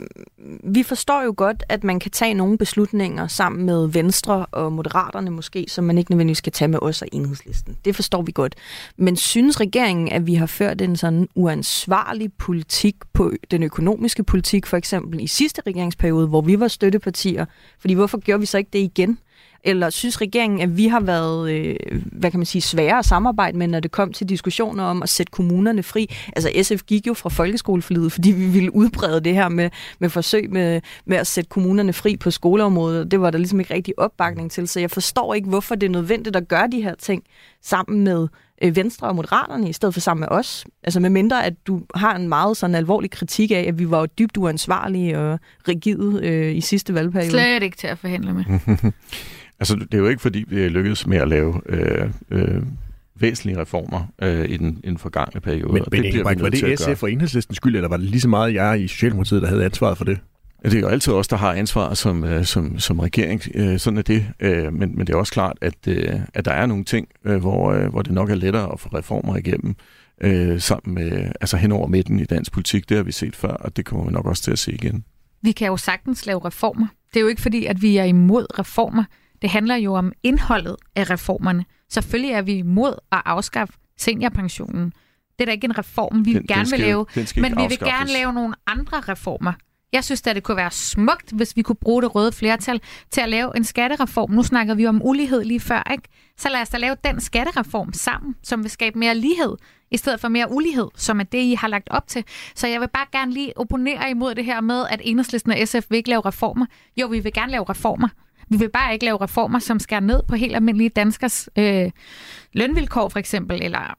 vi 0.63 0.83
forstår 0.83 1.23
jo 1.23 1.33
godt, 1.37 1.63
at 1.69 1.83
man 1.83 1.99
kan 1.99 2.11
tage 2.11 2.33
nogle 2.33 2.57
beslutninger 2.57 3.27
sammen 3.27 3.65
med 3.65 3.87
Venstre 3.87 4.45
og 4.45 4.71
Moderaterne 4.71 5.31
måske, 5.31 5.65
som 5.67 5.83
man 5.83 5.97
ikke 5.97 6.11
nødvendigvis 6.11 6.37
skal 6.37 6.51
tage 6.51 6.67
med 6.67 6.79
os 6.81 7.01
og 7.01 7.07
Enhedslisten. 7.11 7.77
Det 7.85 7.95
forstår 7.95 8.21
vi 8.21 8.31
godt. 8.31 8.55
Men 8.97 9.15
synes 9.15 9.59
regeringen, 9.59 10.11
at 10.11 10.27
vi 10.27 10.33
har 10.33 10.45
ført 10.45 10.81
en 10.81 10.95
sådan 10.95 11.27
uansvarlig 11.35 12.33
politik 12.33 12.95
på 13.13 13.31
den 13.51 13.63
økonomiske 13.63 14.23
politik, 14.23 14.65
for 14.65 14.77
eksempel 14.77 15.19
i 15.19 15.27
sidste 15.27 15.61
regeringsperiode, 15.67 16.27
hvor 16.27 16.41
vi 16.41 16.59
var 16.59 16.67
støttepartier? 16.67 17.45
Fordi 17.79 17.93
hvorfor 17.93 18.17
gjorde 18.17 18.39
vi 18.39 18.45
så 18.45 18.57
ikke 18.57 18.69
det 18.73 18.79
igen? 18.79 19.17
Eller 19.65 19.89
synes 19.89 20.21
regeringen, 20.21 20.61
at 20.61 20.77
vi 20.77 20.87
har 20.87 20.99
været, 20.99 21.51
øh, 21.51 21.75
hvad 22.11 22.31
kan 22.31 22.39
man 22.39 22.45
sige, 22.45 22.61
svære 22.61 22.99
at 22.99 23.05
samarbejde 23.05 23.57
med, 23.57 23.67
når 23.67 23.79
det 23.79 23.91
kom 23.91 24.13
til 24.13 24.29
diskussioner 24.29 24.83
om 24.83 25.03
at 25.03 25.09
sætte 25.09 25.31
kommunerne 25.31 25.83
fri? 25.83 26.15
Altså 26.35 26.49
SF 26.63 26.83
gik 26.83 27.07
jo 27.07 27.13
fra 27.13 27.29
folkeskoleforlidet, 27.29 28.11
fordi 28.11 28.31
vi 28.31 28.45
ville 28.45 28.75
udbrede 28.75 29.19
det 29.21 29.33
her 29.33 29.49
med, 29.49 29.69
med 29.99 30.09
forsøg 30.09 30.49
med, 30.49 30.81
med 31.05 31.17
at 31.17 31.27
sætte 31.27 31.49
kommunerne 31.49 31.93
fri 31.93 32.17
på 32.17 32.31
skoleområdet. 32.31 33.11
Det 33.11 33.21
var 33.21 33.31
der 33.31 33.37
ligesom 33.37 33.59
ikke 33.59 33.73
rigtig 33.73 33.99
opbakning 33.99 34.51
til, 34.51 34.67
så 34.67 34.79
jeg 34.79 34.91
forstår 34.91 35.33
ikke, 35.33 35.49
hvorfor 35.49 35.75
det 35.75 35.87
er 35.87 35.91
nødvendigt 35.91 36.35
at 36.35 36.47
gøre 36.47 36.67
de 36.71 36.81
her 36.81 36.95
ting 36.95 37.23
sammen 37.61 38.03
med 38.03 38.27
øh, 38.63 38.75
Venstre 38.75 39.07
og 39.07 39.15
Moderaterne, 39.15 39.69
i 39.69 39.73
stedet 39.73 39.93
for 39.93 40.01
sammen 40.01 40.19
med 40.19 40.27
os. 40.31 40.65
Altså 40.83 40.99
med 40.99 41.09
mindre, 41.09 41.45
at 41.45 41.53
du 41.67 41.81
har 41.95 42.15
en 42.15 42.29
meget 42.29 42.57
sådan 42.57 42.75
alvorlig 42.75 43.11
kritik 43.11 43.51
af, 43.51 43.65
at 43.67 43.79
vi 43.79 43.89
var 43.89 43.99
jo 43.99 44.05
dybt 44.05 44.37
uansvarlige 44.37 45.19
og 45.19 45.39
rigide 45.67 46.19
øh, 46.23 46.55
i 46.55 46.61
sidste 46.61 46.93
valgperiode. 46.93 47.31
Slet 47.31 47.63
ikke 47.63 47.77
til 47.77 47.87
at 47.87 47.97
forhandle 47.97 48.33
med. 48.33 48.43
Altså, 49.59 49.75
det 49.75 49.93
er 49.93 49.97
jo 49.97 50.07
ikke, 50.07 50.21
fordi 50.21 50.45
vi 50.47 50.61
er 50.61 50.69
lykkedes 50.69 51.07
med 51.07 51.17
at 51.17 51.27
lave 51.27 51.61
øh, 51.65 52.09
øh, 52.31 52.63
væsentlige 53.15 53.61
reformer 53.61 54.07
øh, 54.21 54.49
i, 54.49 54.57
den, 54.57 54.79
i 54.83 54.87
den 54.87 54.97
forgangne 54.97 55.41
periode. 55.41 55.73
Men 55.73 55.81
og 55.81 55.87
vi 55.91 55.97
Engelbrecht, 56.07 56.41
var 56.41 56.49
det. 56.49 56.79
SF 56.79 57.03
og 57.03 57.11
Enhedslistens 57.11 57.57
skyld, 57.57 57.75
eller 57.75 57.89
var 57.89 57.97
det 57.97 58.05
lige 58.05 58.21
så 58.21 58.27
meget 58.29 58.53
jer 58.53 58.73
i 58.73 58.87
Socialdemokratiet, 58.87 59.41
der 59.41 59.47
havde 59.47 59.65
ansvaret 59.65 59.97
for 59.97 60.05
det? 60.05 60.19
Ja, 60.63 60.69
Det 60.69 60.75
er 60.77 60.81
jo 60.81 60.87
altid 60.87 61.13
os, 61.13 61.27
der 61.27 61.37
har 61.37 61.53
ansvar 61.53 61.93
som, 61.93 62.23
øh, 62.23 62.45
som, 62.45 62.79
som 62.79 62.99
regering. 62.99 63.41
Øh, 63.55 63.79
Sådan 63.79 63.97
er 63.97 64.01
det. 64.01 64.25
Øh, 64.39 64.73
Men, 64.73 64.97
men 64.97 65.07
det 65.07 65.13
er 65.13 65.17
også 65.17 65.33
klart, 65.33 65.57
at, 65.61 65.75
øh, 65.87 66.19
at 66.33 66.45
der 66.45 66.51
er 66.51 66.65
nogle 66.65 66.83
ting, 66.83 67.07
øh, 67.25 67.37
hvor, 67.39 67.71
øh, 67.71 67.89
hvor 67.89 68.01
det 68.01 68.11
nok 68.11 68.29
er 68.29 68.35
lettere 68.35 68.71
at 68.73 68.79
få 68.79 68.89
reformer 68.89 69.37
igennem 69.37 69.75
øh, 70.21 70.59
sammen 70.61 70.95
med, 70.95 71.31
altså 71.41 71.57
hen 71.57 71.71
over 71.71 71.87
midten 71.87 72.19
i 72.19 72.23
dansk 72.25 72.51
politik. 72.51 72.89
Det 72.89 72.97
har 72.97 73.03
vi 73.03 73.11
set 73.11 73.35
før, 73.35 73.49
og 73.53 73.77
det 73.77 73.85
kommer 73.85 74.05
vi 74.05 74.11
nok 74.11 74.25
også 74.25 74.43
til 74.43 74.51
at 74.51 74.59
se 74.59 74.71
igen. 74.71 75.03
Vi 75.41 75.51
kan 75.51 75.67
jo 75.67 75.77
sagtens 75.77 76.25
lave 76.25 76.45
reformer. 76.45 76.87
Det 77.13 77.19
er 77.19 77.21
jo 77.21 77.27
ikke 77.27 77.41
fordi, 77.41 77.65
at 77.65 77.81
vi 77.81 77.97
er 77.97 78.03
imod 78.03 78.59
reformer. 78.59 79.03
Det 79.43 79.51
handler 79.51 79.75
jo 79.75 79.93
om 79.93 80.11
indholdet 80.23 80.75
af 80.95 81.09
reformerne. 81.09 81.65
Selvfølgelig 81.89 82.31
er 82.31 82.41
vi 82.41 82.53
imod 82.53 82.93
at 83.11 83.21
afskaffe 83.25 83.73
seniorpensionen. 83.97 84.85
Det 85.39 85.41
er 85.41 85.45
da 85.45 85.51
ikke 85.51 85.65
en 85.65 85.77
reform, 85.77 86.25
vi 86.25 86.33
Den- 86.33 86.37
den 86.39 86.47
gerne 86.47 86.65
skal 86.65 86.79
vil 86.79 86.85
lave. 86.87 87.05
den 87.15 87.27
Men 87.37 87.57
vi 87.57 87.61
vil 87.69 87.79
gerne 87.79 88.09
lave 88.13 88.33
nogle 88.33 88.53
andre 88.67 88.99
reformer. 88.99 89.53
Jeg 89.93 90.03
synes, 90.03 90.27
at 90.27 90.35
det 90.35 90.43
kunne 90.43 90.57
være 90.57 90.71
smukt, 90.71 91.31
hvis 91.31 91.55
vi 91.55 91.61
kunne 91.61 91.75
bruge 91.75 92.01
det 92.01 92.15
røde 92.15 92.31
flertal 92.31 92.81
til 93.11 93.21
at 93.21 93.29
lave 93.29 93.57
en 93.57 93.63
skattereform. 93.63 94.31
Nu 94.31 94.43
snakker 94.43 94.73
vi 94.75 94.85
om 94.85 95.01
ulighed 95.03 95.43
lige 95.43 95.59
før, 95.59 95.91
ikke? 95.91 96.03
Så 96.37 96.49
lad 96.49 96.61
os 96.61 96.69
da 96.69 96.77
lave 96.77 96.95
den 97.03 97.21
skattereform 97.21 97.93
sammen, 97.93 98.35
som 98.43 98.63
vil 98.63 98.71
skabe 98.71 98.99
mere 98.99 99.15
lighed, 99.15 99.55
i 99.91 99.97
stedet 99.97 100.19
for 100.19 100.27
mere 100.27 100.51
ulighed, 100.51 100.87
som 100.95 101.19
er 101.19 101.23
det, 101.23 101.37
I 101.41 101.53
har 101.53 101.67
lagt 101.67 101.87
op 101.91 102.07
til. 102.07 102.23
Så 102.55 102.67
jeg 102.67 102.81
vil 102.81 102.87
bare 102.93 103.05
gerne 103.11 103.31
lige 103.33 103.57
opponere 103.57 104.09
imod 104.09 104.35
det 104.35 104.45
her 104.45 104.61
med, 104.61 104.85
at 104.89 105.01
Enhedslisten 105.03 105.51
og 105.51 105.57
SF 105.67 105.85
vil 105.89 105.97
ikke 105.97 106.09
lave 106.09 106.21
reformer. 106.25 106.65
Jo, 106.97 107.07
vi 107.07 107.19
vil 107.19 107.33
gerne 107.33 107.51
lave 107.51 107.63
reformer. 107.69 108.07
Vi 108.53 108.57
vil 108.57 108.69
bare 108.69 108.93
ikke 108.93 109.05
lave 109.05 109.17
reformer, 109.21 109.59
som 109.59 109.79
skærer 109.79 109.99
ned 109.99 110.23
på 110.27 110.35
helt 110.35 110.55
almindelige 110.55 110.89
danskers 110.89 111.49
øh, 111.57 111.91
lønvilkår, 112.53 113.09
for 113.09 113.19
eksempel, 113.19 113.63
eller 113.63 113.95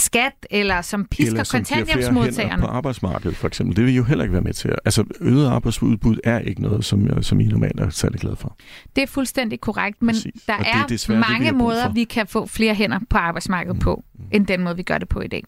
skat, 0.00 0.46
eller 0.50 0.82
som 0.82 1.04
pisker 1.04 1.26
eller 1.26 1.44
som 1.44 1.58
kontanthjælpsmodtagerne. 1.58 2.62
på 2.62 2.68
arbejdsmarkedet, 2.68 3.36
for 3.36 3.48
eksempel. 3.48 3.76
Det 3.76 3.84
vil 3.84 3.94
jo 3.94 4.04
heller 4.04 4.24
ikke 4.24 4.32
være 4.32 4.42
med 4.42 4.52
til. 4.52 4.74
Altså, 4.84 5.04
øget 5.20 5.48
arbejdsudbud 5.48 6.16
er 6.24 6.38
ikke 6.38 6.62
noget, 6.62 6.84
som, 6.84 7.22
som 7.22 7.40
I 7.40 7.44
normalt 7.44 7.80
er 7.80 7.90
særlig 7.90 8.20
glad 8.20 8.36
for. 8.36 8.56
Det 8.96 9.02
er 9.02 9.06
fuldstændig 9.06 9.60
korrekt, 9.60 10.02
men 10.02 10.14
Præcis. 10.14 10.42
der 10.46 10.52
er 10.52 10.86
det 10.86 11.08
er 11.08 11.18
mange 11.18 11.46
det, 11.46 11.54
vi 11.54 11.58
måder, 11.58 11.92
vi 11.92 12.04
kan 12.04 12.26
få 12.26 12.46
flere 12.46 12.74
hænder 12.74 12.98
på 13.10 13.18
arbejdsmarkedet 13.18 13.76
mm. 13.76 13.80
på, 13.80 14.04
end 14.32 14.46
den 14.46 14.62
måde, 14.62 14.76
vi 14.76 14.82
gør 14.82 14.98
det 14.98 15.08
på 15.08 15.20
i 15.20 15.28
dag. 15.28 15.44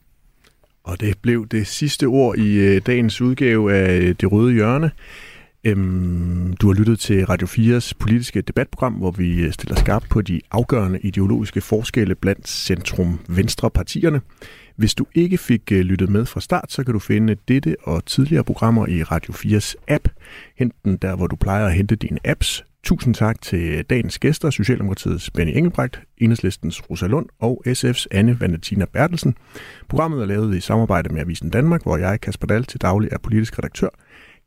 Og 0.84 1.00
det 1.00 1.18
blev 1.22 1.48
det 1.48 1.66
sidste 1.66 2.04
ord 2.04 2.38
i 2.38 2.54
øh, 2.54 2.82
dagens 2.86 3.20
udgave 3.20 3.74
af 3.74 3.98
øh, 3.98 4.14
Det 4.20 4.32
Røde 4.32 4.52
Hjørne. 4.52 4.90
Øhm, 5.64 6.54
du 6.60 6.66
har 6.66 6.74
lyttet 6.74 7.00
til 7.00 7.26
Radio 7.26 7.46
4's 7.46 7.92
politiske 7.98 8.40
debatprogram, 8.40 8.92
hvor 8.92 9.10
vi 9.10 9.40
øh, 9.40 9.52
stiller 9.52 9.76
skarpt 9.76 10.08
på 10.08 10.22
de 10.22 10.40
afgørende 10.50 11.00
ideologiske 11.00 11.60
forskelle 11.60 12.14
blandt 12.14 12.48
centrum-venstre-partierne. 12.48 14.20
Hvis 14.76 14.94
du 14.94 15.06
ikke 15.14 15.38
fik 15.38 15.72
øh, 15.72 15.80
lyttet 15.80 16.08
med 16.08 16.26
fra 16.26 16.40
start, 16.40 16.72
så 16.72 16.84
kan 16.84 16.92
du 16.92 16.98
finde 16.98 17.36
dette 17.48 17.76
og 17.82 18.04
tidligere 18.06 18.44
programmer 18.44 18.86
i 18.86 19.02
Radio 19.02 19.34
4's 19.34 19.74
app. 19.88 20.08
Hent 20.56 20.74
den 20.84 20.96
der, 20.96 21.16
hvor 21.16 21.26
du 21.26 21.36
plejer 21.36 21.66
at 21.66 21.74
hente 21.74 21.96
dine 21.96 22.18
apps. 22.24 22.64
Tusind 22.84 23.14
tak 23.14 23.42
til 23.42 23.60
øh, 23.60 23.84
dagens 23.90 24.18
gæster, 24.18 24.50
Socialdemokratiets 24.50 25.30
Benny 25.30 25.56
Engelbrecht, 25.56 26.00
Enhedslistens 26.18 26.90
Rosa 26.90 27.06
Lund 27.06 27.26
og 27.40 27.62
SF's 27.68 28.06
Anne 28.10 28.40
Valentina 28.40 28.84
Bertelsen. 28.84 29.34
Programmet 29.88 30.22
er 30.22 30.26
lavet 30.26 30.56
i 30.56 30.60
samarbejde 30.60 31.14
med 31.14 31.20
Avisen 31.20 31.50
Danmark, 31.50 31.82
hvor 31.82 31.96
jeg, 31.96 32.20
Kasper 32.20 32.46
Dahl, 32.46 32.64
til 32.64 32.80
daglig 32.80 33.08
er 33.12 33.18
politisk 33.18 33.58
redaktør. 33.58 33.88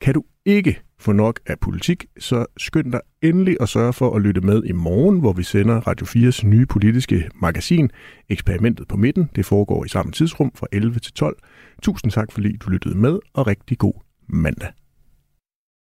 Kan 0.01 0.13
du 0.13 0.23
ikke 0.45 0.84
få 0.99 1.11
nok 1.11 1.39
af 1.45 1.59
politik, 1.59 2.05
så 2.19 2.45
skynd 2.57 2.91
dig 2.91 3.01
endelig 3.21 3.57
at 3.61 3.69
sørge 3.69 3.93
for 3.93 4.15
at 4.15 4.21
lytte 4.21 4.41
med 4.41 4.63
i 4.63 4.71
morgen, 4.71 5.19
hvor 5.19 5.33
vi 5.33 5.43
sender 5.43 5.75
Radio 5.87 6.05
4's 6.05 6.47
nye 6.47 6.65
politiske 6.65 7.29
magasin, 7.41 7.89
Eksperimentet 8.29 8.87
på 8.87 8.97
midten. 8.97 9.29
Det 9.35 9.45
foregår 9.45 9.85
i 9.85 9.89
samme 9.89 10.11
tidsrum 10.11 10.51
fra 10.55 10.67
11 10.71 10.99
til 10.99 11.13
12. 11.13 11.37
Tusind 11.83 12.11
tak, 12.11 12.31
fordi 12.31 12.57
du 12.57 12.69
lyttede 12.69 12.97
med, 12.97 13.19
og 13.33 13.47
rigtig 13.47 13.77
god 13.77 13.93
mandag. 14.27 14.69